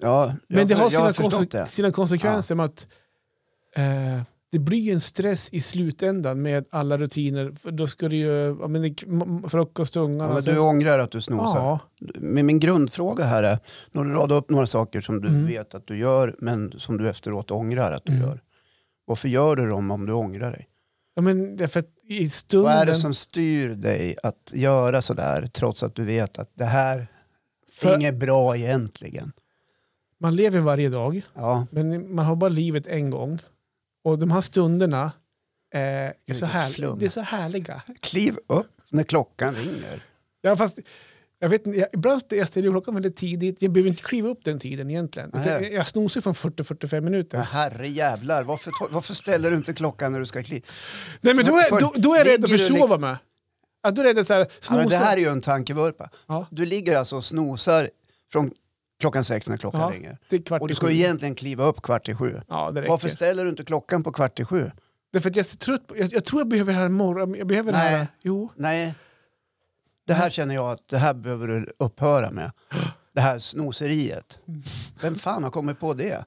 Ja, 0.00 0.34
Men 0.48 0.58
jag, 0.58 0.68
det 0.68 0.74
har 0.74 0.90
sina, 0.90 1.12
konse- 1.12 1.50
det. 1.50 1.66
sina 1.66 1.92
konsekvenser 1.92 2.54
med 2.54 2.66
att 2.66 2.86
eh, 3.76 4.22
det 4.52 4.58
blir 4.58 4.92
en 4.92 5.00
stress 5.00 5.48
i 5.52 5.60
slutändan 5.60 6.42
med 6.42 6.64
alla 6.70 6.98
rutiner. 6.98 7.52
För 7.60 7.70
då 7.70 7.86
ska 7.86 8.08
det 8.08 8.16
ju, 8.16 8.56
ja, 8.60 8.68
men 8.68 8.82
det, 8.82 8.94
frukost 9.48 9.92
till 9.92 10.02
ungarna. 10.02 10.34
Ja, 10.46 10.52
du 10.52 10.58
ångrar 10.58 10.98
att 10.98 11.10
du 11.12 11.20
snosar? 11.20 11.56
ja, 11.60 11.78
Men 12.20 12.46
min 12.46 12.60
grundfråga 12.60 13.24
här 13.24 13.42
är, 13.42 13.58
när 13.92 14.04
du 14.04 14.10
radar 14.12 14.36
upp 14.36 14.50
några 14.50 14.66
saker 14.66 15.00
som 15.00 15.20
du 15.20 15.28
Mm. 15.28 15.46
vet 15.46 15.74
att 15.74 15.86
du 15.86 15.98
gör 15.98 16.36
men 16.38 16.72
som 16.78 16.98
du 16.98 17.08
efteråt 17.08 17.50
ångrar 17.50 17.92
att 17.92 18.04
du 18.04 18.12
Mm. 18.12 18.24
gör. 18.28 18.40
Varför 19.04 19.28
gör 19.28 19.56
du 19.56 19.68
dem 19.68 19.90
om 19.90 20.06
du 20.06 20.12
ångrar 20.12 20.52
dig? 20.52 20.66
ja, 21.14 21.22
men 21.22 21.56
därför 21.56 21.84
i 22.08 22.22
Vad 22.22 22.32
stunden... 22.32 22.72
är 22.72 22.86
det 22.86 22.94
som 22.94 23.14
styr 23.14 23.68
dig 23.68 24.16
att 24.22 24.50
göra 24.54 25.02
sådär 25.02 25.48
trots 25.52 25.82
att 25.82 25.94
du 25.94 26.04
vet 26.04 26.38
att 26.38 26.50
det 26.54 26.64
här 26.64 26.98
är 26.98 27.06
För- 27.72 27.94
inget 27.96 28.14
bra 28.16 28.56
egentligen? 28.56 29.32
Man 30.22 30.36
lever 30.36 30.60
varje 30.60 30.88
dag, 30.88 31.22
Ja, 31.34 31.66
men 31.70 32.14
man 32.14 32.26
har 32.26 32.36
bara 32.36 32.48
livet 32.50 32.86
en 32.86 33.10
gång. 33.10 33.38
Och 34.04 34.18
de 34.18 34.30
här 34.30 34.40
stunderna 34.40 35.12
eh, 35.74 35.80
är, 35.80 36.08
så 36.10 36.14
Vilket 36.26 36.48
här, 36.48 36.70
flum. 36.70 36.98
det 36.98 37.04
är 37.04 37.08
så 37.08 37.20
härliga. 37.20 37.82
kliv 38.00 38.36
upp 38.46 38.80
när 38.88 39.02
klockan 39.02 39.54
ringer. 39.54 40.04
Ja, 40.40 40.56
fast, 40.56 40.78
jag 41.38 41.48
vet, 41.48 41.66
inte, 41.66 41.78
jag, 41.78 41.88
ibland 41.92 42.22
jag 42.28 42.48
ställer 42.48 42.70
klockan 42.70 42.94
väldigt 42.94 43.16
tidigt. 43.16 43.62
Jag 43.62 43.72
behöver 43.72 43.90
inte 43.90 44.02
kliva 44.02 44.28
upp 44.28 44.44
den 44.44 44.58
tiden 44.58 44.90
egentligen. 44.90 45.30
Jag, 45.46 45.72
jag 45.72 45.86
snosar 45.86 46.20
från 46.20 46.34
40-45 46.34 47.00
minuter. 47.00 47.38
Men 47.38 47.46
herre 47.46 47.88
jävlar, 47.88 48.42
varför, 48.44 48.72
varför 48.90 49.14
ställer 49.14 49.50
du 49.50 49.56
inte 49.56 49.72
klockan 49.72 50.12
när 50.12 50.20
du 50.20 50.26
ska 50.26 50.42
kliva? 50.42 50.66
Nej, 51.20 51.34
men 51.34 51.46
då 51.46 51.56
är, 51.58 51.62
För- 51.62 51.80
då, 51.80 51.92
då 51.96 52.14
är 52.14 52.18
jag 52.18 52.26
rädd 52.26 52.44
att 52.44 52.50
försova 52.50 52.80
liksom- 52.80 53.00
mig. 53.00 53.16
Ja, 53.82 53.90
då 53.90 54.02
är 54.02 54.14
att 54.14 54.24
så 54.24 54.32
här, 54.34 54.40
Ja, 54.40 54.46
snosa. 54.60 54.80
men 54.80 54.88
det 54.88 54.96
här 54.96 55.16
är 55.16 55.20
ju 55.20 55.28
en 55.28 55.40
tankevurpa. 55.40 56.10
ja, 56.26 56.46
Du 56.50 56.66
ligger 56.66 56.96
alltså 56.98 57.16
och 57.16 57.24
snosar 57.24 57.90
från 58.32 58.50
klockan 59.00 59.24
sex 59.24 59.48
när 59.48 59.56
klockan 59.56 59.80
Ja, 59.80 59.90
ringer. 59.90 60.18
det 60.28 60.36
är 60.36 60.42
kvart 60.42 60.62
Och 60.62 60.68
du 60.68 60.74
ska 60.74 60.86
sju. 60.86 60.92
ju 60.92 60.98
egentligen 61.04 61.34
kliva 61.34 61.64
upp 61.64 61.82
kvart 61.82 62.08
i 62.08 62.14
sju. 62.14 62.40
Ja, 62.48 62.70
det 62.70 62.80
räcker. 62.80 62.90
Varför 62.90 63.08
ställer 63.08 63.44
du 63.44 63.50
inte 63.50 63.64
klockan 63.64 64.02
på 64.02 64.12
kvart 64.12 64.40
i 64.40 64.44
sju? 64.44 64.70
Därför 65.12 65.30
att 65.30 65.36
jag 65.36 65.42
är 65.44 65.48
så 65.48 65.56
trött 65.56 65.86
på, 65.86 65.98
jag, 65.98 66.12
jag 66.12 66.24
tror 66.24 66.40
jag 66.40 66.48
behöver 66.48 66.72
det 66.72 66.78
här 66.78 66.86
imorgon. 66.86 67.34
Jag 67.34 67.46
behöver 67.46 67.72
det 67.72 67.78
Nej. 67.78 67.88
här. 67.98 68.06
Jo. 68.22 68.50
Nej, 68.56 68.94
det 70.06 70.14
här 70.14 70.30
känner 70.30 70.54
jag 70.54 70.70
att 70.70 70.88
det 70.88 70.98
här 70.98 71.14
behöver 71.14 71.46
du 71.48 71.72
upphöra 71.78 72.30
med. 72.30 72.50
Det 73.14 73.20
här 73.20 73.38
snoseriet. 73.38 74.38
Vem 75.02 75.14
fan 75.14 75.44
har 75.44 75.50
kommit 75.50 75.80
på 75.80 75.94
det? 75.94 76.24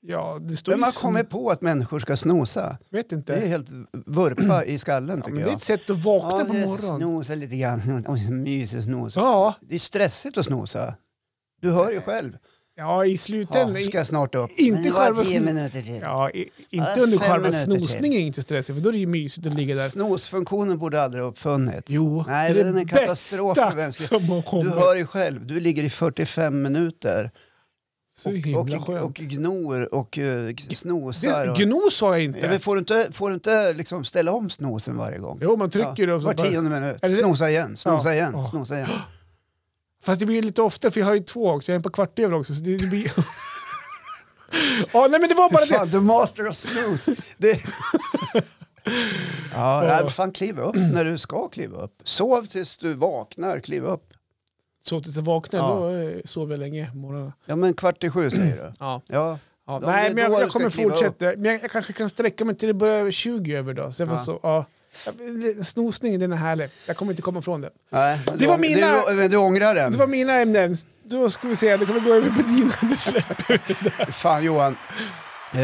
Ja, 0.00 0.38
det 0.40 0.68
Vem 0.68 0.82
har 0.82 1.02
kommit 1.02 1.30
på 1.30 1.50
att 1.50 1.62
människor 1.62 2.00
ska 2.00 2.16
snosa? 2.16 2.78
Vet 2.90 3.12
inte. 3.12 3.32
Det 3.34 3.40
är 3.40 3.46
helt 3.48 3.68
vurpa 4.06 4.64
i 4.64 4.78
skallen 4.78 5.18
ja, 5.18 5.24
tycker 5.24 5.34
men 5.34 5.42
det 5.44 5.48
är 5.48 5.50
jag. 5.50 5.56
ett 5.56 5.62
sätt 5.62 5.90
att 5.90 6.04
vakna 6.04 6.44
på 6.44 6.52
det 6.52 6.58
är 6.62 6.66
morgonen. 6.66 6.98
Snosa 6.98 7.34
lite 7.34 7.56
grann. 7.56 8.04
Mysigt 8.42 8.84
snosa. 8.84 9.20
Ja, 9.20 9.54
Det 9.60 9.74
är 9.74 9.78
stressigt 9.78 10.38
att 10.38 10.44
snosa. 10.46 10.94
Du 11.60 11.70
hör 11.70 11.90
ju 11.90 12.00
själv. 12.00 12.32
ja, 12.76 13.04
i 13.04 13.10
Ja, 13.12 13.18
slutändan. 13.18 13.84
ska 13.84 13.98
jag 13.98 14.06
snart 14.06 14.34
upp. 14.34 14.50
Inte 14.56 14.80
Men 14.82 14.92
själva 14.92 15.24
tio 15.24 15.40
minuter 15.40 15.82
till. 15.82 15.98
Ja, 16.02 16.30
i, 16.30 16.50
Ja, 16.70 16.88
inte 16.90 17.00
under 17.02 17.18
själva 17.18 17.48
minuter 17.48 17.64
till. 17.76 17.88
snosningen 17.88 18.18
är 18.20 18.26
inte 18.26 18.42
stressigt, 18.42 18.76
för 18.78 18.82
då 18.84 18.88
är 18.88 18.92
det 18.92 18.98
ju 18.98 19.06
mysigt 19.06 19.46
att 19.46 19.54
ligga 19.54 19.74
där. 19.74 19.88
Snosfunktionen 19.88 20.78
borde 20.78 21.02
aldrig 21.02 21.22
ha 21.24 21.30
uppfunnits. 21.30 21.86
Jo, 21.90 22.24
Nej, 22.28 22.54
det 22.54 22.60
är 22.60 22.64
den 22.64 22.78
är 22.78 22.84
katastrof 22.84 23.56
för 23.58 24.62
Du 24.62 24.70
hör 24.70 24.94
ju 24.94 25.06
själv, 25.06 25.46
du 25.46 25.60
ligger 25.60 25.84
i 25.84 25.90
45 25.90 26.62
minuter 26.62 27.30
så 28.18 28.30
och, 28.30 28.88
och, 28.88 29.02
och 29.04 29.14
gnor 29.14 29.94
och 29.94 30.18
uh, 30.18 30.54
snosar. 30.74 31.44
det, 31.44 31.50
Och, 31.50 31.56
gnos 31.58 31.94
sa 31.96 32.06
jag 32.06 32.18
Ja, 32.20 32.24
inte. 32.24 32.48
men 32.48 32.60
får 32.60 32.74
du 32.74 32.78
inte, 32.78 33.08
får 33.12 33.28
du 33.28 33.34
inte 33.34 33.72
liksom 33.72 34.04
ställa 34.04 34.32
om 34.32 34.50
snosen 34.50 34.96
varje 34.96 35.18
gång? 35.18 35.38
Jo, 35.42 35.56
man 35.56 35.70
trycker 35.70 36.08
Ja, 36.08 36.14
och 36.14 36.20
så 36.22 36.26
var 36.26 36.34
tionde 36.34 36.70
minut. 36.80 37.18
Snosa 37.20 37.50
igen, 37.50 37.76
snosa 37.76 38.08
Ja. 38.08 38.14
igen, 38.14 38.32
Ja. 38.34 38.46
snosa 38.48 38.74
igen. 38.74 38.88
Fast 40.04 40.20
det 40.20 40.26
blir 40.26 40.42
lite 40.42 40.62
oftare, 40.62 40.92
för 40.92 41.00
jag 41.00 41.06
har 41.06 41.14
ju 41.14 41.20
två 41.20 41.50
också. 41.50 41.72
Jag 41.72 41.78
är 41.78 41.82
på 41.82 41.90
kvart 41.90 42.18
över 42.18 42.34
också. 42.34 42.54
Så 42.54 42.62
det, 42.62 42.76
det 42.76 42.86
blir... 42.86 43.12
ja, 44.92 45.06
nej, 45.10 45.20
men 45.20 45.28
det 45.28 45.34
var 45.34 45.50
bara 45.50 45.64
det. 45.64 45.74
Fan, 45.74 45.90
the 45.90 46.00
master 46.00 46.48
of 46.48 46.56
snooze. 46.56 47.14
Det... 47.38 47.60
ja, 49.54 49.82
nej, 49.86 50.10
fan 50.10 50.32
kliv 50.32 50.58
upp 50.60 50.74
när 50.76 51.04
du 51.04 51.18
ska 51.18 51.48
kliva 51.48 51.76
upp. 51.78 51.94
Sov 52.04 52.46
tills 52.46 52.76
du 52.76 52.94
vaknar, 52.94 53.60
kliv 53.60 53.84
upp. 53.84 54.06
Så 54.84 55.00
tills 55.00 55.16
jag 55.16 55.22
vaknade, 55.22 55.64
Ja. 55.64 55.74
då 55.74 56.08
eh, 56.10 56.20
sov 56.24 56.50
jag 56.50 56.60
länge 56.60 56.90
morgonen. 56.94 57.32
Ja, 57.46 57.56
men 57.56 57.74
kvart 57.74 58.04
i 58.04 58.10
sju 58.10 58.30
säger 58.30 58.56
du. 58.56 58.72
Ja. 58.78 59.02
Ja, 59.06 59.38
Ja, 59.66 59.78
nej, 59.78 60.08
det 60.08 60.14
men 60.14 60.32
jag, 60.32 60.42
jag 60.42 60.50
kommer 60.50 60.70
fortsätta. 60.70 61.24
Men 61.24 61.44
jag, 61.44 61.62
jag 61.62 61.70
kanske 61.70 61.92
kan 61.92 62.08
sträcka 62.08 62.44
mig 62.44 62.54
till 62.56 62.68
det 62.68 62.74
börjar 62.74 63.10
20 63.10 63.54
över 63.56 63.74
då. 63.74 63.92
Så 63.92 64.02
jag 64.02 64.08
Ja. 64.08 64.16
så, 64.16 64.40
ja. 64.42 64.64
Ja, 65.06 65.12
Snosningen 65.64 66.20
den 66.20 66.32
är 66.32 66.36
härlig. 66.36 66.68
Jag 66.86 66.96
kommer 66.96 67.12
inte 67.12 67.22
komma 67.22 67.38
ifrån 67.38 67.60
det. 67.60 67.70
nej. 67.90 68.20
Det 68.26 68.36
du 68.36 68.46
var 68.46 68.58
mina- 68.58 69.04
Du, 69.10 69.28
du 69.28 69.36
ångrar 69.36 69.74
den? 69.74 69.92
Det 69.92 69.98
var 69.98 70.06
mina 70.06 70.32
ämnen. 70.34 70.76
Då 71.04 71.30
ska 71.30 71.48
vi 71.48 71.56
se, 71.56 71.76
då 71.76 71.86
kan 71.86 71.94
vi 71.94 72.00
gå 72.00 72.14
över 72.14 72.30
på 72.30 72.42
dina. 72.42 72.70
Fan 74.12 74.44
Johan. 74.44 74.76
Eh, 75.54 75.60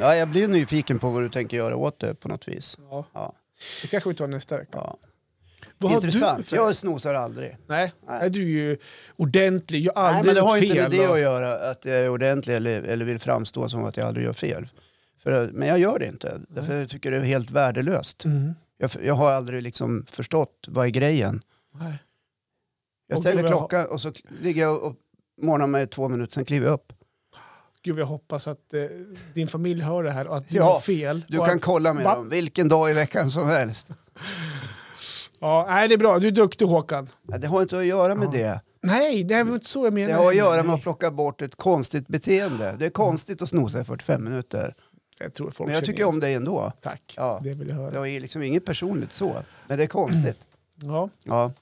ja, 0.00 0.16
jag 0.16 0.28
blir 0.28 0.48
nyfiken 0.48 0.98
på 0.98 1.10
vad 1.10 1.22
du 1.22 1.28
tänker 1.28 1.56
göra 1.56 1.76
åt 1.76 2.00
det 2.00 2.14
på 2.14 2.28
något 2.28 2.48
vis. 2.48 2.76
Ja, 2.90 3.06
Ja, 3.14 3.34
det 3.82 3.88
kanske 3.88 4.08
vi 4.08 4.14
tar 4.16 4.26
nästa 4.26 4.56
vecka. 4.58 4.68
ja. 4.72 4.98
Vad 5.78 5.92
Intressant. 5.92 6.52
Jag 6.52 6.76
snosar 6.76 7.14
aldrig. 7.14 7.56
Nej, 7.68 7.92
Nej. 8.08 8.30
du 8.30 8.40
är 8.42 8.46
ju 8.46 8.76
ordentlig. 9.16 9.84
Jag 9.84 9.92
har 9.94 10.02
Nej, 10.02 10.18
aldrig 10.18 10.26
men 10.26 10.44
det 10.44 10.50
har 10.50 10.56
inte 10.56 10.74
med 10.82 10.90
det 10.90 11.06
att 11.12 11.20
göra 11.20 11.70
att 11.70 11.84
jag 11.84 11.96
är 11.96 12.08
ordentlig 12.08 12.54
eller, 12.56 12.82
eller 12.82 13.04
vill 13.04 13.18
framstå 13.18 13.68
som 13.68 13.84
att 13.84 13.96
jag 13.96 14.06
aldrig 14.06 14.26
gör 14.26 14.32
fel. 14.32 14.68
För, 15.22 15.50
men 15.52 15.68
jag 15.68 15.78
gör 15.78 15.98
det 15.98 16.06
inte. 16.06 16.40
Därför 16.48 16.76
jag 16.76 16.88
tycker 16.90 17.10
det 17.10 17.16
är 17.16 17.20
helt 17.20 17.50
värdelöst. 17.50 18.24
Mm. 18.24 18.54
Jag, 18.78 18.90
jag 19.02 19.14
har 19.14 19.32
aldrig 19.32 19.62
liksom 19.62 20.04
förstått 20.08 20.66
vad 20.68 20.86
är 20.86 20.90
grejen. 20.90 21.42
Nej. 21.74 21.98
Jag 23.08 23.18
ställer 23.20 23.42
gud, 23.42 23.50
jag 23.50 23.58
klockan 23.58 23.86
och 23.86 24.00
så 24.00 24.12
ligger 24.40 24.62
jag 24.62 24.82
och 24.82 24.94
morgnar 25.42 25.66
mig 25.66 25.86
två 25.86 26.08
minuter, 26.08 26.34
sen 26.34 26.44
kliver 26.44 26.66
jag 26.66 26.74
upp. 26.74 26.92
Gud, 27.82 27.98
jag 27.98 28.06
hoppas 28.06 28.46
att 28.48 28.74
eh, 28.74 28.82
din 29.34 29.48
familj 29.48 29.82
hör 29.82 30.02
det 30.02 30.10
här 30.10 30.26
och 30.26 30.36
att 30.36 30.48
du 30.48 30.56
Ja, 30.56 30.64
har 30.64 30.80
fel. 30.80 31.24
Du 31.28 31.38
kan 31.38 31.50
att, 31.56 31.62
kolla 31.62 31.92
med 31.94 32.04
Va? 32.04 32.14
dem 32.14 32.28
vilken 32.28 32.68
dag 32.68 32.90
i 32.90 32.94
veckan 32.94 33.30
som 33.30 33.48
helst. 33.48 33.88
ja, 35.40 35.64
nej, 35.68 35.88
det 35.88 35.94
är 35.94 35.98
bra. 35.98 36.18
Du 36.18 36.26
är 36.26 36.30
duktig 36.32 36.66
Håkan. 36.66 37.08
Nej, 37.22 37.40
det 37.40 37.46
har 37.46 37.62
inte 37.62 37.78
att 37.78 37.86
göra 37.86 38.14
med 38.14 38.26
Ja. 38.26 38.30
det. 38.32 38.60
Nej, 38.82 39.24
det 39.24 39.34
är 39.34 39.40
inte 39.54 39.66
så 39.68 39.86
jag 39.86 39.92
menar. 39.92 40.08
Det 40.08 40.14
har 40.14 40.28
att 40.30 40.36
göra 40.36 40.62
med 40.62 40.74
att 40.74 40.82
plocka 40.82 41.10
bort 41.10 41.42
ett 41.42 41.56
konstigt 41.56 42.08
beteende. 42.08 42.76
Det 42.78 42.86
är 42.86 42.90
konstigt 42.90 43.42
att 43.42 43.48
snosa 43.48 43.80
i 43.80 43.84
45 43.84 44.24
minuter. 44.24 44.74
Jag 45.18 45.34
tror 45.34 45.50
folk 45.50 45.68
Men 45.68 45.74
jag 45.74 45.84
tycker 45.84 46.04
om 46.04 46.20
dig 46.20 46.34
ändå. 46.34 46.72
Tack, 46.80 47.14
Ja. 47.16 47.40
det 47.42 47.54
vill 47.54 47.68
jag 47.68 47.76
höra. 47.76 48.00
Det 48.02 48.10
är 48.10 48.20
liksom 48.20 48.42
inget 48.42 48.64
personligt 48.64 49.12
så. 49.12 49.42
Men 49.66 49.78
det 49.78 49.84
är 49.84 49.88
konstigt. 49.88 50.46
Ja. 50.82 51.08
Ja, 51.22 51.52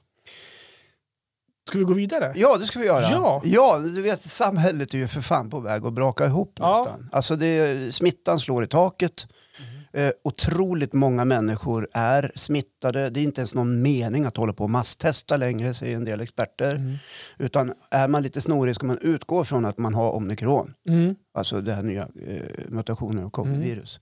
Ska 1.68 1.78
vi 1.78 1.84
gå 1.84 1.92
vidare? 1.94 2.32
ja 2.36 2.56
det 2.56 2.66
ska 2.66 2.78
vi 2.78 2.86
göra. 2.86 3.02
Ja. 3.10 3.40
ja, 3.44 3.78
du 3.78 4.02
vet 4.02 4.20
samhället 4.22 4.94
är 4.94 4.98
ju 4.98 5.08
för 5.08 5.20
fan 5.20 5.50
på 5.50 5.60
väg 5.60 5.86
att 5.86 5.92
braka 5.92 6.26
ihop 6.26 6.52
Ja. 6.58 6.78
nästan. 6.78 7.08
Alltså 7.12 7.36
det, 7.36 7.94
smittan 7.94 8.40
slår 8.40 8.64
i 8.64 8.66
taket. 8.66 9.26
Mm. 9.94 10.08
Eh, 10.08 10.12
otroligt 10.22 10.92
många 10.92 11.24
människor 11.24 11.88
är 11.92 12.32
smittade. 12.34 13.10
Det 13.10 13.20
är 13.20 13.24
inte 13.24 13.40
ens 13.40 13.54
någon 13.54 13.82
mening 13.82 14.24
att 14.24 14.36
hålla 14.36 14.52
på 14.52 14.64
och 14.64 14.70
masstesta 14.70 15.36
längre, 15.36 15.74
säger 15.74 15.96
en 15.96 16.04
del 16.04 16.20
experter. 16.20 16.74
Mm. 16.74 16.94
Utan 17.38 17.72
är 17.90 18.08
man 18.08 18.22
lite 18.22 18.40
snorig 18.40 18.74
ska 18.74 18.86
man 18.86 18.98
utgå 18.98 19.44
från 19.44 19.64
att 19.64 19.78
man 19.78 19.94
har 19.94 20.12
omikron. 20.12 20.74
Mm. 20.88 21.14
Alltså 21.34 21.60
det 21.60 21.74
här 21.74 21.82
nya 21.82 22.02
eh, 22.02 22.68
mutationen 22.68 23.24
av 23.24 23.30
covid-virus. 23.30 24.00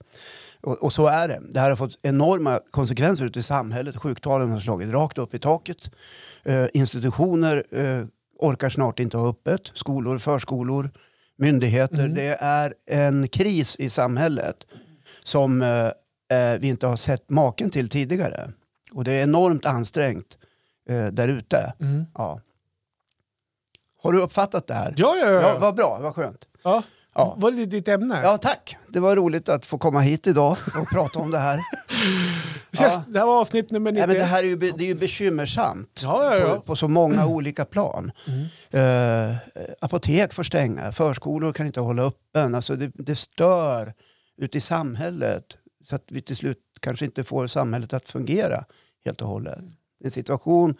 Och, 0.61 0.83
och 0.83 0.93
så 0.93 1.07
är 1.07 1.29
det. 1.29 1.41
Det 1.51 1.61
här 1.61 1.71
har 1.71 1.77
fått 1.77 1.99
enorma 2.03 2.61
konsekvenser 2.71 3.25
ute 3.25 3.39
i 3.39 3.43
samhället. 3.43 3.97
Sjuktalen 3.97 4.51
har 4.51 4.61
slagit 4.61 4.93
rakt 4.93 5.19
upp 5.19 5.35
i 5.35 5.39
taket. 5.39 5.91
Eh, 6.45 6.67
institutioner 6.75 7.65
eh, 7.71 8.05
orkar 8.39 8.71
snart 8.71 9.01
inte 9.01 9.17
ha 9.17 9.31
öppet. 9.31 9.71
Skolor, 9.75 10.19
förskolor, 10.19 10.91
myndigheter. 11.37 11.99
Mm. 11.99 12.15
Det 12.15 12.37
är 12.41 12.75
en 12.87 13.29
kris 13.29 13.77
i 13.77 13.91
samhället 13.91 14.67
som 15.25 15.63
eh, 15.63 15.87
eh, 16.39 16.59
vi 16.61 16.69
inte 16.69 16.87
har 16.87 16.97
sett 16.97 17.31
maken 17.31 17.71
till 17.71 17.89
tidigare. 17.89 18.51
Och 18.93 19.05
det 19.05 19.13
är 19.13 19.23
enormt 19.23 19.67
ansträngt 19.67 20.37
eh, 20.89 21.07
där 21.07 21.29
ute. 21.29 21.73
Mm. 21.81 22.07
Ja. 22.15 22.41
Har 24.03 24.13
du 24.13 24.21
uppfattat 24.21 24.67
det 24.67 24.75
här? 24.75 24.95
Ja, 24.97 25.17
ja, 25.17 25.31
ja. 25.31 25.41
Ja, 25.41 25.59
vad 25.59 25.75
bra, 25.75 25.99
vad 26.03 26.15
skönt. 26.15 26.45
ja. 26.63 26.83
Ja. 27.15 27.35
Var 27.39 27.51
det 27.51 27.67
ditt 27.67 27.89
ämne? 27.89 28.21
Ja, 28.23 28.39
tack. 28.39 28.77
Det 28.89 29.01
var 29.01 29.17
roligt 29.17 29.49
att 29.49 29.65
få 29.67 29.79
komma 29.79 30.01
hit 30.01 30.27
idag 30.27 30.57
och 30.81 30.89
prata 30.93 31.19
om 31.19 31.31
det 31.31 31.39
här. 31.39 31.61
Test, 32.79 33.01
det 33.09 33.19
här 33.19 33.27
var 33.27 33.41
avsnitt 33.41 33.71
nummer 33.71 33.93
91. 33.93 34.09
Nej, 34.09 34.17
men 34.17 34.27
det 34.27 34.31
här 34.31 34.43
är 34.43 34.47
ju, 34.47 34.57
det 34.57 34.85
är 34.85 34.89
ju 34.89 34.95
bekymmersamt 34.95 36.01
Ja, 36.03 36.25
ja, 36.25 36.37
ja. 36.37 36.55
På, 36.55 36.61
på 36.61 36.77
så 36.77 36.89
många 36.89 37.27
olika 37.27 37.65
plan. 37.65 38.13
Mm. 38.27 39.31
Eh, 39.31 39.37
apotek 39.81 40.33
får 40.33 40.43
stänga, 40.43 40.93
förskolor 40.93 41.53
kan 41.53 41.67
inte 41.67 41.81
hålla 41.81 42.03
öppen. 42.03 42.55
Alltså 42.55 42.77
det, 42.77 42.91
det 42.95 43.17
stör 43.17 43.95
ute 44.37 44.59
i 44.59 44.61
samhället 44.61 45.57
så 45.89 45.97
att 45.97 46.05
vi 46.09 46.21
till 46.23 46.37
slut 46.37 46.59
kanske 46.81 47.05
inte 47.05 47.25
får 47.25 47.47
samhället 47.47 47.93
att 47.93 48.09
fungera 48.09 48.65
helt 49.05 49.21
och 49.21 49.29
hållet. 49.29 49.59
En 50.05 50.11
situation 50.11 50.77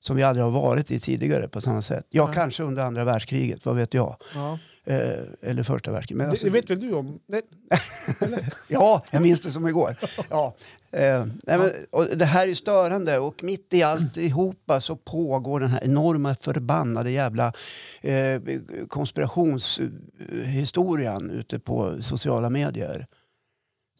som 0.00 0.16
vi 0.16 0.22
aldrig 0.22 0.44
har 0.44 0.50
varit 0.50 0.90
i 0.90 1.00
tidigare 1.00 1.48
på 1.48 1.60
samma 1.60 1.82
sätt. 1.82 2.06
Ja, 2.10 2.24
Nej. 2.24 2.34
kanske 2.34 2.62
under 2.62 2.84
andra 2.84 3.04
världskriget, 3.04 3.64
vad 3.64 3.76
vet 3.76 3.94
jag. 3.94 4.16
Ja. 4.34 4.58
Eh, 4.86 5.50
eller 5.50 5.62
första 5.62 5.92
världskriget. 5.92 6.18
Men 6.18 6.26
Det, 6.26 6.30
alltså- 6.30 6.46
det 6.46 6.50
vet 6.52 6.70
väl 6.70 6.80
du 6.80 6.92
om? 6.92 7.18
Nej. 7.26 7.42
Ja, 8.68 9.02
jag 9.10 9.22
minns 9.22 9.40
det 9.40 9.52
som 9.52 9.68
igår. 9.68 9.96
Ja. 10.30 10.56
Eh, 10.92 11.26
nej, 11.44 11.58
men, 11.58 11.70
och 11.90 12.06
det 12.16 12.24
här 12.24 12.48
är 12.48 12.54
störande 12.54 13.18
och 13.18 13.44
mitt 13.44 13.74
i 13.74 13.82
alltihopa 13.82 14.80
så 14.80 14.96
pågår 14.96 15.60
den 15.60 15.68
här 15.68 15.84
enorma 15.84 16.34
förbannade 16.40 17.10
jävla 17.10 17.52
eh, 18.00 18.40
konspirationshistorien 18.88 21.30
ute 21.30 21.58
på 21.58 22.02
sociala 22.02 22.50
medier. 22.50 23.06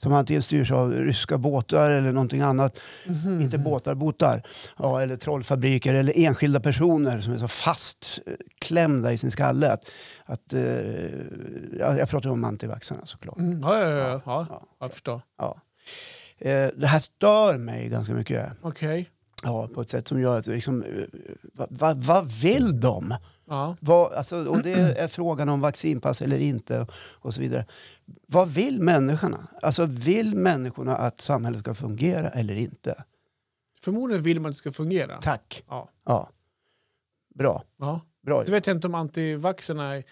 Som 0.02 0.12
antingen 0.12 0.42
styrs 0.42 0.70
av 0.70 0.92
ryska 0.92 1.38
båtar 1.38 1.90
eller 1.90 2.12
någonting 2.12 2.40
annat. 2.40 2.78
Mhm. 3.06 3.40
Inte 3.40 3.58
båtar, 3.58 3.94
botar. 3.94 4.42
Ja, 4.78 5.02
eller 5.02 5.16
trollfabriker 5.16 5.94
eller 5.94 6.12
enskilda 6.16 6.60
personer 6.60 7.20
som 7.20 7.32
är 7.32 7.38
så 7.38 7.48
fastklämda 7.48 9.12
i 9.12 9.18
sin 9.18 9.30
skalle. 9.30 9.72
Att, 9.72 9.90
att, 10.24 10.52
eh, 10.52 10.60
ja, 11.78 11.96
jag 11.98 12.08
pratar 12.08 12.30
om 12.30 12.44
antivaxxarna 12.44 13.06
såklart. 13.06 13.38
Mm. 13.38 13.60
Ja, 13.62 13.78
ja, 13.80 13.88
ja, 13.88 14.20
ja. 14.24 14.46
Ja. 14.50 14.62
Jag 14.80 14.92
förstår. 14.92 15.20
Ja. 15.38 15.60
Eh, 16.38 16.68
det 16.76 16.86
här 16.86 16.98
stör 16.98 17.58
mig 17.58 17.88
ganska 17.88 18.12
mycket. 18.14 18.52
Okej. 18.62 19.08
Ja, 19.44 19.68
på 19.74 19.80
ett 19.80 19.90
sätt 19.90 20.08
som 20.08 20.20
gör 20.20 20.38
att 20.38 20.46
liksom, 20.46 20.82
eh, 20.82 20.88
vad 21.52 21.68
va, 21.70 21.94
vad 21.94 22.30
vill 22.32 22.80
de? 22.80 23.14
Ja. 23.48 23.76
Vad, 23.80 24.12
alltså, 24.12 24.46
och 24.46 24.62
det 24.62 24.72
är 24.72 25.08
frågan 25.08 25.48
om 25.48 25.60
vaccinpass 25.60 26.22
eller 26.22 26.38
inte 26.38 26.86
och 27.20 27.34
så 27.34 27.40
vidare. 27.40 27.66
Vad 28.26 28.48
vill 28.48 28.80
människorna? 28.80 29.38
Alltså 29.62 29.86
vill 29.86 30.36
människorna 30.36 30.96
att 30.96 31.20
samhället 31.20 31.60
ska 31.60 31.74
fungera 31.74 32.28
eller 32.28 32.54
inte? 32.54 33.04
Förmodligen 33.80 34.22
vill 34.22 34.40
man 34.40 34.48
att 34.50 34.54
det 34.54 34.58
ska 34.58 34.72
fungera. 34.72 35.20
Tack. 35.20 35.64
Ja. 35.68 35.88
Ja. 36.04 36.28
Bra. 37.34 37.62
ja. 37.78 38.00
Bra. 38.22 38.44
Så 38.44 38.52
vet 38.52 38.66
jag 38.66 38.76
inte 38.76 38.86
om 38.86 38.94
antivaxxarna 38.94 40.02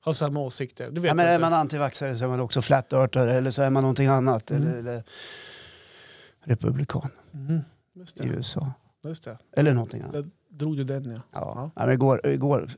har 0.00 0.12
samma 0.12 0.40
åsikter. 0.40 0.90
Vet 0.90 1.04
Ja, 1.04 1.14
men 1.14 1.26
är 1.26 1.38
man 1.38 1.52
antivaxxare 1.52 2.16
så 2.16 2.24
är 2.24 2.28
man 2.28 2.40
också 2.40 2.62
flat-earthare 2.62 3.32
eller 3.32 3.50
så 3.50 3.62
är 3.62 3.70
man 3.70 3.82
någonting 3.82 4.06
annat. 4.06 4.50
Mm. 4.50 4.62
Eller, 4.62 4.78
eller 4.78 5.02
republikan. 6.44 7.10
Just 7.94 8.20
i. 8.20 8.26
USA. 8.26 8.72
Just 9.04 9.24
det. 9.24 9.38
Eller 9.52 9.72
någonting 9.72 10.02
annat. 10.02 10.12
Där 10.12 10.30
drog 10.48 10.76
du 10.76 10.84
den 10.84 11.10
ja. 11.10 11.10
Ja. 11.12 11.20
Ja. 11.32 11.70
Ja. 11.76 11.86
men 11.86 11.94
igår, 11.94 12.26
igår 12.26 12.70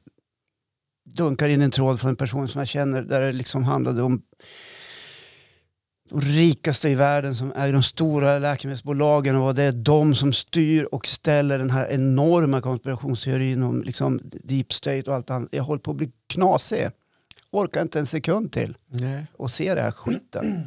dunkar 1.15 1.49
in 1.49 1.63
en 1.63 1.71
tråd 1.71 2.01
från 2.01 2.11
en 2.11 2.17
person 2.17 2.49
som 2.49 2.59
jag 2.59 2.69
känner 2.69 3.03
där 3.03 3.21
det 3.21 3.33
liksom 3.33 3.65
handlade 3.65 4.03
om 4.03 4.23
de 6.11 6.21
rikaste 6.21 6.89
i 6.89 6.95
världen 6.95 7.35
som 7.35 7.53
är 7.57 7.73
de 7.73 7.83
stora 7.83 8.39
läkemedelsbolagen 8.39 9.37
och 9.37 9.55
det 9.55 9.63
är 9.63 9.73
de 9.73 10.15
som 10.15 10.33
styr 10.33 10.85
och 10.85 11.07
ställer 11.07 11.59
den 11.59 11.71
här 11.71 11.89
enorma 11.89 12.61
konspirationsteorin 12.61 13.63
om 13.63 13.83
liksom 13.83 14.21
deep 14.23 14.73
state 14.73 15.03
och 15.11 15.17
allt 15.17 15.31
annat. 15.31 15.49
Jag 15.53 15.63
håller 15.63 15.81
på 15.81 15.91
att 15.91 15.97
bli 15.97 16.11
knasig. 16.27 16.89
Orkar 17.51 17.83
inte 17.83 17.99
en 17.99 18.07
sekund 18.07 18.53
till 18.53 18.77
Nej. 18.87 19.27
och 19.37 19.51
se 19.51 19.75
det 19.75 19.83
här 19.83 19.91
skiten. 19.91 20.67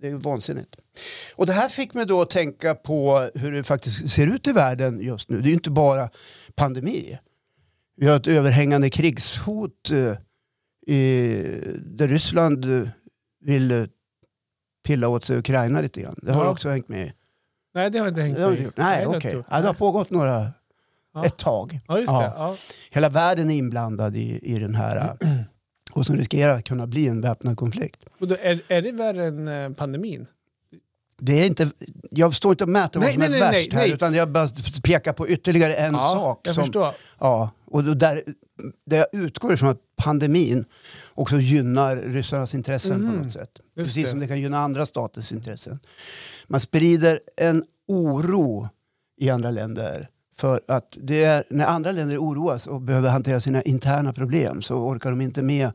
Det 0.00 0.08
är 0.08 0.14
vansinnigt. 0.14 0.76
Och 1.34 1.46
det 1.46 1.52
här 1.52 1.68
fick 1.68 1.94
mig 1.94 2.06
då 2.06 2.22
att 2.22 2.30
tänka 2.30 2.74
på 2.74 3.30
hur 3.34 3.52
det 3.52 3.64
faktiskt 3.64 4.10
ser 4.10 4.26
ut 4.26 4.46
i 4.46 4.52
världen 4.52 5.00
just 5.00 5.28
nu. 5.28 5.40
Det 5.40 5.46
är 5.46 5.48
ju 5.48 5.54
inte 5.54 5.70
bara 5.70 6.08
pandemi. 6.54 7.18
Vi 7.96 8.06
har 8.08 8.16
ett 8.16 8.26
överhängande 8.26 8.90
krigshot 8.90 9.90
eh, 9.90 10.94
i, 10.94 11.34
där 11.86 12.08
Ryssland 12.08 12.64
eh, 12.64 12.88
vill 13.44 13.70
eh, 13.70 13.84
pilla 14.86 15.08
åt 15.08 15.24
sig 15.24 15.36
Ukraina 15.38 15.80
lite 15.80 16.00
grann. 16.00 16.18
Det 16.22 16.32
har 16.32 16.44
Ja. 16.44 16.50
också 16.50 16.68
hängt 16.68 16.88
med. 16.88 17.12
Nej, 17.74 17.90
det 17.90 17.98
har 17.98 18.08
inte 18.08 18.22
hängt 18.22 18.38
med. 18.38 18.72
Nej, 18.76 19.02
jag 19.02 19.14
okej. 19.16 19.32
gjort. 19.34 19.46
Ja, 19.50 19.60
det 19.60 19.66
har 19.66 19.74
pågått 19.74 20.10
några, 20.10 20.52
Ja. 21.14 21.24
ett 21.26 21.36
tag. 21.36 21.80
Ja, 21.88 21.98
just 21.98 22.12
det. 22.12 22.32
Ja. 22.36 22.56
Hela 22.90 23.08
världen 23.08 23.50
är 23.50 23.54
inblandad 23.54 24.16
i, 24.16 24.38
i 24.42 24.58
den 24.58 24.74
här 24.74 25.16
och 25.92 26.06
som 26.06 26.16
riskerar 26.16 26.54
att 26.56 26.64
kunna 26.64 26.86
bli 26.86 27.06
en 27.08 27.20
väpnad 27.20 27.56
konflikt. 27.56 28.04
Och 28.20 28.28
då, 28.28 28.36
är, 28.42 28.60
är 28.68 28.82
det 28.82 28.92
värre 28.92 29.24
än 29.26 29.74
pandemin? 29.74 30.26
Det 31.20 31.32
är 31.42 31.46
inte, 31.46 31.70
jag 32.10 32.34
står 32.34 32.52
inte 32.52 32.64
och 32.64 32.70
mäter 32.70 33.00
vad 33.00 33.06
Nej, 33.06 33.14
som 33.14 33.22
är 33.22 33.28
nej, 33.28 33.40
nej, 33.40 33.50
värst 33.50 33.72
nej, 33.72 33.78
här 33.80 33.86
nej. 33.86 33.92
utan 33.94 34.14
jag 34.14 34.30
bara 34.30 34.48
pekar 34.82 35.12
på 35.12 35.28
ytterligare 35.28 35.74
en 35.74 35.94
sak. 35.94 36.40
Jag 36.42 36.54
som, 36.54 36.64
förstår. 36.64 36.88
ja, 37.18 37.50
och 37.72 37.84
där, 37.96 38.22
där 38.86 38.96
jag 38.96 39.06
utgår 39.12 39.52
ifrån 39.52 39.68
att 39.68 39.80
pandemin 39.96 40.64
också 41.14 41.36
gynnar 41.36 41.96
ryssarnas 41.96 42.54
intressen 42.54 42.92
på 43.00 43.06
Mhm, 43.12 43.22
något 43.24 43.32
sätt. 43.32 43.50
just 43.56 43.74
Precis 43.88 44.04
det. 44.04 44.10
som 44.10 44.20
det 44.20 44.26
kan 44.26 44.40
gynna 44.40 44.58
andra 44.58 44.86
staters 44.86 45.32
intressen. 45.32 45.78
Man 46.46 46.60
sprider 46.60 47.20
en 47.36 47.64
oro 47.88 48.68
i 49.20 49.30
andra 49.30 49.50
länder. 49.50 50.08
För 50.38 50.60
att 50.68 50.96
det 51.02 51.24
är, 51.24 51.44
när 51.50 51.66
andra 51.66 51.92
länder 51.92 52.18
oroas 52.18 52.66
och 52.66 52.80
behöver 52.80 53.08
hantera 53.08 53.40
sina 53.40 53.62
interna 53.62 54.12
problem 54.12 54.62
så 54.62 54.74
orkar 54.76 55.10
de 55.10 55.20
inte 55.20 55.42
med 55.42 55.70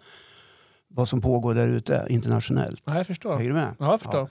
vad 0.87 1.09
som 1.09 1.21
pågår 1.21 1.53
där 1.55 1.67
ute 1.67 2.05
internationellt. 2.09 2.83
Ja, 2.85 2.97
jag 2.97 3.07
förstår. 3.07 3.35
Hänger 3.37 3.49
du 3.49 3.55
med? 3.55 3.75
Ja, 3.79 3.91
jag 3.91 4.01
förstår. 4.01 4.29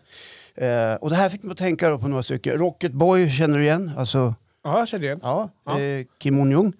Eh, 0.54 0.94
och 0.94 1.10
det 1.10 1.16
här 1.16 1.28
fick 1.30 1.42
mig 1.42 1.52
att 1.52 1.58
tänka 1.58 1.98
på 1.98 2.08
några 2.08 2.22
stycken. 2.22 2.58
Rocket 2.58 2.92
Boy 2.92 3.30
känner 3.30 3.58
du 3.58 3.64
igen? 3.64 3.90
Alltså, 3.96 4.34
Ja, 4.64 4.78
jag 4.78 4.88
känner 4.88 5.04
igen. 5.04 5.18
ja. 5.22 5.50
Ja. 5.66 5.80
Eh, 5.80 6.06
Kim 6.18 6.36
Jong-Un. 6.38 6.72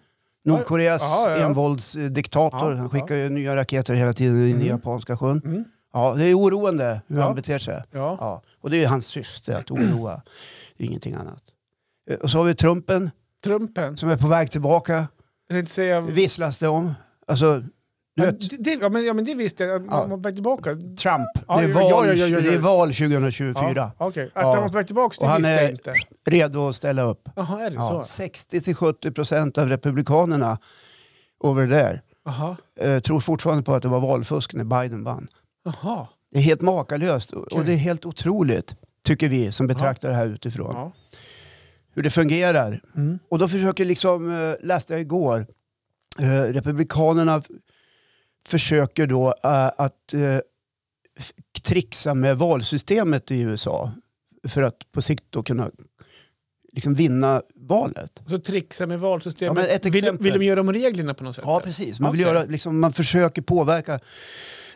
Nordkoreas 0.47 1.03
Ja, 1.03 1.31
ja, 1.31 1.37
ja. 1.39 1.47
envåldsdiktator. 1.47 2.75
Han 2.75 2.91
skickar 2.91 3.15
ju 3.15 3.29
nya 3.31 3.57
raketer 3.57 3.95
hela 3.95 4.13
tiden 4.13 4.37
in 4.37 4.47
i 4.49 4.53
Mm. 4.53 4.67
Japanska 4.67 5.17
sjön. 5.17 5.43
Mm. 5.45 5.65
Ja, 5.93 6.15
det 6.15 6.25
är 6.25 6.35
oroande 6.35 7.01
hur 7.07 7.21
han 7.21 7.35
beter 7.35 7.59
sig. 7.59 7.83
Ja. 7.91 8.43
Och 8.61 8.71
det 8.71 8.85
är 8.85 8.89
hans 8.89 9.07
syfte, 9.07 9.59
att 9.59 9.71
oroa. 9.71 10.23
Ingenting 10.77 11.15
annat. 11.15 11.43
Eh, 12.11 12.17
Och 12.17 12.31
så 12.31 12.39
har 12.39 12.45
vi 12.45 12.55
Trumpen 12.55 13.11
Trumpen. 13.45 13.97
som 13.97 14.09
är 14.09 14.17
på 14.17 14.27
väg 14.29 14.51
tillbaka. 14.51 14.93
Jag 15.49 15.57
tänkte 15.57 15.75
säga... 15.75 16.01
Visslas 16.01 16.59
det 16.59 16.69
om. 16.69 16.95
Alltså, 17.27 17.63
det, 18.17 18.31
det, 18.59 18.79
ja, 18.81 18.89
men, 18.89 19.05
ja, 19.05 19.12
men 19.14 19.25
det 19.25 19.35
visste 19.35 19.64
jag. 19.64 19.87
Man 19.87 20.11
Ja. 20.11 20.17
väg 20.17 20.35
tillbaka. 20.35 20.71
Trump. 20.75 21.27
Ja, 21.49 21.59
det, 21.59 21.64
är 21.64 21.73
val, 21.73 22.07
ja, 22.09 22.14
ja, 22.14 22.41
det 22.41 22.55
är 22.55 22.59
val 22.59 22.89
2024. 22.95 23.73
Ja, 23.77 23.93
Okej, 23.99 24.31
att 24.35 24.59
han 24.59 24.73
väg 24.73 24.87
tillbaka, 24.87 25.17
det 25.21 25.25
Och 25.25 25.31
han 25.31 25.39
visste 25.39 25.53
är- 25.53 25.62
jag 25.62 25.71
inte. 25.71 25.95
Redo 26.27 26.69
att 26.69 26.77
ställa 26.77 27.03
upp. 27.03 27.29
Jaha, 27.37 27.62
är 27.67 27.71
det 27.71 27.77
så? 27.77 28.03
60-70 28.05 29.11
procent 29.12 29.59
av 29.59 29.69
republikanerna 29.69 30.59
over 31.41 31.67
there 31.69 32.01
Jaha. 32.25 32.57
eh, 32.81 32.99
tror 33.01 33.21
fortfarande 33.21 33.62
på 33.62 33.75
att 33.75 33.83
det 33.83 33.89
var 33.89 34.01
valfusk 34.01 34.55
när 34.55 34.64
Biden 34.64 35.05
vann. 35.05 35.29
Jaha. 35.64 36.07
Det 36.33 36.39
är 36.39 36.43
helt 36.43 36.61
makalöst 36.61 37.31
och- 37.31 37.53
och 37.53 37.64
det 37.64 37.73
är 37.73 37.77
helt 37.77 38.07
otroligt, 38.07 38.75
tycker 39.05 39.29
vi 39.29 39.53
som 39.53 39.67
betraktar 39.67 40.09
det 40.09 40.14
här 40.14 40.27
utifrån. 40.27 40.93
Hur 41.95 42.03
det 42.03 42.11
fungerar. 42.11 42.81
Mm. 42.97 43.19
Och 43.31 43.39
då 43.39 43.49
försöker 43.49 43.85
liksom, 43.85 44.31
eh, 44.31 44.55
läste 44.67 44.93
jag 44.93 45.01
igår, 45.01 45.47
eh, 46.19 46.53
republikanerna 46.53 47.43
försöker 48.49 49.07
då 49.07 49.35
eh, 49.45 49.67
att 49.67 50.15
eh, 50.15 50.39
trixa 51.63 52.15
med 52.15 52.39
valsystemet 52.39 53.31
i 53.31 53.41
USA 53.41 53.93
för 54.49 54.63
att 54.63 54.93
på 54.93 55.03
sikt 55.03 55.25
då 55.31 55.43
kunna 55.43 55.71
liksom 56.73 56.95
vinna 56.95 57.43
valet. 57.55 58.23
Så 58.27 58.39
trixa 58.39 58.87
med 58.87 59.01
valsystemet. 59.01 59.65
Ja, 59.69 59.71
ett 59.71 59.87
vill, 59.87 59.97
exempel. 59.97 60.25
vill 60.25 60.41
de 60.41 60.45
göra 60.45 60.61
om 60.61 60.73
reglerna 60.73 61.15
på 61.15 61.25
något 61.25 61.37
sätt? 61.37 61.45
Ja, 61.47 61.61
precis. 61.65 62.01
Man, 62.01 62.13
vill 62.13 62.21
Okej. 62.21 62.35
göra, 62.35 62.45
liksom, 62.45 62.81
man 62.81 62.93
försöker 62.93 63.43
påverka 63.43 64.01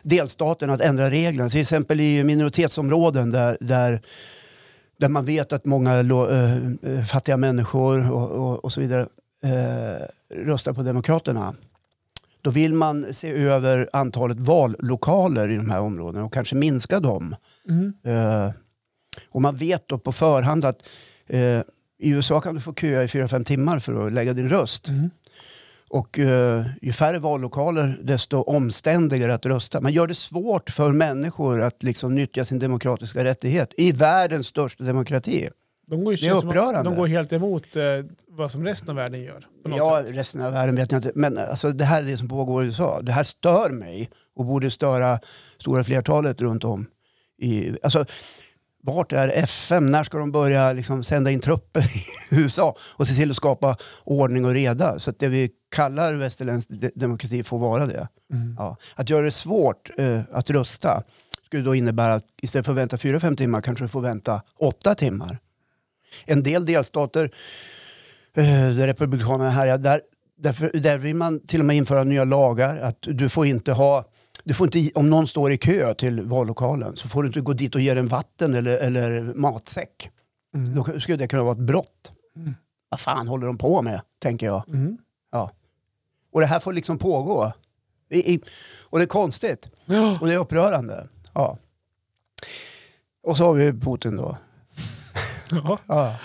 delstaten 0.03 0.69
att 0.69 0.81
ändra 0.81 1.09
reglerna. 1.09 1.49
Till 1.49 1.61
exempel 1.61 1.99
i 1.99 2.23
minoritetsområden 2.23 3.31
där, 3.31 3.57
där, 3.59 4.01
där 4.97 5.09
man 5.09 5.25
vet 5.25 5.53
att 5.53 5.65
många 5.65 6.01
lo, 6.01 6.29
eh, 6.29 7.03
fattiga 7.11 7.37
människor 7.37 8.11
och, 8.11 8.31
och, 8.31 8.65
och 8.65 8.73
så 8.73 8.81
vidare 8.81 9.01
eh, 9.43 10.35
röstar 10.45 10.73
på 10.73 10.81
Demokraterna. 10.83 11.55
Då 12.41 12.49
vill 12.49 12.73
man 12.73 13.13
se 13.13 13.31
över 13.31 13.89
antalet 13.93 14.39
vallokaler 14.39 15.49
i 15.49 15.55
de 15.55 15.69
här 15.69 15.79
områdena 15.79 16.25
och 16.25 16.33
kanske 16.33 16.55
minska 16.55 16.99
dem. 16.99 17.35
Mm. 17.69 17.93
Eh, 18.03 18.51
och 19.29 19.41
man 19.41 19.55
vet 19.55 19.87
då 19.87 19.97
på 19.97 20.11
förhand 20.11 20.65
att 20.65 20.77
eh, 21.27 21.59
i 21.99 22.09
USA 22.09 22.41
kan 22.41 22.55
du 22.55 22.61
få 22.61 22.73
köa 22.73 23.03
i 23.03 23.07
4-5 23.07 23.43
timmar 23.43 23.79
för 23.79 24.07
att 24.07 24.13
lägga 24.13 24.33
din 24.33 24.49
röst. 24.49 24.87
Mm. 24.87 25.09
Och 25.89 26.19
eh, 26.19 26.65
ju 26.81 26.93
färre 26.93 27.19
vallokaler 27.19 27.99
desto 28.03 28.41
omständigare 28.41 29.33
att 29.33 29.45
rösta. 29.45 29.81
Man 29.81 29.93
gör 29.93 30.07
det 30.07 30.15
svårt 30.15 30.69
för 30.69 30.93
människor 30.93 31.61
att 31.61 31.83
liksom 31.83 32.15
nyttja 32.15 32.45
sin 32.45 32.59
demokratiska 32.59 33.23
rättighet 33.23 33.73
i 33.77 33.91
världens 33.91 34.47
största 34.47 34.83
demokrati. 34.83 35.49
De 35.87 36.03
går 36.03 36.13
ju 36.13 36.17
Det 36.19 36.27
är 36.27 36.45
upprörande. 36.45 36.89
De 36.89 36.95
går 36.97 37.07
helt 37.07 37.33
emot 37.33 37.75
eh, 37.75 37.83
vad 38.27 38.51
som 38.51 38.65
resten 38.65 38.89
av 38.89 38.95
världen 38.95 39.21
gör. 39.21 39.47
Ja, 39.63 40.03
sätt. 40.05 40.15
resten 40.15 40.41
av 40.41 40.53
världen 40.53 40.75
vet 40.75 40.91
jag 40.91 40.99
inte. 40.99 41.11
Men 41.15 41.37
alltså, 41.37 41.71
det 41.71 41.85
här 41.85 42.03
är 42.03 42.07
det 42.07 42.17
som 42.17 42.27
pågår 42.27 42.63
i 42.63 42.65
USA. 42.67 43.01
Det 43.01 43.11
här 43.11 43.23
stör 43.23 43.69
mig 43.69 44.09
och 44.35 44.45
borde 44.45 44.71
störa 44.71 45.19
stora 45.57 45.83
flertalet 45.83 46.41
runt 46.41 46.63
om. 46.63 46.85
I, 47.41 47.77
alltså, 47.83 48.05
vart 48.83 49.11
är 49.13 49.29
FM? 49.29 49.91
När 49.91 50.03
ska 50.03 50.17
de 50.17 50.31
börja 50.31 50.73
liksom 50.73 51.03
sända 51.03 51.31
in 51.31 51.39
trupper 51.39 51.81
i 51.81 52.05
USA 52.35 52.75
och 52.95 53.07
se 53.07 53.13
till 53.13 53.29
att 53.29 53.35
skapa 53.35 53.77
ordning 54.03 54.45
och 54.45 54.51
reda? 54.51 54.99
Så 54.99 55.09
att 55.09 55.19
det 55.19 55.27
vi 55.27 55.49
kallar 55.75 56.13
västerländsk 56.13 56.69
de- 56.69 56.91
demokrati 56.95 57.43
får 57.43 57.59
vara 57.59 57.85
det. 57.85 58.07
Mm. 58.33 58.55
Ja. 58.59 58.77
Att 58.95 59.09
göra 59.09 59.25
det 59.25 59.31
svårt 59.31 59.89
eh, 59.97 60.19
att 60.31 60.49
rösta 60.49 61.03
skulle 61.45 61.63
då 61.63 61.75
innebära 61.75 62.13
att 62.13 62.25
istället 62.41 62.65
för 62.65 62.73
att 62.73 62.77
vänta 62.77 62.97
4-5 62.97 63.35
timmar 63.35 63.61
kanske 63.61 63.83
du 63.83 63.87
får 63.87 64.01
vänta 64.01 64.41
8 64.59 64.95
timmar. 64.95 65.39
En 66.25 66.43
del 66.43 66.65
delstater 66.65 67.23
eh, 68.33 68.43
där 68.45 68.87
republikanerna 68.87 69.49
härjar, 69.49 69.77
där, 69.77 70.01
därför, 70.37 70.69
där 70.79 70.97
vill 70.97 71.15
man 71.15 71.39
till 71.47 71.59
och 71.59 71.65
med 71.65 71.75
införa 71.75 72.03
nya 72.03 72.23
lagar. 72.23 72.77
Att 72.81 72.97
du 73.01 73.29
får 73.29 73.45
inte 73.45 73.71
ha, 73.71 74.05
du 74.43 74.53
får 74.53 74.75
inte, 74.75 74.99
om 74.99 75.09
någon 75.09 75.27
står 75.27 75.51
i 75.51 75.57
kö 75.57 75.93
till 75.93 76.21
vallokalen 76.21 76.95
så 76.95 77.07
får 77.07 77.23
du 77.23 77.27
inte 77.27 77.41
gå 77.41 77.53
dit 77.53 77.75
och 77.75 77.81
ge 77.81 77.93
den 77.93 78.07
vatten 78.07 78.53
eller, 78.53 78.77
eller 78.77 79.21
matsäck. 79.21 80.09
Mm. 80.55 80.75
Då 80.75 80.99
skulle 80.99 81.17
det 81.17 81.27
kunna 81.27 81.43
vara 81.43 81.53
ett 81.53 81.67
brott. 81.67 82.11
Mm. 82.35 82.55
Vad 82.89 82.99
fan 82.99 83.27
håller 83.27 83.47
de 83.47 83.57
på 83.57 83.81
med, 83.81 84.01
tänker 84.19 84.45
jag. 84.45 84.69
Mm. 84.69 84.97
Ja. 85.31 85.51
Och 86.31 86.41
det 86.41 86.47
här 86.47 86.59
får 86.59 86.73
liksom 86.73 86.97
pågå. 86.97 87.53
I, 88.09 88.33
i, 88.33 88.41
och 88.83 88.99
det 88.99 89.05
är 89.05 89.07
konstigt. 89.07 89.69
Ja. 89.85 90.17
Och 90.21 90.27
det 90.27 90.33
är 90.33 90.37
upprörande. 90.37 91.07
Ja. 91.33 91.57
Och 93.23 93.37
så 93.37 93.43
har 93.43 93.53
vi 93.53 93.71
Putin 93.71 94.15
då. 94.15 94.37
Ja. 95.51 95.79
Ja. 95.87 96.15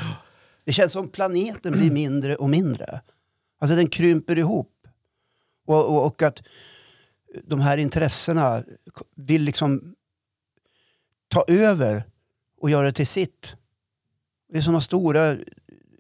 Det 0.65 0.73
känns 0.73 0.93
som 0.93 1.09
planeten 1.09 1.73
blir 1.73 1.91
mindre 1.91 2.37
och 2.37 2.51
mindre. 2.51 3.01
Alltså 3.59 3.77
den 3.77 3.87
krymper 3.87 4.39
ihop. 4.39 4.73
Och, 5.67 5.87
och, 5.87 6.07
och 6.07 6.23
att 6.23 6.43
de 7.45 7.61
här 7.61 7.79
intressena 7.79 8.63
vill 9.15 9.43
liksom 9.43 9.95
ta 11.29 11.45
över 11.49 12.05
och 12.61 12.71
göra 12.71 12.87
det 12.87 12.93
till 12.93 13.07
sitt. 13.07 13.57
Det 14.49 14.59
är 14.59 14.63
sådana 14.63 14.81
stora 14.81 15.37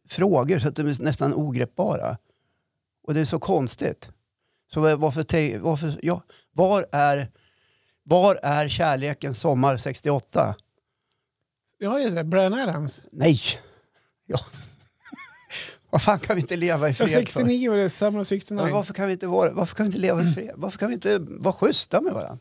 frågor 0.08 0.58
så 0.58 0.68
att 0.68 0.76
de 0.76 0.86
är 0.86 1.02
nästan 1.02 1.34
ogreppbara. 1.34 2.18
Och 3.02 3.14
det 3.14 3.20
är 3.20 3.24
så 3.24 3.38
konstigt. 3.38 4.10
Så 4.72 4.80
varför, 4.80 5.58
varför 5.58 5.98
ja, 6.02 6.22
var, 6.52 6.86
är, 6.92 7.30
var 8.02 8.38
är 8.42 8.68
kärleken 8.68 9.34
sommar 9.34 9.76
68? 9.76 10.54
Ja, 11.78 12.00
just 12.00 12.16
det. 12.16 12.24
Brian 12.24 12.54
Adams. 12.54 13.02
Nej! 13.12 13.38
Ja. 14.26 14.38
Vad 15.90 16.02
fan 16.02 16.18
kan 16.18 16.36
vi 16.36 16.42
inte 16.42 16.56
leva 16.56 16.88
i 16.88 16.94
fred 16.94 17.10
för? 17.10 17.16
69 17.16 17.70
var 17.70 17.76
det, 17.76 17.90
Summer 17.90 18.20
of 18.20 18.26
69. 18.26 18.62
Men 18.62 18.72
varför, 18.72 18.94
kan 18.94 19.06
vi 19.06 19.12
inte 19.12 19.26
vara, 19.26 19.52
varför 19.52 19.76
kan 19.76 19.84
vi 19.84 19.88
inte 19.88 19.98
leva 19.98 20.22
i 20.22 20.32
fred? 20.32 20.52
Varför 20.56 20.78
kan 20.78 20.88
vi 20.88 20.94
inte 20.94 21.18
vara 21.18 21.52
schyssta 21.52 22.00
med 22.00 22.12
varandra? 22.12 22.38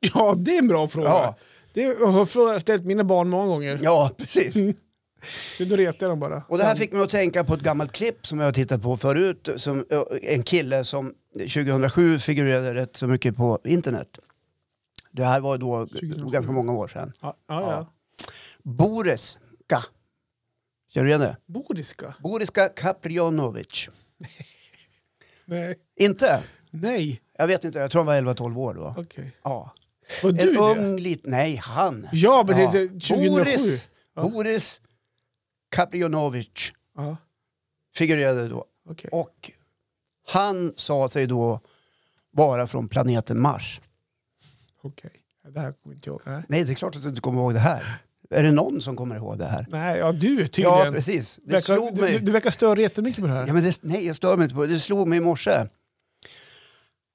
Ja, 0.00 0.34
det 0.38 0.54
är 0.54 0.58
en 0.58 0.68
bra 0.68 0.88
fråga. 0.88 1.08
Ja. 1.08 1.36
Det 1.74 1.84
har 1.84 2.52
jag 2.52 2.60
ställt 2.60 2.84
mina 2.84 3.04
barn 3.04 3.28
många 3.28 3.46
gånger. 3.46 3.80
Ja, 3.82 4.10
precis. 4.16 4.54
Det, 5.58 5.64
då 5.64 5.76
retar 5.76 6.06
jag 6.06 6.10
dem 6.10 6.20
bara. 6.20 6.42
Och 6.48 6.58
det 6.58 6.64
här 6.64 6.76
fick 6.76 6.92
mig 6.92 7.02
att 7.02 7.10
tänka 7.10 7.44
på 7.44 7.54
ett 7.54 7.60
gammalt 7.60 7.92
klipp 7.92 8.26
som 8.26 8.38
jag 8.38 8.46
har 8.46 8.52
tittat 8.52 8.82
på 8.82 8.96
förut. 8.96 9.48
Som, 9.56 9.84
eh, 9.90 10.02
en 10.22 10.42
kille 10.42 10.84
som 10.84 11.14
2007 11.34 12.18
figurerade 12.18 12.74
rätt 12.74 12.96
så 12.96 13.06
mycket 13.06 13.36
på 13.36 13.58
internet. 13.64 14.18
Det 15.12 15.24
här 15.24 15.40
var 15.40 15.58
då 15.58 15.86
2007. 15.86 16.30
ganska 16.32 16.52
många 16.52 16.72
år 16.72 16.88
sedan. 16.88 17.12
Ja, 17.20 17.36
ja, 17.48 17.62
ja. 17.62 17.92
Ja. 18.68 18.72
Boriska. 18.72 19.82
Känner 20.88 21.04
du 21.04 21.08
igen 21.08 21.20
det? 21.20 21.36
Boriska? 21.46 22.14
Boriska 22.22 22.68
Kaprionovic. 22.68 23.88
Nej. 25.44 25.76
Inte? 25.96 26.44
Nej. 26.70 27.20
Jag 27.38 27.46
vet 27.46 27.64
inte, 27.64 27.78
jag 27.78 27.90
tror 27.90 28.04
han 28.04 28.24
var 28.24 28.34
11-12 28.34 28.56
år 28.58 28.74
då. 28.74 28.94
Okej. 28.98 29.32
Ja. 29.42 29.74
Var 30.22 30.30
En 30.30 30.36
du 30.36 30.52
det? 30.52 30.58
ung 30.58 30.98
liten... 30.98 31.30
Nej, 31.30 31.56
han. 31.56 32.08
Ja, 32.12 32.44
men 32.46 32.56
det 32.56 32.62
är 32.78 32.88
2007. 32.88 33.28
Boris, 33.30 33.88
Ja. 34.14 34.22
Boris 34.28 34.80
Kaprionovic 35.70 36.72
Ja, 36.96 37.16
figurerade 37.94 38.48
då. 38.48 38.64
okej. 38.88 39.10
Och 39.12 39.50
han 40.28 40.72
sa 40.76 41.08
sig 41.08 41.26
då 41.26 41.60
vara 42.30 42.66
från 42.66 42.88
planeten 42.88 43.40
Mars. 43.40 43.80
Okej. 44.82 45.10
Det 45.54 45.60
här 45.60 45.72
kommer 45.72 45.94
inte 45.96 46.08
jag 46.08 46.14
ihåg. 46.14 46.22
Nej. 46.24 46.42
Nej, 46.48 46.64
det 46.64 46.72
är 46.72 46.74
klart 46.74 46.96
att 46.96 47.02
du 47.02 47.08
inte 47.08 47.20
kommer 47.20 47.40
ihåg 47.40 47.54
det 47.54 47.60
här. 47.60 47.98
Är 48.34 48.42
det 48.42 48.50
någon 48.52 48.80
som 48.80 48.96
kommer 48.96 49.16
ihåg 49.16 49.38
det 49.38 49.44
här? 49.46 49.66
Nej, 49.70 49.98
ja 49.98 50.12
du 50.12 50.40
Ja, 50.40 50.46
tydligen. 50.48 50.94
precis. 50.94 51.40
Det 51.44 51.52
verkar, 51.52 51.74
slog 51.74 51.94
du, 51.94 52.00
mig. 52.00 52.12
du, 52.12 52.18
du 52.18 52.32
verkar 52.32 52.50
störa 52.50 52.80
jättemycket 52.80 53.20
på 53.20 53.26
det 53.26 53.32
här. 53.32 53.46
Ja, 53.46 53.52
men 53.52 53.62
det, 53.62 53.82
nej, 53.82 54.06
jag 54.06 54.16
stör 54.16 54.36
mig 54.36 54.44
inte 54.44 54.54
på 54.54 54.62
det. 54.66 54.72
Det 54.72 54.78
slog 54.80 55.08
mig 55.08 55.18
i 55.18 55.20
morse. 55.20 55.66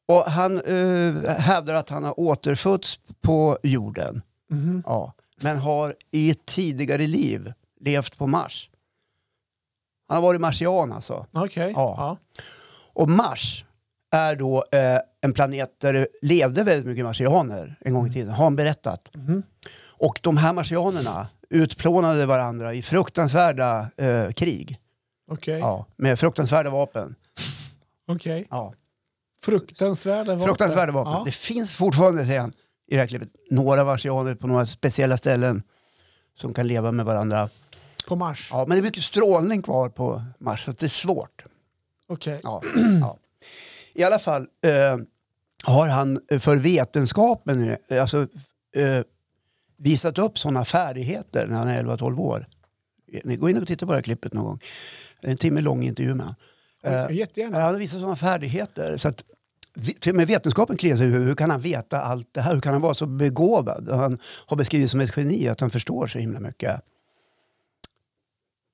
Och 0.07 0.23
han 0.23 0.61
eh, 0.61 1.31
hävdar 1.37 1.73
att 1.75 1.89
han 1.89 2.03
har 2.03 2.19
återfötts 2.19 2.99
på 3.21 3.57
jorden. 3.63 4.21
Mhm. 4.51 4.83
Ja. 4.85 5.13
Men 5.41 5.57
har 5.57 5.95
i 6.11 6.31
ett 6.31 6.45
tidigare 6.45 7.07
liv 7.07 7.53
levt 7.79 8.17
på 8.17 8.27
Mars. 8.27 8.69
Han 10.07 10.15
har 10.15 10.21
varit 10.21 10.41
marsian 10.41 10.91
alltså. 10.91 11.25
Okej. 11.31 11.71
Ja. 11.75 11.93
Ja. 11.97 12.17
Och 12.93 13.09
Mars 13.09 13.65
är 14.11 14.35
då 14.35 14.65
eh, 14.71 14.99
en 15.21 15.33
planet 15.33 15.69
där 15.81 15.93
det 15.93 16.07
levde 16.21 16.63
väldigt 16.63 16.85
mycket 16.85 17.05
marsianer 17.05 17.75
en 17.81 17.93
gång 17.93 18.07
i 18.07 18.13
tiden, 18.13 18.29
har 18.33 18.43
han 18.43 18.55
berättat. 18.55 19.09
Mhm. 19.15 19.43
Och 20.03 20.19
de 20.21 20.37
här 20.37 20.53
marsianerna 20.53 21.27
utplånade 21.49 22.25
varandra 22.25 22.73
i 22.73 22.81
fruktansvärda 22.81 23.91
eh, 23.97 24.31
krig. 24.31 24.79
Okej. 25.31 25.59
Ja, 25.59 25.85
med 25.95 26.19
fruktansvärda 26.19 26.69
vapen. 26.69 27.15
Okej. 28.07 28.47
Ja. 28.49 28.73
Fruktansvärda 29.41 30.35
vapen. 30.35 30.47
Fruktansvärda 30.47 30.91
vapen. 30.91 31.13
Ja. 31.13 31.23
Det 31.25 31.31
finns 31.31 31.73
fortfarande, 31.73 32.25
säger 32.25 32.39
han, 32.39 32.53
i 32.87 32.95
det 32.95 32.99
här 32.99 33.07
klippet, 33.07 33.29
några 33.49 33.85
marsianer 33.85 34.35
på 34.35 34.47
några 34.47 34.65
speciella 34.65 35.17
ställen 35.17 35.63
som 36.39 36.53
kan 36.53 36.67
leva 36.67 36.91
med 36.91 37.05
varandra. 37.05 37.49
På 38.07 38.15
Mars. 38.15 38.49
Ja, 38.51 38.65
men 38.67 38.69
det 38.69 38.81
är 38.81 38.83
mycket 38.83 39.03
strålning 39.03 39.61
kvar 39.61 39.89
på 39.89 40.21
Mars, 40.39 40.65
så 40.65 40.71
att 40.71 40.77
det 40.77 40.85
är 40.85 40.87
svårt. 40.87 41.43
Okej. 42.07 42.39
Ja. 42.43 42.61
ja. 43.01 43.17
I 43.93 44.03
alla 44.03 44.19
fall 44.19 44.47
eh, 44.61 44.97
har 45.63 45.87
han 45.87 46.19
för 46.39 46.57
vetenskapen 46.57 47.77
eh, 47.87 48.01
alltså, 48.01 48.27
eh, 48.75 49.01
visat 49.83 50.17
upp 50.17 50.39
sådana 50.39 50.65
färdigheter 50.65 51.47
när 51.47 51.57
han 51.57 51.67
är 51.67 51.83
11-12 51.83 52.19
år. 52.19 52.45
Ni 53.23 53.35
går 53.35 53.49
in 53.49 53.57
och 53.57 53.67
tittar 53.67 53.85
på 53.87 53.91
det 53.91 53.97
här 53.97 54.03
klippet 54.03 54.33
någon 54.33 54.45
gång. 54.45 54.59
En 55.21 55.37
timme 55.37 55.61
lång 55.61 55.83
intervju 55.83 56.13
med 56.13 56.25
honom. 56.25 56.35
Eh, 56.83 57.17
Jättegärna. 57.17 57.59
han 57.59 57.73
har 57.73 57.79
visat 57.79 57.99
sådana 57.99 58.15
färdigheter. 58.15 58.97
Så 58.97 59.07
att, 59.07 59.23
till 59.99 60.11
och 60.11 60.15
med 60.15 60.27
vetenskapen 60.27 60.77
kliar 60.77 60.97
sig 60.97 61.05
huvudet. 61.05 61.27
Hur 61.29 61.35
kan 61.35 61.49
han 61.49 61.61
veta 61.61 62.01
allt 62.01 62.29
det 62.31 62.41
här? 62.41 62.53
Hur 62.53 62.61
kan 62.61 62.73
han 62.73 62.81
vara 62.81 62.93
så 62.93 63.05
begåvad? 63.05 63.89
Han 63.89 64.19
har 64.45 64.57
beskrivits 64.57 64.91
som 64.91 64.99
ett 64.99 65.17
geni, 65.17 65.47
att 65.47 65.59
han 65.59 65.69
förstår 65.69 66.07
så 66.07 66.19
himla 66.19 66.39
mycket. 66.39 66.81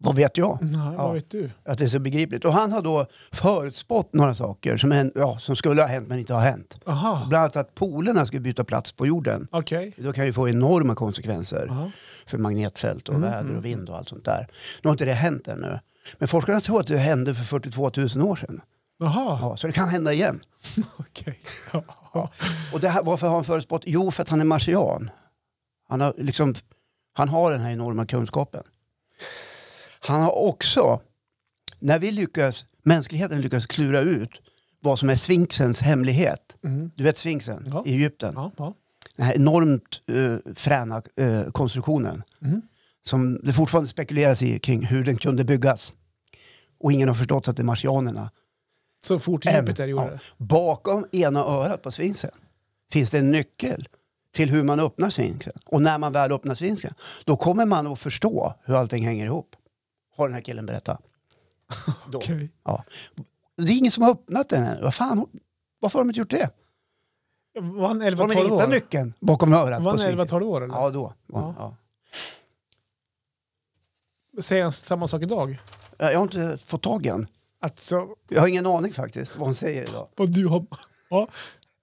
Vad 0.04 0.16
vet 0.16 0.38
jag? 0.38 0.58
Nej, 0.62 0.98
vad 0.98 1.14
vet 1.14 1.30
du? 1.30 1.52
Att 1.66 1.78
det 1.78 1.84
är 1.84 1.88
så 1.88 2.00
begripligt. 2.00 2.46
Och 2.46 2.54
han 2.54 2.72
har 2.72 2.82
då 2.82 3.06
förutspått 3.32 4.14
några 4.14 4.36
saker 4.36 4.78
som, 4.78 4.92
hän- 4.92 5.12
ja, 5.16 5.40
som 5.40 5.56
skulle 5.56 5.82
ha 5.82 5.88
hänt 5.90 6.08
men 6.08 6.20
inte 6.20 6.34
har 6.34 6.42
hänt. 6.42 6.80
Aha. 6.86 7.26
Bland 7.30 7.42
annat 7.44 7.56
att 7.56 7.76
polerna 7.76 8.26
skulle 8.26 8.40
byta 8.42 8.64
plats 8.64 8.92
på 8.92 9.08
jorden. 9.08 9.48
Okej. 9.52 9.94
Då 9.98 10.14
kan 10.14 10.26
ju 10.26 10.34
få 10.34 10.50
enorma 10.50 10.96
konsekvenser 10.96 11.68
Aha. 11.70 11.92
för 12.26 12.38
magnetfält 12.38 13.10
och 13.10 13.16
Mm, 13.16 13.30
väder 13.30 13.44
mm, 13.44 13.58
och 13.58 13.66
vind 13.66 13.90
och 13.90 13.98
allt 13.98 14.10
sånt 14.10 14.26
där. 14.26 14.48
Nu 14.84 14.88
har 14.88 14.92
inte 14.92 15.06
det 15.06 15.14
hänt 15.14 15.48
ännu. 15.48 15.80
Men 16.18 16.28
forskarna 16.28 16.62
tror 16.62 16.80
att 16.80 16.88
det 16.88 16.98
hände 16.98 17.36
för 17.36 17.44
42 17.44 17.92
000 18.16 18.22
år 18.22 18.36
sedan. 18.36 18.62
Jaha. 19.00 19.38
Ja, 19.42 19.58
så 19.58 19.68
det 19.68 19.74
kan 19.74 19.90
hända 19.90 20.14
igen. 20.14 20.40
Okej. 20.98 21.40
Ja. 22.14 22.30
Och 22.74 22.80
det 22.80 22.90
här, 22.90 23.04
varför 23.04 23.28
har 23.28 23.36
han 23.36 23.44
förutspått? 23.44 23.84
Jo, 23.86 24.12
för 24.12 24.22
att 24.24 24.30
han 24.30 24.42
är 24.42 24.46
marsian. 24.46 25.10
Han 25.90 26.02
har, 26.02 26.14
liksom, 26.18 26.56
han 27.14 27.30
har 27.30 27.52
den 27.52 27.62
här 27.62 27.72
enorma 27.72 28.06
kunskapen. 28.06 28.64
Han 30.00 30.22
har 30.22 30.38
också, 30.38 31.02
när 31.80 32.00
vi 32.00 32.12
lyckas, 32.12 32.66
mänskligheten 32.84 33.42
lyckas 33.42 33.66
klura 33.66 34.00
ut 34.00 34.30
vad 34.82 35.00
som 35.00 35.10
är 35.10 35.16
sfinxens 35.16 35.82
hemlighet. 35.82 36.56
Mm. 36.64 36.92
Du 36.96 37.04
vet 37.04 37.18
sfinxen 37.18 37.70
Ja. 37.74 37.84
i 37.86 37.94
Egypten? 37.94 38.34
Ja, 38.36 38.52
ja. 38.58 38.74
Den 39.16 39.26
här 39.26 39.34
enormt 39.36 40.02
uh, 40.12 40.38
fräna 40.56 41.02
eh, 41.16 41.44
konstruktionen. 41.52 42.24
Mm. 42.42 42.62
Som 43.06 43.40
det 43.44 43.54
fortfarande 43.54 43.90
spekuleras 43.90 44.42
i 44.42 44.60
kring 44.60 44.86
hur 44.86 45.04
den 45.04 45.18
kunde 45.18 45.44
byggas. 45.44 45.94
Och 46.80 46.92
ingen 46.92 47.08
har 47.08 47.16
förstått 47.16 47.48
att 47.48 47.56
det 47.56 47.62
är 47.62 47.66
marsianerna. 47.66 48.32
Så 49.04 49.20
fort 49.20 49.44
där 49.44 49.88
gjorde 49.88 50.04
Ja. 50.04 50.10
det. 50.10 50.20
Bakom 50.38 51.06
ena 51.12 51.40
örat 51.40 51.82
på 51.82 51.92
sfinxen 51.92 52.32
finns 52.92 53.12
det 53.12 53.20
en 53.20 53.32
nyckel 53.32 53.88
till 54.36 54.50
hur 54.50 54.64
man 54.64 54.80
öppnar 54.80 55.10
sfinxen. 55.10 55.54
Och 55.66 55.82
när 55.82 55.98
man 55.98 56.12
väl 56.12 56.32
öppnar 56.32 56.56
sfinxen, 56.56 56.94
då 57.26 57.36
kommer 57.38 57.66
man 57.66 57.88
att 57.88 58.00
förstå 58.00 58.54
hur 58.66 58.76
allting 58.76 59.06
hänger 59.06 59.26
ihop. 59.26 59.56
Har 60.20 60.28
den 60.28 60.34
här 60.36 60.42
killen 60.42 60.66
berättat. 60.66 61.02
Okej. 62.14 62.50
Ja. 62.64 62.84
Det 63.58 63.72
är 63.72 63.78
ingen 63.78 63.92
som 63.92 64.04
har 64.04 64.12
öppnat 64.12 64.50
den 64.50 64.64
än. 64.64 64.82
Vad 64.84 64.94
fan, 64.94 65.26
varför 65.80 66.00
har 66.00 66.04
de 66.06 66.10
inte 66.10 66.20
gjort 66.20 66.30
det? 66.30 66.50
Var 67.60 67.88
han 67.88 68.02
Har 68.02 68.12
de 68.12 68.16
11-12 68.16 68.34
hittat 68.34 68.52
år? 68.52 68.68
nyckeln 68.68 69.14
bakom 69.20 69.54
örat 69.54 69.82
Var 69.84 69.90
han 69.92 70.00
sfinxen? 70.00 70.28
11-12 70.28 70.42
år 70.44 70.62
eller? 70.64 70.76
Ja, 70.76 70.90
då. 70.90 71.14
Ja. 71.28 71.56
Ja. 71.58 71.76
Säger 74.42 74.64
han 74.64 74.72
samma 74.72 75.08
sak 75.08 75.22
idag? 75.22 75.60
Jag 75.98 76.16
har 76.16 76.24
inte 76.24 76.58
fått 76.58 76.84
tag 76.84 77.06
i 77.06 77.10
den. 77.10 77.28
Att 77.62 77.80
så, 77.80 78.16
Jag 78.30 78.42
har 78.42 78.48
ingen 78.48 78.66
aning 78.66 78.94
faktiskt 78.94 79.36
vad 79.38 79.48
hon 79.48 79.56
säger 79.56 79.84
idag. 79.90 80.08
vad 80.16 80.32
du 80.32 80.48
har... 80.48 80.66
Ja. 81.10 81.28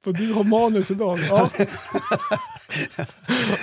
Vad 0.06 0.14
du 0.18 0.32
har 0.32 0.44
manus 0.44 0.90
idag. 0.90 1.18
Ja, 1.30 1.50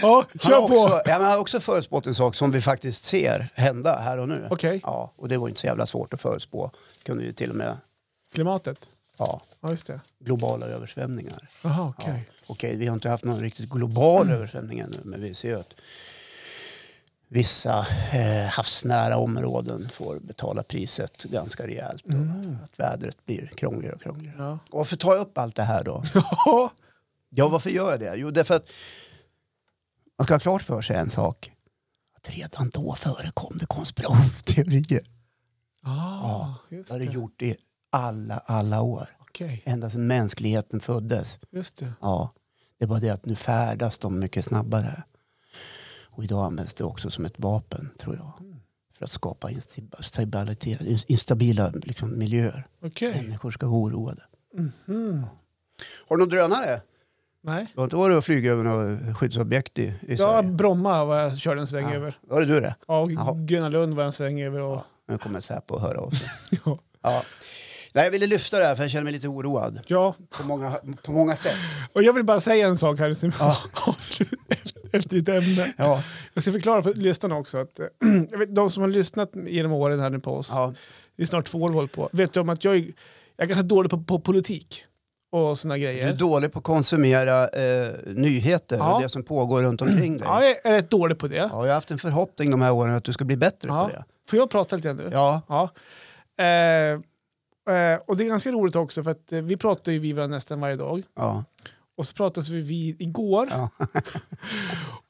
ja 0.01 0.25
Han 0.41 0.51
kör 0.51 0.61
har, 0.61 0.67
på. 0.67 0.73
också, 0.75 0.95
ja, 0.95 1.01
men 1.05 1.21
han 1.21 1.31
har 1.31 1.37
också 1.39 1.59
förutspått 1.59 2.05
en 2.07 2.15
sak 2.15 2.35
som 2.35 2.51
vi 2.51 2.61
faktiskt 2.61 3.05
ser 3.05 3.49
hända 3.53 3.99
här 3.99 4.17
och 4.17 4.29
nu. 4.29 4.47
Okej, 4.49 4.79
Ja, 4.83 5.11
och 5.15 5.29
det 5.29 5.37
var 5.37 5.47
inte 5.47 5.59
så 5.61 5.67
jävla 5.67 5.85
svårt 5.85 6.13
att 6.13 6.21
förutspå. 6.21 6.71
Kunde 7.03 7.23
ju 7.23 7.33
till 7.33 7.49
och 7.49 7.55
med 7.55 7.77
klimatet. 8.33 8.77
ja, 9.17 9.41
Ja, 9.61 9.69
just 9.69 9.87
det. 9.87 9.99
globala 10.19 10.65
översvämningar. 10.65 11.49
Jaha, 11.61 11.93
okej. 11.97 12.23
Ja. 12.27 12.33
Okej, 12.47 12.75
vi 12.75 12.87
har 12.87 12.93
inte 12.93 13.09
haft 13.09 13.23
någon 13.23 13.39
riktigt 13.39 13.69
global 13.69 14.29
översvämning 14.29 14.79
ännu, 14.79 14.97
men 15.03 15.21
vi 15.21 15.33
ser 15.33 15.47
ju 15.49 15.59
att 15.59 15.73
vissa 17.33 17.85
eh, 18.13 18.45
havsnära 18.45 19.17
områden 19.17 19.89
får 19.89 20.19
betala 20.19 20.63
priset 20.63 21.23
ganska 21.23 21.67
rejält. 21.67 22.05
Och 22.05 22.63
att 22.63 22.79
vädret 22.79 23.25
blir 23.25 23.47
krångligare 23.57 23.95
och 23.95 24.01
krångligare. 24.01 24.35
Ja. 24.37 24.59
Och 24.71 24.77
varför 24.77 24.95
tar 24.95 25.13
jag 25.15 25.21
upp 25.21 25.37
allt 25.37 25.55
det 25.55 25.63
här 25.63 25.83
då? 25.83 26.03
Ja. 26.45 26.71
Ja, 27.35 27.47
varför 27.47 27.69
gör 27.69 27.91
jag 27.91 27.99
det? 27.99 28.15
Jo, 28.15 28.31
därför 28.31 28.55
att 28.55 28.65
man 30.17 30.25
ska 30.25 30.33
ha 30.33 30.39
klart 30.39 30.61
för 30.61 30.81
sig 30.81 30.95
en 30.95 31.09
sak. 31.09 31.51
Att 32.17 32.29
redan 32.29 32.69
då 32.69 32.95
förekom 32.95 33.57
det 33.59 33.65
konspirationsteorier. 33.65 35.01
Ah, 35.83 36.47
just 36.69 36.89
Det 36.89 36.95
har 36.95 36.99
det 36.99 37.13
gjort 37.13 37.41
i 37.41 37.55
alla, 37.91 38.37
alla 38.37 38.81
år. 38.81 39.17
Okej, 39.19 39.61
Ända 39.65 39.89
sedan 39.89 40.07
mänskligheten 40.07 40.79
föddes. 40.79 41.39
just 41.51 41.77
det. 41.77 41.93
Ja, 42.01 42.31
det 42.77 42.85
är 42.85 42.89
bara 42.89 42.99
det 42.99 43.09
att 43.09 43.25
nu 43.25 43.35
färdas 43.35 43.97
de 43.97 44.19
mycket 44.19 44.45
snabbare. 44.45 45.03
Och 46.15 46.23
idag 46.23 46.45
används 46.45 46.73
det 46.73 46.83
också 46.83 47.09
som 47.11 47.25
ett 47.25 47.39
vapen, 47.39 47.89
tror 47.99 48.15
jag. 48.15 48.31
För 48.97 49.05
att 49.05 49.11
skapa 49.11 49.49
instab- 49.49 50.01
stabilitet, 50.01 50.81
instabila 51.07 51.69
liksom, 51.75 52.19
miljöer. 52.19 52.67
Okej. 52.85 53.21
Människor 53.23 53.51
ska 53.51 53.67
vara 53.67 53.81
oroade. 53.81 54.21
Mhm. 54.85 55.25
Har 56.07 56.15
du 56.17 56.19
någon 56.23 56.29
drönare? 56.29 56.81
Nej. 57.41 57.67
Du 57.73 57.79
har 57.79 57.83
inte 57.83 57.95
varit 57.95 58.17
och 58.17 58.25
flugit 58.25 58.51
över 58.51 58.63
något 58.63 59.17
skyddsobjekt 59.17 59.79
i, 59.79 59.83
i 59.83 59.95
Ja, 60.09 60.17
Sverige? 60.17 60.49
Bromma 60.51 61.05
var 61.05 61.17
jag 61.19 61.37
körde 61.37 61.61
en 61.61 61.67
sväng 61.67 61.85
Ja. 61.89 61.93
över. 61.95 62.17
Var 62.21 62.39
det 62.39 62.45
du 62.45 62.59
det? 62.61 62.75
Ja, 62.87 62.99
och 63.01 63.11
Jaha. 63.11 63.33
Gröna 63.45 63.69
Lund 63.69 63.93
var 63.93 64.03
en 64.03 64.11
sväng 64.11 64.41
över. 64.41 64.59
Och... 64.59 64.81
Nu 65.07 65.17
kommer 65.17 65.39
Säpo 65.39 65.75
att 65.75 65.81
höra 65.81 65.99
av 65.99 66.09
sig. 66.11 66.29
Ja. 66.65 66.79
Ja. 67.01 67.23
Nej, 67.95 68.03
jag 68.03 68.11
ville 68.11 68.27
lyfta 68.27 68.59
det 68.59 68.65
här 68.65 68.75
för 68.75 68.83
jag 68.83 68.91
känner 68.91 69.03
mig 69.03 69.13
lite 69.13 69.27
oroad. 69.27 69.79
ja, 69.87 70.15
På 70.37 70.47
många, 70.47 70.71
på 71.03 71.11
många 71.11 71.35
sätt. 71.35 71.55
och 71.93 72.03
jag 72.03 72.13
vill 72.13 72.23
bara 72.23 72.39
säga 72.41 72.67
en 72.67 72.77
sak 72.77 72.99
här 72.99 73.13
som 73.13 73.31
Ja. 73.39 73.57
efter 74.93 75.15
ditt 75.15 75.29
ämne. 75.29 75.73
Ja, 75.77 76.03
Jag 76.33 76.43
ska 76.43 76.51
förklara 76.51 76.83
för 76.83 76.93
lyssnarna 76.93 77.35
också 77.37 77.57
att 77.57 77.79
eh, 77.79 77.85
vet, 78.39 78.55
de 78.55 78.69
som 78.69 78.81
har 78.83 78.89
lyssnat 78.89 79.31
genom 79.47 79.71
åren 79.73 79.99
här 79.99 80.09
nu 80.09 80.19
på 80.19 80.31
oss, 80.35 80.49
ja, 80.51 80.73
det 81.15 81.23
är 81.23 81.27
snart 81.27 81.45
två 81.45 81.57
år 81.61 81.69
vi 81.69 81.75
håller 81.75 81.87
på, 81.87 82.09
vet 82.11 82.33
du 82.33 82.39
om 82.39 82.49
att 82.49 82.63
jag 82.63 82.75
är, 82.75 82.79
jag 83.37 83.43
är 83.43 83.45
ganska 83.45 83.63
dålig 83.63 83.91
på, 83.91 84.03
på 84.03 84.19
politik 84.19 84.85
och 85.31 85.59
såna 85.59 85.75
du 85.75 85.79
är 85.81 85.93
grejer. 85.93 86.13
dålig 86.13 86.51
på 86.51 86.59
att 86.59 86.65
konsumera 86.65 87.47
eh, 87.47 87.91
nyheter 88.05 88.77
Ja. 88.77 88.95
och 88.95 89.01
det 89.01 89.09
som 89.09 89.23
pågår 89.23 89.63
runt 89.63 89.81
omkring 89.81 90.17
dig. 90.17 90.27
Ja, 90.27 90.43
jag 90.45 90.65
är 90.65 90.71
rätt 90.71 90.89
dålig 90.89 91.17
på 91.17 91.27
det. 91.27 91.35
Ja, 91.35 91.49
jag 91.51 91.57
har 91.57 91.67
haft 91.67 91.91
en 91.91 91.97
förhoppning 91.97 92.51
de 92.51 92.61
här 92.61 92.71
åren 92.71 92.95
att 92.95 93.03
du 93.03 93.13
ska 93.13 93.25
bli 93.25 93.37
bättre 93.37 93.67
Ja. 93.67 93.87
på 93.87 93.95
det. 93.95 94.03
Får 94.29 94.39
jag 94.39 94.49
prata 94.49 94.75
lite 94.75 94.93
nu? 94.93 95.09
Ja, 95.11 95.41
Ja. 95.47 95.69
Eh, 96.43 96.91
eh, 97.75 97.99
och 98.05 98.17
det 98.17 98.23
är 98.23 98.27
ganska 98.27 98.51
roligt 98.51 98.75
också 98.75 99.03
för 99.03 99.11
att 99.11 99.31
eh, 99.31 99.41
vi 99.41 99.57
pratar 99.57 99.91
ju 99.91 99.99
vi 99.99 100.13
varandra 100.13 100.37
nästan 100.37 100.61
varje 100.61 100.75
dag. 100.75 101.03
ja, 101.15 101.43
Och 101.97 102.05
så 102.05 102.13
pratades 102.13 102.49
vi 102.49 102.61
vid 102.61 103.01
igår. 103.01 103.47
ja. 103.51 103.69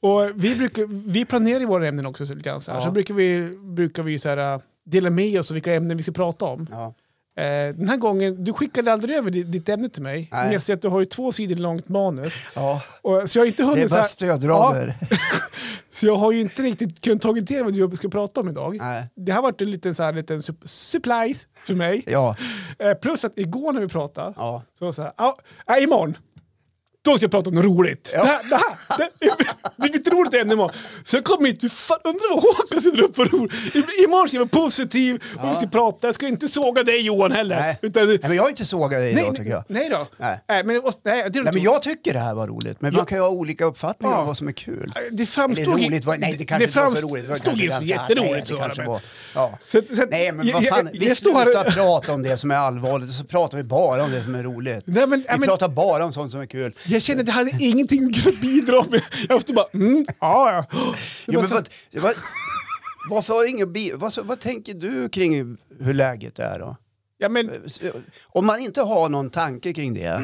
Och 0.00 0.30
vi, 0.34 0.56
brukar, 0.56 0.84
vi 1.12 1.24
planerar 1.24 1.60
ju 1.60 1.66
våra 1.66 1.88
ämnen 1.88 2.06
också 2.06 2.26
så 2.26 2.34
lite 2.34 2.48
grann. 2.48 2.60
Så, 2.60 2.70
här. 2.70 2.78
Ja. 2.78 2.84
så 2.84 2.90
brukar 2.90 3.14
vi, 3.14 3.56
brukar 3.62 4.02
vi 4.02 4.18
så 4.18 4.28
här, 4.28 4.54
äh, 4.54 4.60
dela 4.86 5.10
med 5.10 5.40
oss 5.40 5.50
av 5.50 5.54
vilka 5.54 5.74
ämnen 5.74 5.96
vi 5.96 6.02
ska 6.02 6.12
prata 6.12 6.44
om. 6.44 6.66
ja. 6.70 6.94
Eh, 7.36 7.74
den 7.74 7.88
här 7.88 7.96
gången, 7.96 8.44
du 8.44 8.52
skickade 8.52 8.92
aldrig 8.92 9.16
över 9.16 9.30
ditt, 9.30 9.52
ditt 9.52 9.68
ämne 9.68 9.88
till 9.88 10.02
mig. 10.02 10.28
Nej. 10.32 10.44
Men 10.44 10.52
jag 10.52 10.62
ser 10.62 10.74
att 10.74 10.82
du 10.82 10.88
har 10.88 11.00
ju 11.00 11.06
två 11.06 11.32
sidor 11.32 11.56
långt 11.56 11.88
manus. 11.88 12.32
ja. 12.54 12.82
Och, 13.02 13.30
så 13.30 13.38
jag 13.38 13.42
har 13.42 13.46
inte 13.46 13.62
Det 13.62 13.66
är 13.66 13.70
hunnit 13.70 13.90
bara 13.90 14.00
här, 14.00 14.08
stödrader. 14.08 14.96
så 15.90 16.06
jag 16.06 16.16
har 16.16 16.32
ju 16.32 16.40
inte 16.40 16.62
riktigt 16.62 17.00
kunnat 17.00 17.22
ta 17.22 17.34
till 17.34 17.64
vad 17.64 17.90
du 17.90 17.96
ska 17.96 18.08
prata 18.08 18.40
om 18.40 18.48
idag. 18.48 18.76
Nej. 18.80 19.10
Det 19.16 19.32
har 19.32 19.42
varit 19.42 19.60
en 19.60 19.70
liten, 19.70 19.94
så 19.94 20.02
här, 20.02 20.12
liten 20.12 20.42
supplies 20.64 21.46
för 21.54 21.74
mig. 21.74 22.02
Ja, 22.06 22.36
Eh, 22.78 22.94
plus 22.94 23.24
att 23.24 23.32
igår 23.38 23.72
när 23.72 23.80
vi 23.80 23.88
pratade, 23.88 24.34
ja. 24.36 24.62
så 24.78 24.84
var 24.84 24.92
det 24.92 24.94
så 24.94 25.02
här, 25.02 25.12
ja, 25.16 25.36
äh, 25.76 25.84
imorgon, 25.84 26.16
då 27.04 27.16
ska 27.16 27.24
jag 27.24 27.30
prata 27.30 27.48
om 27.48 27.54
något 27.54 27.64
roligt. 27.64 28.10
Ja. 28.14 28.22
Det, 28.22 28.26
här, 28.28 28.38
det, 28.50 28.56
här, 28.56 29.08
det, 29.20 29.30
det 29.76 29.90
blir 29.90 30.00
ett 30.00 30.12
roligt 30.14 30.34
ämne 30.34 30.52
imorgon. 30.52 30.76
Så 31.04 31.16
jag 31.16 31.24
kom 31.24 31.44
hit, 31.44 31.72
fan, 31.72 31.98
undrar 32.04 32.34
vad 32.34 32.42
Håkan 32.42 32.82
sitter 32.82 33.00
upp 33.00 33.16
för 33.16 33.24
roligt. 33.24 33.52
Imorgon 34.04 34.28
ska 34.28 34.36
jag 34.36 34.40
vara 34.52 34.64
positiv 34.64 35.22
och 35.42 35.50
vi 35.50 35.54
ska 35.54 35.66
prata. 35.66 36.06
Jag 36.08 36.14
ska 36.14 36.26
inte 36.28 36.48
såga 36.48 36.82
dig 36.82 37.00
Johan 37.00 37.32
heller. 37.32 37.56
Nej. 37.60 37.78
Utan, 37.82 38.06
Nej, 38.06 38.18
men 38.22 38.32
jag 38.36 38.42
har 38.42 38.50
inte 38.50 38.64
sågat 38.64 38.90
dig 38.90 39.12
idag 39.12 39.36
tycker 39.36 39.50
jag. 39.50 39.64
nej 39.68 39.88
då. 39.90 40.06
Nej. 40.16 40.40
Nej, 40.48 40.64
men, 40.64 40.76
och, 40.84 40.92
nej, 41.02 41.30
det, 41.30 41.38
är 41.38 41.42
Nej, 41.42 41.52
men 41.54 41.62
jag 41.62 41.82
tycker 41.82 42.12
det 42.12 42.18
här 42.18 42.34
var 42.34 42.46
roligt. 42.46 42.80
Men 42.80 42.92
Ja. 42.92 42.96
man 42.98 43.06
kan 43.06 43.18
ju 43.18 43.22
ha 43.22 43.28
olika 43.30 43.64
uppfattningar 43.64 44.14
Ja. 44.14 44.20
om 44.20 44.26
vad 44.26 44.36
som 44.36 44.48
är 44.48 44.52
kul. 44.52 44.92
det 45.12 45.26
framstod... 45.26 45.64
Eller 45.74 45.86
roligt, 45.88 46.04
var, 46.04 46.16
nej 46.18 46.36
det 46.38 46.44
kanske 46.44 46.66
inte 46.66 46.80
var 46.80 46.90
så 46.96 47.06
roligt. 47.08 47.24
Det 47.24 47.28
var 47.28 47.36
framstod 47.36 47.68
kanske 47.70 47.84
jätteroligt. 47.84 48.32
nej, 48.32 48.68
det 48.68 48.74
så, 48.74 48.82
var, 48.90 49.00
ja. 49.34 49.58
Så, 49.72 49.80
så, 49.96 50.04
Nej 50.10 50.32
men 50.32 50.52
vad 50.52 50.64
fan, 50.66 50.86
jag- 50.92 51.00
vi 51.00 51.08
jag 51.08 51.16
står 51.16 51.34
här- 51.34 51.44
slutar 51.44 51.70
prata 51.70 52.12
om 52.12 52.22
det 52.22 52.36
som 52.36 52.50
är 52.50 52.56
allvarligt 52.56 53.08
och 53.08 53.14
så 53.14 53.24
pratar 53.24 53.58
vi 53.58 53.64
bara 53.64 54.04
om 54.04 54.10
det 54.10 54.24
som 54.24 54.34
är 54.34 54.42
roligt. 54.42 54.82
Nej, 54.86 55.06
men, 55.06 55.24
Vi 55.40 55.46
pratar 55.46 55.68
bara 55.68 56.04
om 56.04 56.12
sånt 56.12 56.30
som 56.30 56.40
är 56.40 56.46
kul. 56.46 56.72
Jag 56.94 57.02
kände 57.02 57.20
att 57.22 57.26
jag 57.28 57.34
hade 57.34 57.50
ingenting 57.60 58.04
att 58.04 58.24
kunna 58.24 58.40
bidra 58.40 58.84
med. 58.90 59.02
Jag 59.28 59.36
måste 59.36 59.52
bara, 59.52 59.66
mm, 59.74 60.04
ja, 60.20 60.52
ja. 60.70 60.78
Jo, 61.26 61.40
var 61.40 61.48
men 61.48 61.48
så- 61.48 61.54
vad, 61.92 62.02
vad, 62.02 62.14
varför 63.10 63.34
har 63.34 63.44
ingen 63.46 63.72
bi, 63.72 63.92
vad, 63.94 64.18
vad 64.24 64.40
tänker 64.40 64.74
du 64.74 65.08
kring 65.08 65.56
hur 65.80 65.94
läget 65.94 66.38
är 66.38 66.58
då? 66.58 66.76
ja, 67.18 67.28
men, 67.28 67.50
Om 68.26 68.46
man 68.46 68.60
inte 68.60 68.82
har 68.82 69.08
någon 69.08 69.30
tanke 69.30 69.72
kring 69.72 69.94
det, 69.94 70.22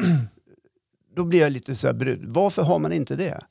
då 1.15 1.23
blir 1.23 1.39
jag 1.39 1.51
lite 1.51 1.75
så 1.75 1.87
här 1.87 1.93
brydd. 1.93 2.21
Varför 2.25 2.61
har 2.61 2.79
man 2.79 2.91
inte 2.93 3.15
det? 3.15 3.41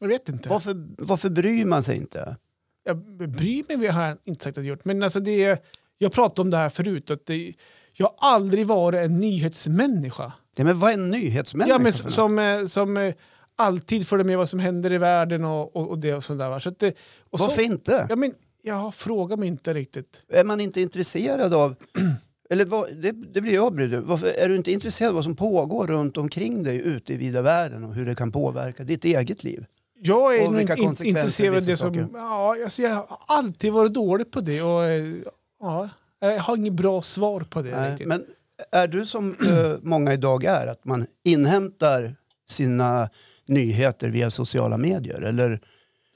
jag 0.00 0.08
vet 0.08 0.28
inte. 0.28 0.48
Varför, 0.48 0.86
varför 0.98 1.30
bryr 1.30 1.64
man 1.64 1.82
sig 1.82 1.96
inte? 1.96 2.36
jag 2.84 2.96
bryr 3.30 3.76
mig, 3.78 3.88
har 3.88 4.06
jag 4.06 4.18
inte 4.24 4.44
sagt 4.44 4.58
att 4.58 4.64
jag 4.64 4.68
gjort. 4.70 4.84
Men 4.84 5.02
alltså 5.02 5.20
det 5.20 5.62
jag 5.98 6.12
pratade 6.12 6.40
om 6.40 6.50
det 6.50 6.56
här 6.56 6.70
förut. 6.70 7.10
Att 7.10 7.26
det, 7.26 7.54
jag 8.00 8.06
har 8.16 8.34
aldrig 8.34 8.66
varit 8.66 9.00
en 9.00 9.20
nyhetsmänniska. 9.20 10.32
Ja, 10.56 10.64
men 10.64 10.78
vad 10.78 10.90
är 10.90 10.94
en 10.94 11.10
nyhetsmänniska 11.10 11.74
Ja, 11.74 11.78
men 11.78 11.92
som, 11.92 12.38
eh, 12.38 12.64
som 12.64 12.96
eh, 12.96 13.14
alltid 13.56 14.08
följer 14.08 14.24
med 14.24 14.38
vad 14.38 14.48
som 14.48 14.60
händer 14.60 14.92
i 14.92 14.98
världen 14.98 15.44
och, 15.44 15.76
och, 15.76 15.88
och 15.88 15.98
det 15.98 16.14
och 16.14 16.24
sådär. 16.24 16.48
va. 16.48 16.60
Så 16.60 16.70
det, 16.70 16.88
och 17.30 17.40
Varför 17.40 17.56
så, 17.56 17.62
inte? 17.62 18.06
ja, 18.08 18.16
men, 18.16 18.32
jag 18.62 18.94
frågar 18.94 19.36
mig 19.36 19.48
inte 19.48 19.74
riktigt. 19.74 20.22
Är 20.28 20.44
man 20.44 20.60
inte 20.60 20.80
intresserad 20.80 21.54
av... 21.54 21.74
Eller 22.50 22.64
vad, 22.64 22.96
det, 22.96 23.12
det 23.12 23.40
blir 23.40 23.54
jag 23.54 23.74
brydd. 23.74 23.94
Varför 23.94 24.26
Är 24.26 24.48
du 24.48 24.56
inte 24.56 24.72
intresserad 24.72 25.08
av 25.08 25.14
vad 25.14 25.24
som 25.24 25.36
pågår 25.36 25.86
runt 25.86 26.16
omkring 26.16 26.62
dig 26.62 26.80
ute 26.80 27.12
i 27.12 27.16
vida 27.16 27.42
världen 27.42 27.84
och 27.84 27.94
hur 27.94 28.06
det 28.06 28.14
kan 28.14 28.32
påverka 28.32 28.84
ditt 28.84 29.04
eget 29.04 29.44
liv? 29.44 29.64
Jag 30.02 30.36
är 30.36 30.46
Och 30.46 30.52
nog 30.52 30.58
vilka 30.58 30.76
inte 30.76 31.04
intresserad 31.04 31.56
av 31.56 31.62
det 31.62 31.76
som... 31.76 31.94
saker. 31.94 32.08
Ja, 32.14 32.56
alltså 32.64 32.82
jag 32.82 32.94
har 32.94 33.06
alltid 33.26 33.72
varit 33.72 33.94
dålig 33.94 34.30
på 34.30 34.40
det. 34.40 34.62
Och, 34.62 34.84
eh, 34.84 35.14
ja, 35.60 35.88
jag 36.20 36.38
har 36.38 36.56
inget 36.56 36.72
bra 36.72 37.02
svar 37.02 37.40
på 37.40 37.62
det. 37.62 37.70
Nej, 37.70 37.90
riktigt. 37.90 38.08
men 38.08 38.24
är 38.72 38.88
du 38.88 39.06
som 39.06 39.30
eh, 39.30 39.78
många 39.82 40.12
idag 40.12 40.44
är, 40.44 40.66
att 40.66 40.84
man 40.84 41.06
inhämtar 41.24 42.16
sina 42.48 43.08
nyheter 43.46 44.10
via 44.10 44.30
sociala 44.30 44.78
medier? 44.78 45.20
Eller 45.20 45.60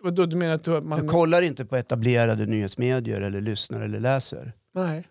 Vadå, 0.02 0.26
du 0.26 0.36
menar 0.36 0.54
att 0.54 0.64
du, 0.64 0.80
man... 0.80 1.00
du 1.00 1.08
kollar 1.08 1.42
inte 1.42 1.64
på 1.64 1.76
etablerade 1.76 2.46
nyhetsmedier 2.46 3.20
eller 3.20 3.40
lyssnar 3.40 3.80
eller 3.80 4.00
läser? 4.00 4.52
Nej. 4.74 5.08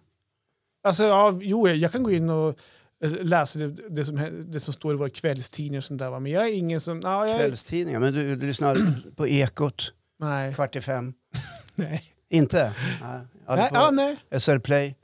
Alltså, 0.83 1.03
ja, 1.03 1.39
jo, 1.41 1.67
jag 1.67 1.91
kan 1.91 2.03
gå 2.03 2.11
in 2.11 2.29
och 2.29 2.59
eh, 3.03 3.11
läsa 3.11 3.59
det, 3.59 3.67
det, 3.89 4.05
som, 4.05 4.45
det 4.47 4.59
som 4.59 4.73
står 4.73 4.93
i 4.93 4.97
våra 4.97 5.09
kvällstidningar 5.09 5.79
och 5.79 5.83
sånt 5.83 5.99
där. 5.99 6.09
va. 6.09 6.19
Men 6.19 6.31
jag 6.31 6.49
är 6.49 6.53
ingen 6.53 6.81
som... 6.81 7.01
Ja, 7.03 7.27
jag, 7.27 7.39
Kvällstidningar, 7.39 7.99
men 7.99 8.13
du, 8.13 8.35
du 8.35 8.47
lyssnar 8.47 8.77
på 9.15 9.27
Ekot 9.27 9.93
nej. 10.19 10.53
kvart 10.53 10.75
i 10.75 10.81
fem? 10.81 11.13
Nej. 11.75 12.03
Inte? 12.29 12.73
Nej. 13.01 13.19
Nej, 13.47 13.69
på 13.69 13.75
ja, 13.75 13.91
nej. 13.91 14.17
SR 14.39 14.59
Play? 14.59 14.95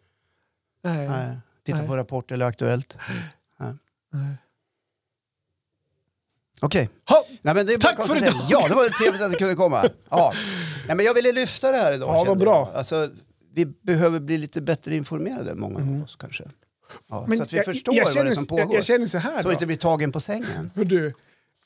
Nej. 0.83 1.07
Nej. 1.09 1.37
Titta 1.65 1.77
Nej. 1.77 1.87
på 1.87 1.97
Rapport 1.97 2.31
eller 2.31 2.45
Aktuellt? 2.45 2.97
nej. 4.11 4.35
Okej. 6.61 6.89
Nej, 7.41 7.55
men 7.55 7.69
är 7.69 7.77
bara 7.77 7.79
Tack 7.79 8.07
för 8.07 8.17
idag. 8.17 8.33
Ja, 8.49 8.67
det 8.67 8.75
var 8.75 8.89
trevligt 8.89 9.21
att 9.21 9.31
du 9.31 9.37
kunde 9.37 9.55
komma. 9.55 9.89
Ja. 10.09 10.33
Nej, 10.87 10.95
men 10.95 11.05
jag 11.05 11.13
ville 11.13 11.31
lyfta 11.31 11.71
det 11.71 11.77
här 11.77 11.93
idag. 11.93 12.09
Ja, 12.09 12.23
vad 12.23 12.39
bra. 12.39 12.67
jag. 12.67 12.77
Alltså, 12.77 13.09
vi 13.53 13.65
behöver 13.65 14.19
bli 14.19 14.37
lite 14.37 14.61
bättre 14.61 14.95
informerade, 14.95 15.55
många 15.55 15.97
av 15.97 16.03
oss 16.03 16.15
kanske. 16.15 16.43
Ja, 17.09 17.27
så 17.37 17.43
att 17.43 17.53
vi 17.53 17.59
förstår 17.61 17.95
jag, 17.95 18.05
vad 18.05 18.13
känner, 18.13 18.25
det 18.25 18.31
är 18.31 18.35
som 18.35 18.45
pågår. 18.45 18.65
Jag, 18.65 18.73
jag 18.73 18.85
känner 18.85 19.07
så 19.07 19.17
här 19.17 19.41
så 19.41 19.47
då. 19.47 19.53
inte 19.53 19.65
blir 19.65 19.77
tagen 19.77 20.11
på 20.11 20.19
sängen. 20.19 20.71
Hör 20.75 20.83
du, 20.83 21.13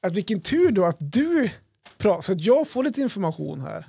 att 0.02 0.14
vilken 0.14 0.42
tur 0.42 0.72
då 0.72 0.86
att 0.86 0.98
du 1.00 1.50
pratar, 1.98 2.22
så 2.22 2.32
att 2.32 2.42
jag 2.42 2.68
får 2.68 2.84
lite 2.84 3.02
information 3.02 3.62
här. 3.62 3.88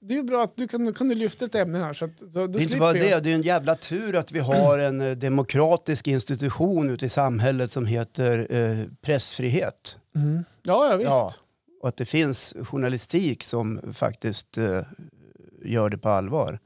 Det 0.00 0.14
är 0.14 0.16
ju 0.18 0.22
bra 0.22 0.42
att 0.42 0.56
du 0.56 0.68
kan, 0.68 0.94
kan 0.94 1.08
du 1.08 1.14
lyfta 1.14 1.44
ett 1.44 1.54
ämne 1.54 1.78
här. 1.78 1.94
Så 1.94 2.04
att, 2.04 2.18
så, 2.18 2.24
då 2.26 2.46
Det 2.46 2.58
är 2.58 2.62
inte 2.62 2.76
bara 2.76 2.96
jag. 2.96 3.10
det, 3.10 3.20
det 3.20 3.30
är 3.30 3.34
en 3.34 3.42
jävla 3.42 3.76
tur 3.76 4.16
att 4.16 4.32
vi 4.32 4.38
har 4.38 4.78
en 4.78 5.00
eh, 5.00 5.10
demokratisk 5.10 6.06
institution 6.08 6.90
ute 6.90 7.06
i 7.06 7.08
samhället 7.08 7.70
som 7.72 7.86
heter 7.86 8.46
eh, 8.50 8.84
pressfrihet. 9.02 9.96
Mm. 10.14 10.44
Ja, 10.62 10.90
ja, 10.90 10.96
visst. 10.96 11.10
Ja, 11.10 11.32
och 11.82 11.88
att 11.88 11.96
det 11.96 12.04
finns 12.06 12.54
journalistik 12.64 13.42
som 13.44 13.94
faktiskt 13.94 14.58
eh, 14.58 14.80
gör 15.64 15.88
det 15.90 15.98
på 15.98 16.08
allvar. 16.08 16.58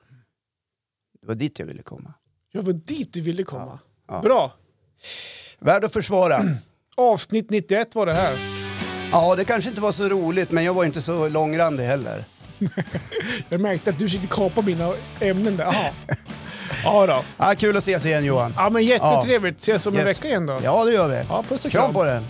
Det 1.21 1.27
var 1.27 1.35
dit 1.35 1.59
jag 1.59 1.67
ville 1.67 1.83
komma. 1.83 2.15
Jag 2.53 2.63
var 2.63 2.73
dit 2.73 3.13
du 3.13 3.21
ville 3.21 3.43
komma. 3.43 3.79
Ja. 4.09 4.21
Bra. 4.23 4.53
Värd 5.59 5.85
att 5.85 5.93
försvara. 5.93 6.43
Avsnitt 6.97 7.51
91 7.51 7.95
var 7.95 8.07
det 8.07 8.13
här. 8.13 8.39
Ja, 9.13 9.37
det 9.37 9.45
kanske 9.45 9.71
inte 9.71 9.81
var 9.83 9.93
så 9.93 10.09
roligt, 10.09 10.51
men 10.51 10.65
jag 10.65 10.75
var 10.75 10.85
inte 10.85 11.03
så 11.03 11.29
långrandig 11.29 11.85
heller. 11.85 12.25
Jag 13.49 13.61
märkte 13.61 13.91
att 13.91 13.99
du 13.99 14.05
försökte 14.05 14.27
kapa 14.27 14.63
mina 14.63 14.93
ämnen 15.21 15.57
där. 15.57 15.65
Aha. 15.65 15.91
Ja 16.85 17.07
då. 17.07 17.23
Ja, 17.37 17.55
kul 17.59 17.77
att 17.77 17.83
ses 17.83 18.05
igen 18.07 18.25
Johan. 18.25 18.55
Ja 18.57 18.71
men 18.71 18.85
jättetrevligt. 18.85 19.61
Ses 19.61 19.87
om 19.87 19.95
en 19.95 20.01
Yes. 20.07 20.09
vecka 20.19 20.29
igen 20.29 20.47
då. 20.47 20.61
Ja, 20.63 20.85
det 20.85 20.93
gör 20.93 21.09
vi. 21.09 21.23
Ja, 21.29 21.45
puss 21.49 21.65
och 21.65 21.71
Kram 21.71 21.83
kram. 21.83 21.95
på 21.95 22.05
den. 22.05 22.27